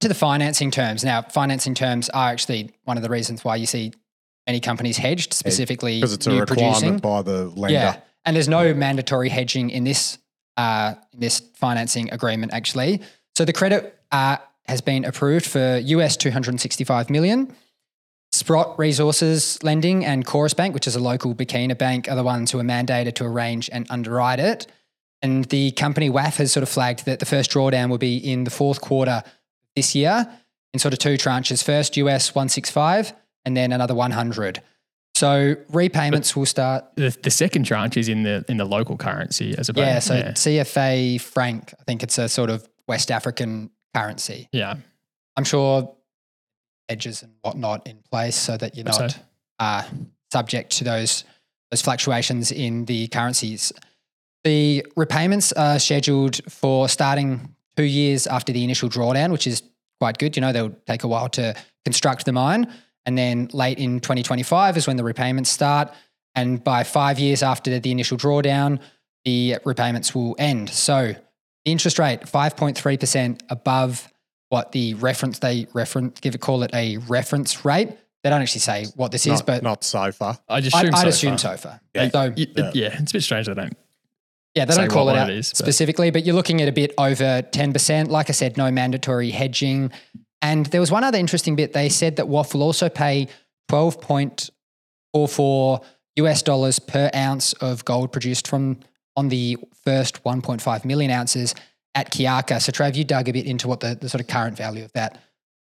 to 0.00 0.08
the 0.08 0.14
financing 0.14 0.70
terms. 0.70 1.04
Now, 1.04 1.22
financing 1.22 1.74
terms 1.74 2.08
are 2.10 2.30
actually 2.30 2.70
one 2.84 2.96
of 2.96 3.02
the 3.02 3.10
reasons 3.10 3.44
why 3.44 3.56
you 3.56 3.66
see 3.66 3.92
any 4.46 4.60
companies 4.60 4.96
hedged, 4.96 5.32
specifically 5.32 5.98
Because 6.00 6.14
it's 6.14 6.26
a 6.26 6.30
requirement 6.30 6.48
producing. 6.48 6.98
by 6.98 7.22
the 7.22 7.48
lender. 7.50 7.72
Yeah, 7.72 8.00
and 8.24 8.34
there's 8.34 8.48
no 8.48 8.74
mandatory 8.74 9.28
hedging 9.28 9.70
in 9.70 9.84
this 9.84 10.18
uh, 10.56 10.94
in 11.12 11.20
this 11.20 11.40
financing 11.54 12.10
agreement 12.12 12.52
actually. 12.52 13.00
So 13.36 13.44
the 13.44 13.52
credit 13.52 13.98
uh, 14.10 14.38
has 14.66 14.80
been 14.80 15.04
approved 15.04 15.46
for 15.46 15.78
US 15.78 16.16
265 16.16 17.10
million. 17.10 17.54
Sprott 18.32 18.78
Resources 18.78 19.62
Lending 19.62 20.04
and 20.04 20.24
Coris 20.24 20.54
Bank, 20.54 20.74
which 20.74 20.86
is 20.86 20.94
a 20.94 21.00
local 21.00 21.34
Burkina 21.34 21.76
bank, 21.76 22.08
are 22.08 22.14
the 22.14 22.22
ones 22.22 22.50
who 22.50 22.58
are 22.60 22.64
mandated 22.64 23.14
to 23.14 23.24
arrange 23.24 23.68
and 23.72 23.86
underwrite 23.90 24.38
it. 24.38 24.66
And 25.22 25.44
the 25.46 25.72
company 25.72 26.08
WAF 26.08 26.36
has 26.36 26.52
sort 26.52 26.62
of 26.62 26.68
flagged 26.68 27.06
that 27.06 27.18
the 27.18 27.26
first 27.26 27.50
drawdown 27.50 27.90
will 27.90 27.98
be 27.98 28.16
in 28.16 28.44
the 28.44 28.50
fourth 28.50 28.80
quarter 28.80 29.22
this 29.76 29.94
year 29.94 30.28
in 30.72 30.80
sort 30.80 30.92
of 30.92 30.98
two 30.98 31.14
tranches. 31.14 31.62
First 31.62 31.96
US 31.96 32.34
165 32.34 33.12
and 33.44 33.56
then 33.56 33.72
another 33.72 33.94
100. 33.94 34.62
So 35.14 35.56
repayments 35.68 36.34
will 36.34 36.46
start 36.46 36.84
the, 36.96 37.16
the 37.22 37.30
second 37.30 37.64
tranche 37.64 37.96
is 37.96 38.08
in 38.08 38.22
the 38.22 38.44
in 38.48 38.56
the 38.56 38.64
local 38.64 38.96
currency 38.96 39.54
as 39.58 39.68
opposed. 39.68 39.86
yeah, 39.86 39.98
so 39.98 40.14
CFA 40.14 41.20
franc, 41.20 41.74
I 41.78 41.82
think 41.84 42.02
it's 42.02 42.16
a 42.16 42.28
sort 42.28 42.48
of 42.48 42.66
West 42.88 43.10
African 43.10 43.70
currency. 43.94 44.48
yeah. 44.52 44.76
I'm 45.36 45.44
sure 45.44 45.94
edges 46.88 47.22
and 47.22 47.32
whatnot 47.42 47.86
in 47.86 48.02
place 48.10 48.36
so 48.36 48.56
that 48.56 48.76
you're 48.76 48.84
Hope 48.86 48.94
so. 48.94 49.02
not 49.02 49.18
uh, 49.58 49.82
subject 50.32 50.76
to 50.78 50.84
those 50.84 51.24
those 51.70 51.82
fluctuations 51.82 52.50
in 52.50 52.84
the 52.86 53.06
currencies. 53.08 53.72
The 54.42 54.84
repayments 54.96 55.52
are 55.52 55.78
scheduled 55.78 56.40
for 56.50 56.88
starting 56.88 57.54
two 57.76 57.84
years 57.84 58.26
after 58.26 58.52
the 58.52 58.64
initial 58.64 58.88
drawdown, 58.88 59.30
which 59.32 59.46
is 59.46 59.62
quite 60.00 60.18
good. 60.18 60.36
You 60.36 60.42
know, 60.42 60.52
they'll 60.52 60.74
take 60.86 61.04
a 61.04 61.08
while 61.08 61.28
to 61.30 61.54
construct 61.84 62.24
the 62.24 62.32
mine. 62.32 62.72
And 63.06 63.16
then 63.16 63.48
late 63.52 63.78
in 63.78 64.00
2025 64.00 64.76
is 64.76 64.86
when 64.86 64.96
the 64.96 65.04
repayments 65.04 65.50
start. 65.50 65.92
And 66.34 66.62
by 66.62 66.84
five 66.84 67.18
years 67.18 67.42
after 67.42 67.78
the 67.78 67.90
initial 67.90 68.16
drawdown, 68.16 68.80
the 69.24 69.56
repayments 69.64 70.14
will 70.14 70.36
end. 70.38 70.70
So 70.70 71.14
the 71.64 71.70
interest 71.72 71.98
rate, 71.98 72.20
5.3% 72.22 73.40
above 73.50 74.12
what 74.48 74.72
the 74.72 74.94
reference, 74.94 75.38
they 75.38 75.66
reference, 75.72 76.20
give 76.20 76.34
it, 76.34 76.40
call 76.40 76.62
it 76.62 76.70
a 76.74 76.98
reference 76.98 77.64
rate. 77.64 77.90
They 78.22 78.30
don't 78.30 78.42
actually 78.42 78.60
say 78.60 78.86
what 78.96 79.12
this 79.12 79.26
is, 79.26 79.40
but 79.40 79.62
not 79.62 79.82
so 79.82 80.12
far. 80.12 80.38
I 80.48 80.60
just 80.60 80.76
I'd, 80.76 80.84
assume 80.86 80.94
I'd 80.94 81.00
so 81.02 81.08
assume 81.08 81.30
far. 81.30 81.38
so 81.38 81.56
far. 81.56 81.80
Yeah. 81.94 82.10
So 82.10 82.32
Yeah. 82.36 82.70
yeah. 82.74 82.96
it's 83.00 83.12
a 83.12 83.14
bit 83.14 83.22
strange 83.22 83.46
they 83.46 83.54
don't. 83.54 83.76
Yeah, 84.54 84.64
they 84.64 84.74
don't 84.74 84.90
call 84.90 85.08
it 85.08 85.12
it 85.12 85.18
out 85.18 85.30
is, 85.30 85.50
but- 85.50 85.56
specifically, 85.56 86.10
but 86.10 86.24
you're 86.24 86.34
looking 86.34 86.60
at 86.60 86.68
a 86.68 86.72
bit 86.72 86.92
over 86.98 87.42
10%. 87.42 88.08
Like 88.08 88.28
I 88.28 88.32
said, 88.32 88.56
no 88.56 88.70
mandatory 88.70 89.30
hedging. 89.30 89.90
And 90.42 90.66
there 90.66 90.80
was 90.80 90.90
one 90.90 91.04
other 91.04 91.18
interesting 91.18 91.56
bit. 91.56 91.72
They 91.72 91.88
said 91.88 92.16
that 92.16 92.26
WAF 92.26 92.54
will 92.54 92.62
also 92.62 92.88
pay 92.88 93.28
12.44 93.70 95.84
US 96.16 96.42
dollars 96.42 96.78
per 96.78 97.10
ounce 97.14 97.52
of 97.54 97.84
gold 97.84 98.12
produced 98.12 98.48
from 98.48 98.78
on 99.16 99.28
the 99.28 99.56
first 99.84 100.22
1.5 100.24 100.84
million 100.84 101.10
ounces 101.10 101.54
at 101.94 102.12
Kiaka. 102.12 102.60
So, 102.62 102.72
Trav, 102.72 102.96
you 102.96 103.04
dug 103.04 103.28
a 103.28 103.32
bit 103.32 103.46
into 103.46 103.68
what 103.68 103.80
the, 103.80 103.96
the 104.00 104.08
sort 104.08 104.20
of 104.20 104.28
current 104.28 104.56
value 104.56 104.84
of 104.84 104.92
that 104.92 105.20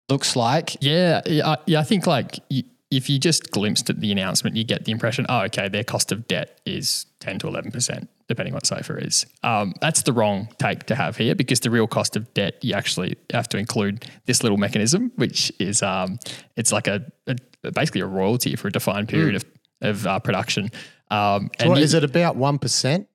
looks 0.09 0.37
like. 0.37 0.77
Yeah, 0.81 1.23
yeah, 1.27 1.49
I, 1.49 1.57
yeah. 1.67 1.81
I 1.81 1.85
think 1.85 2.07
like 2.07 2.39
you, 2.49 2.63
if 2.97 3.11
you 3.11 3.19
just 3.19 3.51
glimpsed 3.51 3.91
at 3.91 4.01
the 4.01 4.11
announcement, 4.11 4.57
you 4.57 4.65
get 4.65 4.87
the 4.87 4.93
impression, 4.93 5.27
oh, 5.29 5.43
okay, 5.43 5.69
their 5.69 5.85
cost 5.85 6.13
of 6.13 6.27
debt 6.27 6.61
is 6.65 7.05
10 7.21 7.41
to 7.41 7.47
11%, 7.47 8.09
depending 8.27 8.53
on 8.53 8.57
what 8.57 8.65
SOFR 8.65 9.07
is. 9.07 9.27
Um, 9.43 9.75
that's 9.83 10.03
the 10.03 10.13
wrong 10.15 10.49
take 10.59 10.85
to 10.87 10.95
have 10.95 11.17
here 11.19 11.35
because 11.35 11.61
the 11.61 11.71
real 11.71 11.87
cost 11.87 12.17
of 12.17 12.33
debt, 12.33 12.55
you 12.65 12.73
actually 12.75 13.17
have 13.33 13.49
to 13.51 13.59
include 13.59 14.07
this 14.25 14.43
little 14.43 14.57
mechanism, 14.57 15.13
which 15.17 15.53
is 15.59 15.83
um, 15.83 16.19
it's 16.57 16.73
like 16.73 16.87
a, 16.87 17.05
a 17.27 17.37
basically 17.73 18.01
a 18.01 18.07
royalty 18.07 18.57
for 18.57 18.69
a 18.69 18.73
defined 18.73 19.09
period 19.09 19.35
of, 19.37 19.45
of 19.83 20.07
uh, 20.07 20.19
production. 20.21 20.71
Um, 21.11 21.51
So 21.59 21.65
and 21.65 21.69
what, 21.71 21.79
you- 21.79 21.85
is 21.85 21.93
it 21.95 22.03
about 22.03 22.37
1%? 22.39 23.07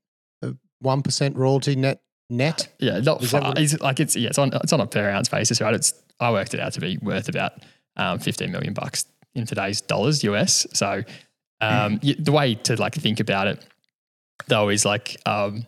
Uh, 0.43 0.51
1% 0.83 1.35
royalty 1.35 1.75
net? 1.75 2.01
net? 2.29 2.67
Yeah, 2.79 2.99
not 2.99 3.23
Is 3.23 3.31
far. 3.31 3.53
It's 3.57 3.79
like 3.79 3.99
it's 3.99 4.15
yeah, 4.15 4.29
it's 4.29 4.37
on 4.37 4.51
it's 4.53 4.73
on 4.73 4.79
a 4.81 4.87
per 4.87 5.09
ounce 5.09 5.29
basis, 5.29 5.59
right? 5.61 5.73
It's 5.73 5.93
I 6.19 6.31
worked 6.31 6.53
it 6.53 6.59
out 6.59 6.73
to 6.73 6.79
be 6.79 6.97
worth 7.01 7.27
about 7.27 7.53
um, 7.97 8.19
fifteen 8.19 8.51
million 8.51 8.73
bucks 8.73 9.05
in 9.35 9.45
today's 9.45 9.81
dollars 9.81 10.23
US. 10.23 10.67
So 10.73 11.03
um, 11.61 11.99
y- 12.03 12.15
the 12.17 12.31
way 12.31 12.55
to 12.55 12.75
like 12.75 12.95
think 12.95 13.19
about 13.19 13.47
it 13.47 13.65
though 14.47 14.69
is 14.69 14.83
like 14.85 15.17
um, 15.25 15.65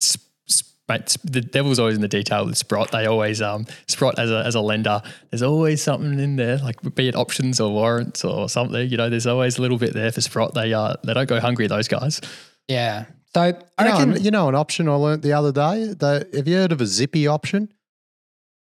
sp- 0.00 0.24
sp- 0.48 0.66
sp- 1.06 1.22
the 1.24 1.40
devil's 1.40 1.78
always 1.78 1.94
in 1.96 2.00
the 2.00 2.08
detail 2.08 2.46
with 2.46 2.56
Sprott. 2.56 2.90
They 2.90 3.06
always 3.06 3.40
um, 3.42 3.66
Sprott 3.86 4.18
as 4.18 4.30
a 4.30 4.42
as 4.44 4.54
a 4.54 4.60
lender, 4.60 5.02
there's 5.30 5.42
always 5.42 5.82
something 5.82 6.18
in 6.18 6.36
there, 6.36 6.58
like 6.58 6.76
be 6.94 7.08
it 7.08 7.14
options 7.16 7.60
or 7.60 7.70
warrants 7.70 8.24
or 8.24 8.48
something. 8.48 8.88
You 8.88 8.96
know, 8.96 9.08
there's 9.10 9.26
always 9.26 9.58
a 9.58 9.62
little 9.62 9.78
bit 9.78 9.92
there 9.92 10.10
for 10.10 10.20
Sprott. 10.20 10.54
They 10.54 10.72
uh 10.72 10.94
they 11.04 11.14
don't 11.14 11.28
go 11.28 11.40
hungry. 11.40 11.66
Those 11.66 11.88
guys. 11.88 12.20
Yeah. 12.68 13.06
So 13.34 13.40
I 13.42 13.46
You 13.48 13.54
know, 13.54 13.84
reckon 13.96 14.12
an- 14.16 14.24
you 14.24 14.30
know, 14.32 14.48
an 14.48 14.54
option 14.56 14.88
I 14.88 14.94
learnt 14.94 15.22
the 15.22 15.32
other 15.34 15.52
day. 15.52 15.92
The, 15.94 16.28
have 16.34 16.48
you 16.48 16.56
heard 16.56 16.72
of 16.72 16.80
a 16.80 16.86
zippy 16.86 17.26
option? 17.28 17.72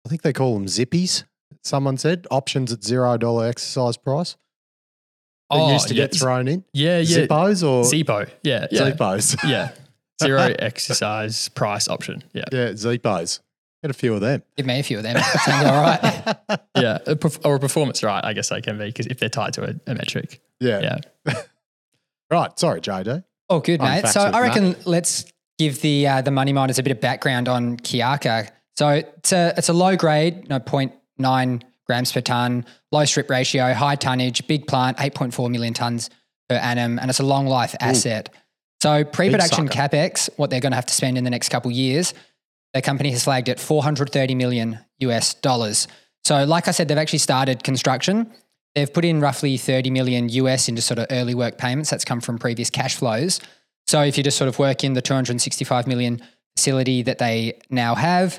I 0.04 0.08
think 0.10 0.22
they 0.22 0.32
call 0.32 0.54
them 0.54 0.66
zippies 0.66 1.24
someone 1.62 1.96
said 1.96 2.26
options 2.30 2.72
at 2.72 2.82
zero 2.82 3.16
dollar 3.16 3.46
exercise 3.46 3.96
price. 3.96 4.36
That 5.50 5.58
oh, 5.58 5.72
used 5.72 5.88
to 5.88 5.94
yeah. 5.94 6.04
get 6.04 6.14
thrown 6.14 6.46
in. 6.46 6.64
Yeah, 6.72 6.98
yeah. 6.98 7.26
Zippos 7.26 7.66
or 7.66 7.84
Zippo. 7.84 8.28
Yeah, 8.42 8.66
yeah. 8.70 8.90
Zippos. 8.90 9.48
yeah. 9.48 9.72
Zero 10.20 10.52
exercise 10.58 11.48
price 11.50 11.86
option. 11.86 12.24
Yeah. 12.32 12.44
Yeah, 12.50 12.70
Zippos. 12.70 13.38
Get 13.82 13.92
a 13.92 13.94
few 13.94 14.14
of 14.14 14.20
them. 14.20 14.42
Give 14.56 14.66
me 14.66 14.80
a 14.80 14.82
few 14.82 14.96
of 14.96 15.04
them. 15.04 15.16
Sounds 15.22 15.64
all 15.64 15.80
right. 15.80 16.60
yeah, 16.76 16.98
or 17.44 17.54
a 17.54 17.60
performance 17.60 18.02
right, 18.02 18.24
I 18.24 18.32
guess 18.32 18.48
they 18.48 18.60
can 18.60 18.76
be 18.76 18.86
because 18.86 19.06
if 19.06 19.20
they're 19.20 19.28
tied 19.28 19.52
to 19.54 19.70
a, 19.70 19.74
a 19.86 19.94
metric. 19.94 20.40
Yeah. 20.58 20.98
Yeah. 21.26 21.34
right. 22.30 22.58
Sorry, 22.58 22.80
JD. 22.80 23.22
Oh, 23.48 23.60
good, 23.60 23.80
mate. 23.80 24.08
So 24.08 24.20
I 24.20 24.40
reckon 24.40 24.74
let's 24.84 25.32
give 25.58 25.80
the 25.80 26.08
uh, 26.08 26.22
the 26.22 26.32
money 26.32 26.52
miners 26.52 26.80
a 26.80 26.82
bit 26.82 26.90
of 26.90 27.00
background 27.00 27.48
on 27.48 27.76
Kiaka. 27.76 28.50
So 28.76 28.88
it's 28.88 29.32
a 29.32 29.54
it's 29.56 29.68
a 29.68 29.72
low 29.72 29.96
grade, 29.96 30.48
no 30.48 30.58
point 30.58 30.92
nine 31.18 31.62
grams 31.86 32.12
per 32.12 32.20
ton, 32.20 32.64
low 32.92 33.04
strip 33.04 33.30
ratio, 33.30 33.72
high 33.72 33.96
tonnage, 33.96 34.46
big 34.46 34.66
plant, 34.66 34.96
8.4 34.98 35.50
million 35.50 35.74
tons 35.74 36.10
per 36.48 36.56
annum, 36.56 36.98
and 36.98 37.10
it's 37.10 37.20
a 37.20 37.24
long 37.24 37.46
life 37.46 37.74
asset. 37.80 38.28
Ooh. 38.32 38.38
So 38.80 39.04
pre-production 39.04 39.68
capex, 39.68 40.28
what 40.36 40.50
they're 40.50 40.60
going 40.60 40.72
to 40.72 40.76
have 40.76 40.86
to 40.86 40.94
spend 40.94 41.18
in 41.18 41.24
the 41.24 41.30
next 41.30 41.48
couple 41.48 41.70
years, 41.70 42.14
their 42.72 42.82
company 42.82 43.10
has 43.10 43.24
flagged 43.24 43.48
at 43.48 43.58
430 43.58 44.34
million 44.34 44.78
US 45.00 45.34
dollars. 45.34 45.88
So 46.24 46.44
like 46.44 46.68
I 46.68 46.70
said, 46.70 46.88
they've 46.88 46.98
actually 46.98 47.20
started 47.20 47.64
construction. 47.64 48.30
They've 48.74 48.92
put 48.92 49.04
in 49.04 49.20
roughly 49.20 49.56
30 49.56 49.90
million 49.90 50.28
US 50.28 50.68
into 50.68 50.82
sort 50.82 50.98
of 50.98 51.06
early 51.10 51.34
work 51.34 51.58
payments 51.58 51.90
that's 51.90 52.04
come 52.04 52.20
from 52.20 52.38
previous 52.38 52.70
cash 52.70 52.96
flows. 52.96 53.40
So 53.86 54.02
if 54.02 54.16
you 54.16 54.22
just 54.22 54.36
sort 54.36 54.48
of 54.48 54.58
work 54.58 54.84
in 54.84 54.92
the 54.92 55.02
265 55.02 55.86
million 55.86 56.22
facility 56.56 57.02
that 57.02 57.18
they 57.18 57.58
now 57.70 57.94
have, 57.94 58.38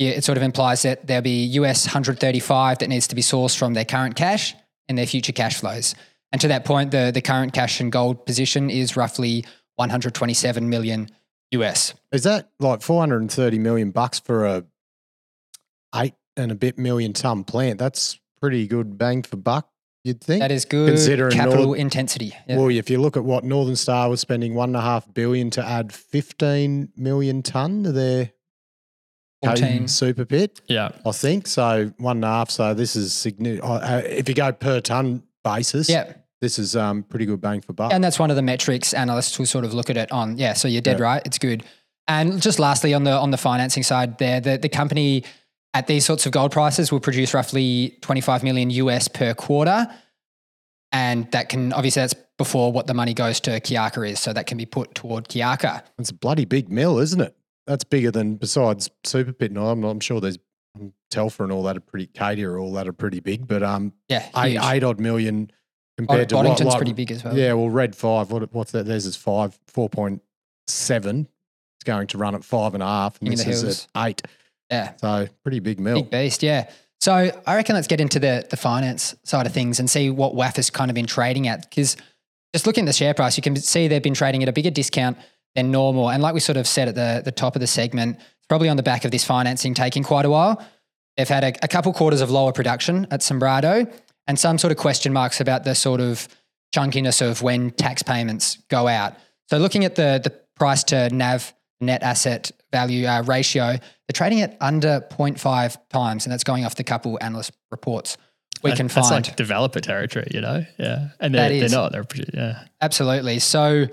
it 0.00 0.24
sort 0.24 0.38
of 0.38 0.42
implies 0.42 0.82
that 0.82 1.06
there'll 1.06 1.22
be 1.22 1.44
US 1.44 1.86
135 1.86 2.78
that 2.78 2.88
needs 2.88 3.06
to 3.08 3.14
be 3.14 3.22
sourced 3.22 3.56
from 3.56 3.74
their 3.74 3.84
current 3.84 4.16
cash 4.16 4.54
and 4.88 4.96
their 4.96 5.06
future 5.06 5.32
cash 5.32 5.60
flows. 5.60 5.94
And 6.32 6.40
to 6.40 6.48
that 6.48 6.64
point, 6.64 6.90
the, 6.90 7.10
the 7.12 7.20
current 7.20 7.52
cash 7.52 7.80
and 7.80 7.92
gold 7.92 8.24
position 8.24 8.70
is 8.70 8.96
roughly 8.96 9.44
127 9.76 10.68
million 10.68 11.10
US. 11.52 11.94
Is 12.12 12.22
that 12.22 12.50
like 12.58 12.82
430 12.82 13.58
million 13.58 13.90
bucks 13.90 14.18
for 14.18 14.46
a 14.46 14.64
eight 15.94 16.14
and 16.36 16.50
a 16.50 16.54
bit 16.54 16.78
million 16.78 17.12
ton 17.12 17.44
plant? 17.44 17.78
That's 17.78 18.18
pretty 18.40 18.66
good 18.66 18.96
bang 18.96 19.22
for 19.22 19.36
buck, 19.36 19.68
you'd 20.04 20.22
think. 20.22 20.40
That 20.40 20.52
is 20.52 20.64
good 20.64 20.88
Considering 20.88 21.32
capital 21.32 21.66
North- 21.66 21.78
intensity. 21.78 22.32
Yeah. 22.48 22.56
Well, 22.56 22.68
if 22.70 22.88
you 22.88 23.00
look 23.00 23.16
at 23.16 23.24
what 23.24 23.44
Northern 23.44 23.76
Star 23.76 24.08
was 24.08 24.20
spending 24.20 24.54
one 24.54 24.70
and 24.70 24.76
a 24.76 24.80
half 24.80 25.12
billion 25.12 25.50
to 25.50 25.66
add 25.66 25.92
15 25.92 26.92
million 26.96 27.42
ton 27.42 27.82
to 27.82 27.92
their 27.92 28.30
14. 29.42 29.88
Super 29.88 30.24
pit, 30.24 30.60
Yeah. 30.68 30.90
I 31.06 31.12
think. 31.12 31.46
So 31.46 31.92
one 31.98 32.18
and 32.18 32.24
a 32.24 32.28
half. 32.28 32.50
So 32.50 32.74
this 32.74 32.96
is 32.96 33.12
significant. 33.12 33.70
Uh, 33.70 34.02
if 34.04 34.28
you 34.28 34.34
go 34.34 34.52
per 34.52 34.80
ton 34.80 35.22
basis, 35.44 35.88
yeah. 35.88 36.12
this 36.40 36.58
is 36.58 36.76
um, 36.76 37.02
pretty 37.04 37.26
good 37.26 37.40
bang 37.40 37.60
for 37.60 37.72
buck. 37.72 37.92
And 37.92 38.04
that's 38.04 38.18
one 38.18 38.30
of 38.30 38.36
the 38.36 38.42
metrics 38.42 38.92
analysts 38.92 39.38
will 39.38 39.46
sort 39.46 39.64
of 39.64 39.72
look 39.72 39.88
at 39.90 39.96
it 39.96 40.12
on. 40.12 40.36
Yeah, 40.36 40.52
so 40.52 40.68
you're 40.68 40.82
dead 40.82 40.98
Yeah. 40.98 41.04
right. 41.04 41.22
It's 41.24 41.38
good. 41.38 41.64
And 42.08 42.42
just 42.42 42.58
lastly, 42.58 42.92
on 42.92 43.04
the 43.04 43.12
on 43.12 43.30
the 43.30 43.36
financing 43.38 43.82
side, 43.82 44.18
there 44.18 44.40
the, 44.40 44.58
the 44.58 44.68
company 44.68 45.22
at 45.74 45.86
these 45.86 46.04
sorts 46.04 46.26
of 46.26 46.32
gold 46.32 46.50
prices 46.50 46.90
will 46.90 46.98
produce 47.00 47.32
roughly 47.32 47.96
25 48.00 48.42
million 48.42 48.68
US 48.70 49.06
per 49.06 49.32
quarter, 49.32 49.86
and 50.92 51.30
that 51.30 51.48
can 51.48 51.72
obviously 51.72 52.00
that's 52.02 52.14
before 52.36 52.72
what 52.72 52.86
the 52.88 52.94
money 52.94 53.14
goes 53.14 53.38
to 53.40 53.60
Kiaka 53.60 54.10
is, 54.10 54.18
so 54.18 54.32
that 54.32 54.46
can 54.46 54.58
be 54.58 54.66
put 54.66 54.94
toward 54.94 55.28
Kiaka. 55.28 55.82
It's 55.98 56.10
a 56.10 56.14
bloody 56.14 56.44
big 56.46 56.68
mill, 56.70 56.98
isn't 56.98 57.20
it? 57.20 57.36
That's 57.70 57.84
bigger 57.84 58.10
than 58.10 58.34
besides 58.34 58.90
Super 59.04 59.32
Pit. 59.32 59.52
No, 59.52 59.68
I'm, 59.68 59.84
I'm 59.84 60.00
sure 60.00 60.20
there's 60.20 60.38
um, 60.74 60.92
Telfer 61.08 61.44
and 61.44 61.52
all 61.52 61.62
that 61.62 61.76
are 61.76 61.80
pretty, 61.80 62.06
Katie 62.08 62.44
or 62.44 62.58
all 62.58 62.72
that 62.72 62.88
are 62.88 62.92
pretty 62.92 63.20
big, 63.20 63.46
but 63.46 63.62
um, 63.62 63.92
Yeah, 64.08 64.26
eight, 64.38 64.58
eight 64.60 64.82
odd 64.82 64.98
million 64.98 65.52
compared 65.96 66.28
to 66.30 66.34
Boddington's 66.34 66.62
like- 66.66 66.78
pretty 66.78 66.94
big 66.94 67.12
as 67.12 67.22
well. 67.22 67.38
Yeah, 67.38 67.52
well, 67.52 67.70
Red 67.70 67.94
Five. 67.94 68.32
What, 68.32 68.52
what's 68.52 68.72
that? 68.72 68.86
There's 68.86 69.06
is 69.06 69.14
five, 69.14 69.56
four 69.68 69.88
point 69.88 70.20
seven. 70.66 71.28
It's 71.76 71.84
going 71.84 72.08
to 72.08 72.18
run 72.18 72.34
at 72.34 72.42
five 72.42 72.74
and 72.74 72.82
a 72.82 72.86
half, 72.86 73.20
and 73.20 73.28
of 73.32 73.36
this 73.38 73.46
is 73.46 73.86
at 73.94 74.08
eight. 74.08 74.22
yeah. 74.68 74.94
So 74.96 75.28
pretty 75.44 75.60
big 75.60 75.78
mill. 75.78 76.02
Big 76.02 76.10
beast, 76.10 76.42
yeah. 76.42 76.70
So 77.00 77.12
I 77.46 77.54
reckon 77.54 77.76
let's 77.76 77.86
get 77.86 78.00
into 78.00 78.18
the 78.18 78.44
the 78.50 78.56
finance 78.56 79.14
side 79.22 79.46
of 79.46 79.52
things 79.52 79.78
and 79.78 79.88
see 79.88 80.10
what 80.10 80.34
WAF 80.34 80.56
has 80.56 80.70
kind 80.70 80.90
of 80.90 80.96
been 80.96 81.06
trading 81.06 81.46
at. 81.46 81.70
Because 81.70 81.96
just 82.52 82.66
looking 82.66 82.82
at 82.82 82.86
the 82.86 82.92
share 82.92 83.14
price, 83.14 83.36
you 83.36 83.44
can 83.44 83.54
see 83.54 83.86
they've 83.86 84.02
been 84.02 84.12
trading 84.14 84.42
at 84.42 84.48
a 84.48 84.52
bigger 84.52 84.70
discount 84.70 85.16
than 85.54 85.70
normal. 85.70 86.10
And 86.10 86.22
like 86.22 86.34
we 86.34 86.40
sort 86.40 86.56
of 86.56 86.66
said 86.66 86.88
at 86.88 86.94
the, 86.94 87.22
the 87.24 87.32
top 87.32 87.56
of 87.56 87.60
the 87.60 87.66
segment, 87.66 88.16
it's 88.18 88.46
probably 88.48 88.68
on 88.68 88.76
the 88.76 88.82
back 88.82 89.04
of 89.04 89.10
this 89.10 89.24
financing 89.24 89.74
taking 89.74 90.02
quite 90.02 90.24
a 90.24 90.30
while. 90.30 90.64
They've 91.16 91.28
had 91.28 91.44
a, 91.44 91.52
a 91.64 91.68
couple 91.68 91.92
quarters 91.92 92.20
of 92.20 92.30
lower 92.30 92.52
production 92.52 93.06
at 93.10 93.20
Sanbrado 93.20 93.92
and 94.26 94.38
some 94.38 94.58
sort 94.58 94.70
of 94.70 94.78
question 94.78 95.12
marks 95.12 95.40
about 95.40 95.64
the 95.64 95.74
sort 95.74 96.00
of 96.00 96.28
chunkiness 96.74 97.20
of 97.20 97.42
when 97.42 97.70
tax 97.72 98.02
payments 98.02 98.58
go 98.68 98.86
out. 98.86 99.14
So 99.48 99.58
looking 99.58 99.84
at 99.84 99.96
the 99.96 100.20
the 100.22 100.30
price 100.56 100.84
to 100.84 101.08
NAV 101.10 101.52
net 101.80 102.02
asset 102.02 102.52
value 102.70 103.06
uh, 103.06 103.22
ratio, 103.22 103.70
they're 103.72 104.12
trading 104.12 104.42
at 104.42 104.56
under 104.60 105.00
0.5 105.10 105.76
times, 105.88 106.26
and 106.26 106.32
that's 106.32 106.44
going 106.44 106.64
off 106.64 106.76
the 106.76 106.84
couple 106.84 107.18
analyst 107.20 107.52
reports 107.72 108.16
we 108.62 108.70
That- 108.70 108.76
can 108.76 108.86
That's 108.88 109.08
find. 109.08 109.26
like 109.26 109.36
developer 109.36 109.80
territory, 109.80 110.28
you 110.32 110.40
know? 110.40 110.64
Yeah. 110.78 111.08
And 111.18 111.34
they're, 111.34 111.48
they're 111.60 111.68
not. 111.70 111.92
They're, 111.92 112.04
yeah. 112.34 112.64
Absolutely. 112.80 113.38
So, 113.38 113.86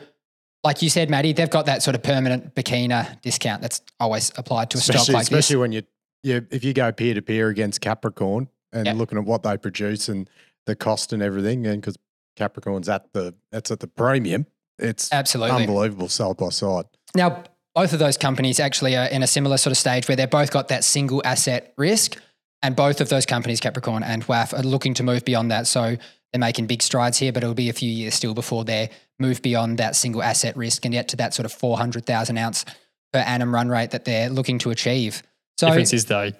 like 0.67 0.81
you 0.81 0.89
said, 0.89 1.09
Maddie, 1.09 1.31
they've 1.31 1.49
got 1.49 1.65
that 1.67 1.81
sort 1.81 1.95
of 1.95 2.03
permanent 2.03 2.53
Burkina 2.53 3.21
discount 3.21 3.61
that's 3.61 3.81
always 4.01 4.33
applied 4.35 4.69
to 4.71 4.77
a 4.77 4.81
stock 4.81 4.95
like 4.95 5.01
especially 5.03 5.13
this. 5.13 5.45
Especially 5.45 5.55
when 5.55 5.71
you, 5.71 5.81
you 6.23 6.45
if 6.51 6.65
you 6.65 6.73
go 6.73 6.91
peer 6.91 7.13
to 7.13 7.21
peer 7.21 7.47
against 7.47 7.79
Capricorn 7.79 8.49
and 8.73 8.85
Yeah. 8.85 8.93
looking 8.93 9.17
at 9.17 9.23
what 9.23 9.43
they 9.43 9.55
produce 9.57 10.09
and 10.09 10.29
the 10.65 10.75
cost 10.75 11.13
and 11.13 11.23
everything, 11.23 11.65
and 11.65 11.79
because 11.81 11.95
Capricorn's 12.35 12.89
at 12.89 13.13
the 13.13 13.33
that's 13.49 13.71
at 13.71 13.79
the 13.79 13.87
premium, 13.87 14.45
it's 14.77 15.09
Absolutely. 15.13 15.55
unbelievable 15.55 16.09
side 16.09 16.35
by 16.35 16.49
side. 16.49 16.83
Now, 17.15 17.43
both 17.73 17.93
of 17.93 17.99
those 17.99 18.17
companies 18.17 18.59
actually 18.59 18.97
are 18.97 19.05
in 19.05 19.23
a 19.23 19.27
similar 19.27 19.55
sort 19.55 19.71
of 19.71 19.77
stage 19.77 20.09
where 20.09 20.17
they've 20.17 20.29
both 20.29 20.51
got 20.51 20.67
that 20.67 20.83
single 20.83 21.21
asset 21.23 21.73
risk. 21.77 22.17
And 22.63 22.75
both 22.75 22.99
of 22.99 23.07
those 23.07 23.25
companies, 23.25 23.59
Capricorn 23.61 24.01
and 24.03 24.25
WAF, 24.25 24.51
are 24.51 24.63
looking 24.63 24.95
to 24.95 25.03
move 25.03 25.23
beyond 25.23 25.51
that. 25.51 25.67
So 25.67 25.95
they're 26.33 26.39
making 26.39 26.65
big 26.65 26.81
strides 26.81 27.19
here, 27.19 27.31
but 27.31 27.43
it'll 27.43 27.53
be 27.55 27.69
a 27.69 27.73
few 27.73 27.89
years 27.89 28.15
still 28.15 28.33
before 28.33 28.65
they 28.65 28.89
move 29.19 29.41
beyond 29.41 29.77
that 29.79 29.95
single 29.95 30.21
asset 30.21 30.55
risk 30.55 30.85
and 30.85 30.91
get 30.91 31.07
to 31.09 31.15
that 31.17 31.33
sort 31.33 31.45
of 31.45 31.51
400,000 31.51 32.37
ounce 32.37 32.65
per 33.13 33.19
annum 33.19 33.53
run 33.53 33.69
rate 33.69 33.91
that 33.91 34.05
they're 34.05 34.29
looking 34.29 34.59
to 34.59 34.69
achieve. 34.69 35.23
So, 35.57 35.67
difference 35.67 35.93
is 35.93 36.05
though, 36.05 36.31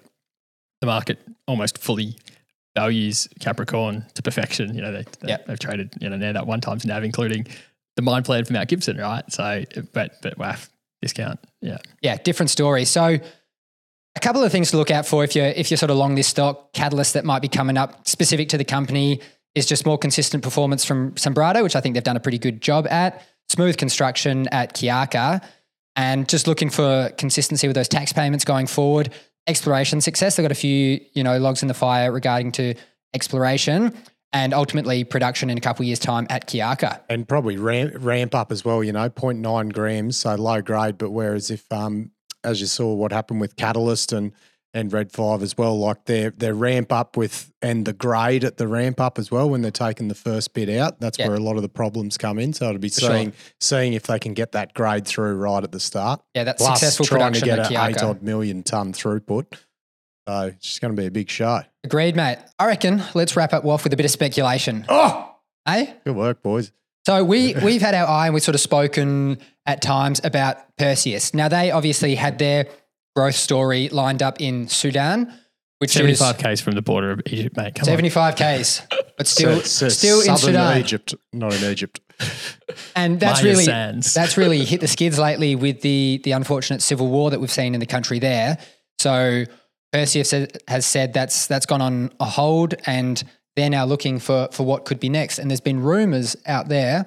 the 0.81 0.87
market 0.87 1.19
almost 1.47 1.77
fully 1.77 2.17
values 2.75 3.27
Capricorn 3.39 4.05
to 4.13 4.21
perfection. 4.21 4.75
You 4.75 4.81
know, 4.81 4.91
they, 4.91 5.05
they, 5.21 5.37
they've 5.47 5.59
traded, 5.59 5.91
you 5.99 6.09
know, 6.09 6.17
near 6.17 6.33
that 6.33 6.45
one 6.45 6.61
times 6.61 6.85
NAV, 6.85 7.03
including 7.03 7.47
the 7.95 8.03
mine 8.03 8.23
plan 8.23 8.45
for 8.45 8.53
Mount 8.53 8.69
Gibson, 8.69 8.97
right? 8.97 9.23
So, 9.31 9.63
but, 9.93 10.21
but 10.21 10.37
WAF 10.37 10.69
discount. 11.01 11.39
Yeah. 11.61 11.77
yeah, 12.01 12.17
different 12.17 12.51
story. 12.51 12.85
So 12.85 13.17
a 14.17 14.19
couple 14.19 14.43
of 14.43 14.51
things 14.51 14.71
to 14.71 14.77
look 14.77 14.91
out 14.91 15.05
for 15.05 15.23
if 15.23 15.35
you're 15.35 15.45
if 15.45 15.69
you're 15.71 15.77
sort 15.77 15.91
of 15.91 15.97
long 15.97 16.15
this 16.15 16.27
stock, 16.27 16.73
catalyst 16.73 17.13
that 17.13 17.23
might 17.23 17.41
be 17.41 17.47
coming 17.47 17.77
up 17.77 18.07
specific 18.07 18.49
to 18.49 18.57
the 18.57 18.65
company 18.65 19.21
is 19.57 19.65
just 19.65 19.87
more 19.87 19.97
consistent 19.97 20.43
performance 20.43 20.85
from 20.85 21.13
Sanbrado, 21.13 21.63
which 21.63 21.75
I 21.75 21.81
think 21.81 21.95
they've 21.95 22.03
done 22.03 22.15
a 22.15 22.19
pretty 22.19 22.37
good 22.37 22.61
job 22.61 22.85
at. 22.87 23.23
Smooth 23.49 23.75
construction 23.77 24.47
at 24.51 24.75
Kiaka, 24.75 25.43
and 25.95 26.29
just 26.29 26.47
looking 26.47 26.69
for 26.69 27.09
consistency 27.17 27.65
with 27.67 27.75
those 27.75 27.87
tax 27.87 28.13
payments 28.13 28.45
going 28.45 28.67
forward. 28.67 29.09
Exploration 29.47 29.99
success. 29.99 30.35
They've 30.35 30.43
got 30.43 30.51
a 30.51 30.55
few, 30.55 30.99
you 31.13 31.23
know, 31.23 31.39
logs 31.39 31.63
in 31.63 31.67
the 31.67 31.73
fire 31.73 32.11
regarding 32.11 32.51
to 32.53 32.75
exploration. 33.13 33.93
and 34.33 34.53
ultimately 34.53 35.05
production 35.05 35.49
in 35.49 35.57
a 35.57 35.61
couple 35.61 35.83
of 35.83 35.87
years' 35.87 35.99
time 35.99 36.27
at 36.29 36.47
Kiaka. 36.47 36.99
and 37.09 37.25
probably 37.25 37.55
ramp, 37.57 37.93
ramp 37.99 38.35
up 38.35 38.51
as 38.51 38.65
well. 38.65 38.83
You 38.83 38.91
know, 38.91 39.09
0.9 39.09 39.71
grams, 39.71 40.17
so 40.17 40.35
low 40.35 40.61
grade. 40.61 40.97
But 40.97 41.11
whereas 41.11 41.49
if, 41.49 41.63
um, 41.71 42.11
as 42.43 42.59
you 42.59 42.67
saw, 42.67 42.93
what 42.93 43.13
happened 43.13 43.39
with 43.39 43.55
Catalyst 43.55 44.11
and 44.11 44.33
and 44.73 44.91
Red 44.91 45.11
Five 45.11 45.41
as 45.41 45.57
well, 45.57 45.77
like 45.79 46.05
their 46.05 46.31
their 46.31 46.53
ramp 46.53 46.91
up 46.91 47.17
with 47.17 47.51
and 47.61 47.85
the 47.85 47.93
grade 47.93 48.43
at 48.43 48.57
the 48.57 48.67
ramp 48.67 48.99
up 48.99 49.17
as 49.17 49.31
well 49.31 49.49
when 49.49 49.61
they're 49.61 49.71
taking 49.71 50.07
the 50.07 50.15
first 50.15 50.53
bit 50.53 50.69
out. 50.69 50.99
That's 50.99 51.17
Yeah. 51.17 51.27
where 51.27 51.35
a 51.37 51.39
lot 51.39 51.55
of 51.55 51.61
the 51.61 51.69
problems 51.69 52.17
come 52.17 52.37
in. 52.39 52.53
So 52.53 52.67
it'll 52.67 52.79
be 52.79 52.89
sure. 52.89 53.09
seeing 53.09 53.33
seeing 53.59 53.93
if 53.93 54.03
they 54.03 54.19
can 54.19 54.33
get 54.33 54.51
that 54.51 54.73
grade 54.73 55.05
through 55.07 55.35
right 55.37 55.63
at 55.63 55.71
the 55.71 55.79
start. 55.79 56.21
Yeah, 56.35 56.43
that's 56.43 56.61
Plus 56.61 56.79
successful 56.79 57.05
trying 57.05 57.33
to 57.33 57.41
get 57.41 57.59
an 57.59 57.89
eight 57.89 58.01
odd 58.03 58.21
million 58.21 58.63
ton 58.63 58.93
throughput. 58.93 59.45
So 60.27 60.47
it's 60.47 60.65
just 60.67 60.81
going 60.81 60.93
to 60.95 61.01
be 61.01 61.07
a 61.07 61.11
big 61.11 61.29
show. 61.29 61.61
Agreed, 61.85 62.15
mate. 62.17 62.37
I 62.59 62.65
reckon 62.65 63.01
let's 63.13 63.35
wrap 63.37 63.53
up 63.53 63.63
WAF 63.63 63.85
with 63.85 63.93
a 63.93 63.95
bit 63.95 64.05
of 64.05 64.11
speculation. 64.11 64.85
Oh, 64.89 65.33
hey, 65.65 65.95
good 66.05 66.17
work, 66.17 66.43
boys. 66.43 66.73
So 67.05 67.23
we 67.23 67.55
we've 67.63 67.81
had 67.81 67.95
our 67.95 68.05
eye 68.05 68.25
and 68.25 68.33
we've 68.33 68.43
sort 68.43 68.55
of 68.55 68.61
spoken 68.61 69.37
at 69.65 69.81
times 69.81 70.19
about 70.25 70.57
Perseus. 70.77 71.33
Now 71.33 71.47
they 71.47 71.71
obviously 71.71 72.15
had 72.15 72.37
their 72.39 72.67
growth 73.17 73.35
story 73.35 73.89
lined 73.89 74.21
up 74.21 74.39
in 74.39 74.67
Sudan, 74.67 75.33
which 75.79 75.95
is 75.97 76.19
75Ks 76.21 76.61
from 76.61 76.75
the 76.75 76.83
border 76.83 77.09
of 77.09 77.19
Egypt, 77.25 77.57
mate. 77.57 77.73
Come 77.73 77.81
on. 77.81 77.85
75 77.85 78.35
Ks, 78.35 78.81
but 79.17 79.25
still 79.25 79.55
So- 79.61 79.87
so 79.87 79.89
still 79.89 80.19
in 80.19 80.25
southern 80.27 80.39
Sudan. 80.53 80.77
Egypt, 80.77 81.15
not 81.33 81.51
in 81.55 81.63
Egypt. 81.71 81.99
And 82.95 83.19
that's 83.19 83.41
Maya 83.41 83.51
really 83.51 83.63
Sands. 83.63 84.13
that's 84.13 84.37
really 84.37 84.63
hit 84.65 84.81
the 84.81 84.87
skids 84.87 85.17
lately 85.17 85.55
with 85.55 85.81
the 85.81 86.19
the 86.23 86.31
unfortunate 86.33 86.81
civil 86.81 87.07
war 87.07 87.29
that 87.31 87.39
we've 87.39 87.51
seen 87.51 87.73
in 87.73 87.79
the 87.79 87.85
country 87.87 88.19
there. 88.19 88.57
So 88.99 89.45
Perseus 89.91 90.29
said- 90.29 90.57
has 90.67 90.85
said 90.85 91.13
that's 91.13 91.47
that's 91.47 91.65
gone 91.65 91.81
on 91.81 92.11
a 92.19 92.25
hold, 92.25 92.75
and 92.85 93.23
they're 93.55 93.69
now 93.69 93.85
looking 93.85 94.19
for 94.19 94.49
for 94.51 94.63
what 94.63 94.85
could 94.85 94.99
be 94.99 95.09
next. 95.09 95.39
And 95.39 95.49
there's 95.49 95.61
been 95.71 95.81
rumours 95.81 96.35
out 96.45 96.69
there. 96.69 97.05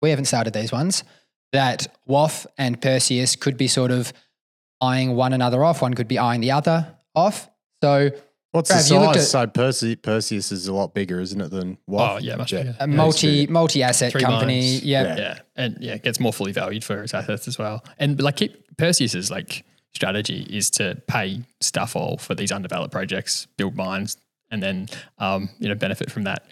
We 0.00 0.10
haven't 0.10 0.24
started 0.26 0.52
these 0.54 0.72
ones 0.72 1.04
that 1.52 1.86
WAF 2.08 2.46
and 2.56 2.80
Perseus 2.80 3.36
could 3.36 3.56
be 3.56 3.68
sort 3.68 3.90
of 3.90 4.12
eyeing 4.82 5.14
one 5.16 5.32
another 5.32 5.64
off. 5.64 5.80
One 5.80 5.94
could 5.94 6.08
be 6.08 6.18
eyeing 6.18 6.40
the 6.42 6.50
other 6.50 6.94
off. 7.14 7.48
So 7.82 8.10
What's 8.50 8.70
Trav, 8.70 8.86
the 8.88 8.94
you 8.94 9.00
looked 9.00 9.14
size? 9.14 9.22
at- 9.24 9.30
So 9.30 9.46
Perse- 9.46 9.96
Perseus 10.02 10.52
is 10.52 10.66
a 10.66 10.74
lot 10.74 10.92
bigger, 10.92 11.20
isn't 11.20 11.40
it, 11.40 11.50
than 11.50 11.78
what? 11.86 12.10
Oh, 12.12 12.18
yeah, 12.18 12.36
much 12.36 12.50
bigger. 12.50 12.76
a 12.80 12.86
multi 12.86 13.44
it's 13.44 13.50
multi 13.50 13.82
asset 13.82 14.12
Three 14.12 14.20
company. 14.20 14.60
mines. 14.60 14.84
Yeah. 14.84 15.02
Yeah. 15.04 15.16
Yeah, 15.16 15.38
and 15.56 15.76
yeah, 15.80 15.94
it 15.94 16.02
gets 16.02 16.20
more 16.20 16.34
fully 16.34 16.52
valued 16.52 16.84
for 16.84 17.02
its 17.02 17.14
assets 17.14 17.48
as 17.48 17.58
well. 17.58 17.82
And 17.98 18.20
like 18.20 18.36
keep, 18.36 18.76
Perseus's 18.76 19.30
like 19.30 19.64
strategy 19.94 20.46
is 20.50 20.68
to 20.70 21.00
pay 21.06 21.40
stuff 21.60 21.96
all 21.96 22.18
for 22.18 22.34
these 22.34 22.52
undeveloped 22.52 22.92
projects, 22.92 23.46
build 23.56 23.74
mines, 23.74 24.18
and 24.50 24.62
then 24.62 24.88
um, 25.18 25.48
you 25.58 25.68
know 25.70 25.74
benefit 25.74 26.10
from 26.10 26.24
that 26.24 26.44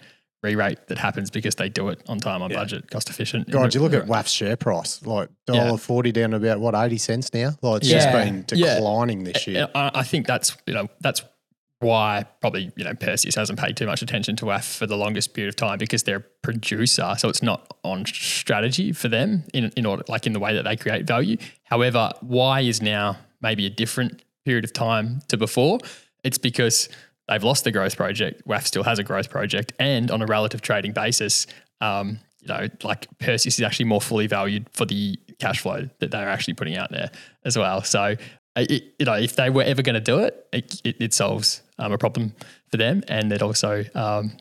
re-rate 0.43 0.87
that 0.87 0.97
happens 0.97 1.29
because 1.29 1.55
they 1.55 1.69
do 1.69 1.89
it 1.89 2.01
on 2.07 2.17
time, 2.19 2.41
on 2.41 2.49
Yeah. 2.49 2.57
budget, 2.57 2.89
cost 2.89 3.09
efficient. 3.09 3.49
God, 3.51 3.73
you 3.75 3.81
look 3.81 3.93
at 3.93 4.07
WAF's 4.07 4.31
share 4.31 4.55
price, 4.55 5.05
like 5.05 5.29
Yeah. 5.47 5.65
dollar 5.65 5.77
forty 5.77 6.11
down 6.11 6.31
to 6.31 6.37
about 6.37 6.59
what 6.59 6.73
eighty 6.75 6.97
cents 6.97 7.33
now. 7.33 7.55
Like 7.61 7.81
it's 7.81 7.89
just 7.89 8.07
Yeah. 8.07 8.23
been 8.25 8.45
Yeah. 8.53 8.75
declining 8.75 9.23
this 9.23 9.45
year. 9.47 9.67
I, 9.75 9.91
I 9.95 10.03
think 10.03 10.25
that's 10.27 10.55
you 10.65 10.73
know 10.73 10.87
that's 11.01 11.21
why 11.79 12.25
probably 12.41 12.71
you 12.75 12.83
know 12.83 12.93
Perseus 12.93 13.35
hasn't 13.35 13.59
paid 13.59 13.75
too 13.77 13.85
much 13.87 14.01
attention 14.01 14.35
to 14.37 14.45
WAF 14.45 14.63
for 14.77 14.85
the 14.87 14.95
longest 14.97 15.33
period 15.33 15.49
of 15.49 15.55
time 15.55 15.77
because 15.79 16.03
they're 16.03 16.17
a 16.17 16.23
producer, 16.43 17.15
so 17.17 17.27
it's 17.29 17.41
not 17.43 17.75
on 17.83 18.05
strategy 18.05 18.91
for 18.93 19.07
them 19.09 19.43
in 19.53 19.71
in 19.75 19.85
order 19.85 20.03
like 20.07 20.25
in 20.25 20.33
the 20.33 20.39
way 20.39 20.53
that 20.53 20.63
they 20.63 20.75
create 20.75 21.05
value. 21.05 21.37
However, 21.65 22.11
why 22.21 22.61
is 22.61 22.81
now 22.81 23.17
maybe 23.41 23.65
a 23.65 23.69
different 23.69 24.21
period 24.45 24.63
of 24.65 24.73
time 24.73 25.21
to 25.27 25.37
before? 25.37 25.79
It's 26.23 26.37
because 26.37 26.87
they've 27.31 27.43
lost 27.43 27.63
the 27.63 27.71
growth 27.71 27.95
project. 27.95 28.45
WAF 28.47 28.65
still 28.65 28.83
has 28.83 28.99
a 28.99 29.03
growth 29.03 29.29
project, 29.29 29.73
and 29.79 30.11
on 30.11 30.21
a 30.21 30.25
relative 30.25 30.61
trading 30.61 30.91
basis. 30.91 31.47
Um, 31.79 32.19
you 32.41 32.47
know, 32.47 32.67
like 32.83 33.07
Perseus 33.19 33.59
is 33.59 33.61
actually 33.61 33.85
more 33.85 34.01
fully 34.01 34.27
valued 34.27 34.67
for 34.71 34.85
the 34.85 35.17
cash 35.39 35.61
flow 35.61 35.87
that 35.99 36.11
they're 36.11 36.29
actually 36.29 36.55
putting 36.55 36.75
out 36.75 36.91
there 36.91 37.11
as 37.45 37.57
well. 37.57 37.83
So, 37.83 38.15
uh, 38.55 38.65
it, 38.67 38.95
you 38.97 39.05
know, 39.05 39.13
if 39.13 39.35
they 39.35 39.49
were 39.49 39.63
ever 39.63 39.81
going 39.83 39.93
to 39.93 40.01
do 40.01 40.19
it, 40.19 40.47
it, 40.51 40.81
it, 40.83 40.95
it 40.99 41.13
solves 41.13 41.61
um, 41.77 41.91
a 41.91 41.97
problem 41.97 42.33
for 42.69 42.77
them, 42.77 43.03
and 43.07 43.31
it 43.31 43.41
also, 43.41 43.85
um, 43.95 44.33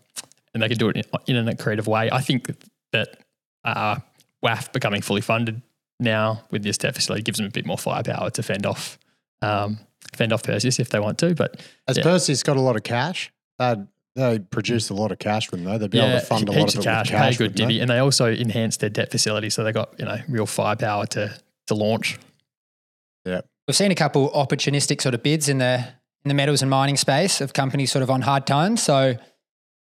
and 0.53 0.63
they 0.63 0.69
can 0.69 0.79
do 0.79 0.89
it 0.89 1.07
in, 1.27 1.37
in 1.37 1.49
a 1.49 1.57
creative 1.57 1.87
way. 1.87 2.11
I 2.11 2.21
think 2.21 2.51
that 2.93 3.19
uh, 3.65 3.97
WAF 4.43 4.73
becoming 4.73 5.03
fully 5.03 5.21
funded 5.21 5.63
now 5.99 6.43
with 6.51 6.63
this 6.63 6.79
debt 6.79 6.95
facility 6.95 7.23
gives 7.23 7.39
them 7.39 7.47
a 7.47 7.51
bit 7.51 7.67
more 7.67 7.79
firepower 7.79 8.31
to 8.31 8.43
fend 8.43 8.65
off, 8.67 8.99
um, 9.43 9.79
fend 10.15 10.33
off 10.33 10.43
Perseus 10.43 10.79
if 10.79 10.91
they 10.91 11.01
want 11.01 11.19
to. 11.19 11.35
But 11.35 11.61
Has 11.87 11.99
yeah. 11.99 12.05
Perseus 12.05 12.43
got 12.43 12.57
a 12.57 12.61
lot 12.61 12.77
of 12.77 12.83
cash? 12.83 13.33
They'd, 13.59 13.87
they 14.17 14.39
produce 14.39 14.91
a 14.91 14.95
lot 14.95 15.13
of 15.13 15.19
cash, 15.19 15.51
wouldn't 15.51 15.69
they? 15.69 15.79
They'd 15.79 15.91
be 15.91 16.01
able 16.01 16.19
to 16.19 16.27
fund 16.27 16.49
a 16.49 16.53
lot 16.53 16.59
heaps 16.59 16.75
of 16.75 16.81
it 16.81 16.85
cash, 16.85 17.11
with 17.11 17.19
cash. 17.19 17.33
pay 17.33 17.39
good 17.39 17.43
wouldn't 17.53 17.57
they? 17.57 17.63
divvy, 17.63 17.81
and 17.81 17.91
they 17.91 17.99
also 17.99 18.27
enhanced 18.31 18.81
their 18.81 18.91
debt 18.91 19.11
facility, 19.11 19.51
so 19.51 19.63
they 19.63 19.73
got 19.73 19.95
you 19.99 20.05
know 20.05 20.19
real 20.29 20.47
firepower 20.47 21.07
to 21.07 21.39
to 21.69 21.75
launch. 21.75 22.19
Yeah, 23.25 23.43
we've 23.69 23.77
seen 23.77 23.91
a 23.91 23.95
couple 23.95 24.31
opportunistic 24.31 25.01
sort 25.01 25.15
of 25.15 25.23
bids 25.23 25.49
in 25.49 25.59
the 25.59 25.87
in 26.25 26.29
the 26.29 26.35
metals 26.35 26.61
and 26.61 26.71
mining 26.71 26.97
space 26.97 27.41
of 27.41 27.53
companies 27.53 27.93
sort 27.93 28.03
of 28.03 28.11
on 28.11 28.23
hard 28.23 28.47
times. 28.47 28.83
So 28.83 29.17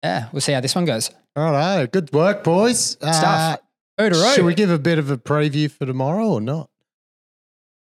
yeah, 0.04 0.30
we'll 0.32 0.42
see 0.42 0.52
how 0.54 0.62
this 0.62 0.76
one 0.76 0.86
goes. 0.86 1.12
All 1.36 1.52
right, 1.52 1.90
good 1.90 2.12
work, 2.12 2.44
boys. 2.44 2.92
Stuff. 2.92 3.60
Uh, 3.98 4.34
should 4.34 4.46
we 4.46 4.54
give 4.54 4.70
a 4.70 4.80
bit 4.80 4.98
of 4.98 5.12
a 5.12 5.18
preview 5.18 5.70
for 5.70 5.86
tomorrow 5.86 6.28
or 6.28 6.42
not? 6.42 6.70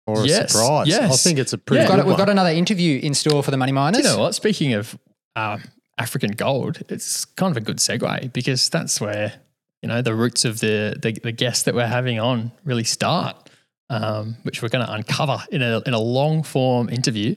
Or 0.08 0.22
a 0.22 0.26
Yes, 0.26 0.51
surprise? 0.51 0.93
I 0.93 1.10
think 1.10 1.39
it's 1.39 1.53
a 1.53 1.58
pretty 1.58 1.84
Yeah. 1.84 1.89
We've 1.89 1.97
got, 1.97 2.03
good 2.03 2.08
we've 2.10 2.18
got 2.18 2.30
another 2.30 2.51
interview 2.51 2.99
in 3.01 3.14
store 3.14 3.41
for 3.41 3.51
the 3.51 3.58
money 3.58 3.72
miners. 3.72 4.01
Do 4.01 4.08
you 4.08 4.14
know 4.16 4.22
what? 4.22 4.36
Speaking 4.36 4.74
of 4.74 4.97
um, 5.36 5.64
African 5.97 6.32
gold, 6.32 6.84
it's 6.89 7.26
kind 7.26 7.49
of 7.49 7.58
a 7.58 7.66
good 7.66 7.78
segue 7.78 8.32
because 8.32 8.70
that's 8.70 9.01
where 9.01 9.34
you 9.82 9.89
know 9.89 10.01
the 10.01 10.14
roots 10.14 10.45
of 10.45 10.60
the 10.60 10.95
the, 11.01 11.14
the 11.24 11.32
guests 11.32 11.64
that 11.64 11.74
we're 11.74 11.88
having 11.88 12.20
on 12.20 12.51
really 12.64 12.84
start, 12.84 13.49
um, 13.89 14.38
which 14.43 14.62
we're 14.62 14.70
going 14.70 14.86
to 14.86 14.91
uncover 14.93 15.43
in 15.51 15.64
a 15.64 15.82
in 15.88 15.93
a 15.93 15.99
long 15.99 16.43
form 16.43 16.88
interview 16.89 17.34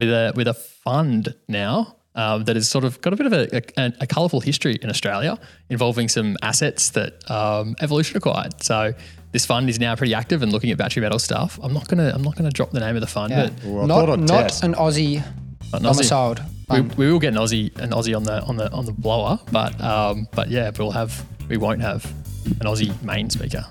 with 0.00 0.08
a 0.08 0.32
with 0.34 0.48
a 0.48 0.54
fund 0.54 1.34
now. 1.48 1.96
Um, 2.16 2.42
that 2.44 2.56
has 2.56 2.68
sort 2.68 2.84
of 2.84 3.00
got 3.02 3.12
a 3.12 3.16
bit 3.16 3.26
of 3.26 3.32
a, 3.32 3.62
a, 3.80 3.92
a 4.00 4.06
colourful 4.06 4.40
history 4.40 4.76
in 4.82 4.90
Australia 4.90 5.38
involving 5.68 6.08
some 6.08 6.36
assets 6.42 6.90
that 6.90 7.30
um, 7.30 7.76
Evolution 7.80 8.16
acquired. 8.16 8.60
So 8.64 8.94
this 9.32 9.46
fund 9.46 9.68
is 9.70 9.78
now 9.78 9.94
pretty 9.94 10.14
active 10.14 10.42
and 10.42 10.52
looking 10.52 10.70
at 10.70 10.78
battery 10.78 11.02
metal 11.02 11.18
stuff. 11.18 11.58
I'm 11.62 11.72
not 11.72 11.88
gonna 11.88 12.10
I'm 12.14 12.22
not 12.22 12.36
gonna 12.36 12.50
drop 12.50 12.70
the 12.72 12.80
name 12.80 12.96
of 12.96 13.00
the 13.00 13.06
fund, 13.06 13.30
Yeah. 13.32 13.50
but 13.50 13.64
Well, 13.64 13.86
not 13.86 14.18
not 14.20 14.62
an 14.62 14.74
Aussie 14.74 15.22
But 15.70 15.82
Aussie- 15.82 15.84
domiciled. 15.84 16.40
we, 16.68 16.80
we 16.80 17.12
will 17.12 17.18
get 17.20 17.28
an 17.34 17.38
Aussie 17.38 17.76
an 17.78 17.90
Aussie 17.90 18.16
on 18.16 18.24
the 18.24 18.42
on 18.42 18.56
the 18.56 18.70
on 18.72 18.84
the 18.86 18.92
blower, 18.92 19.38
but 19.52 19.80
um, 19.80 20.26
but 20.32 20.50
yeah, 20.50 20.70
we'll 20.78 20.90
have 20.92 21.24
we 21.48 21.56
won't 21.56 21.80
have 21.80 22.04
an 22.46 22.66
Aussie 22.66 22.92
main 23.02 23.30
speaker. 23.30 23.64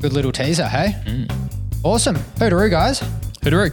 Good 0.00 0.12
little 0.12 0.32
teaser, 0.32 0.66
hey? 0.66 0.96
Mm. 1.06 1.30
Awesome. 1.84 2.16
Hooroo, 2.38 2.70
guys. 2.70 3.00
Hoodaroo. 3.42 3.72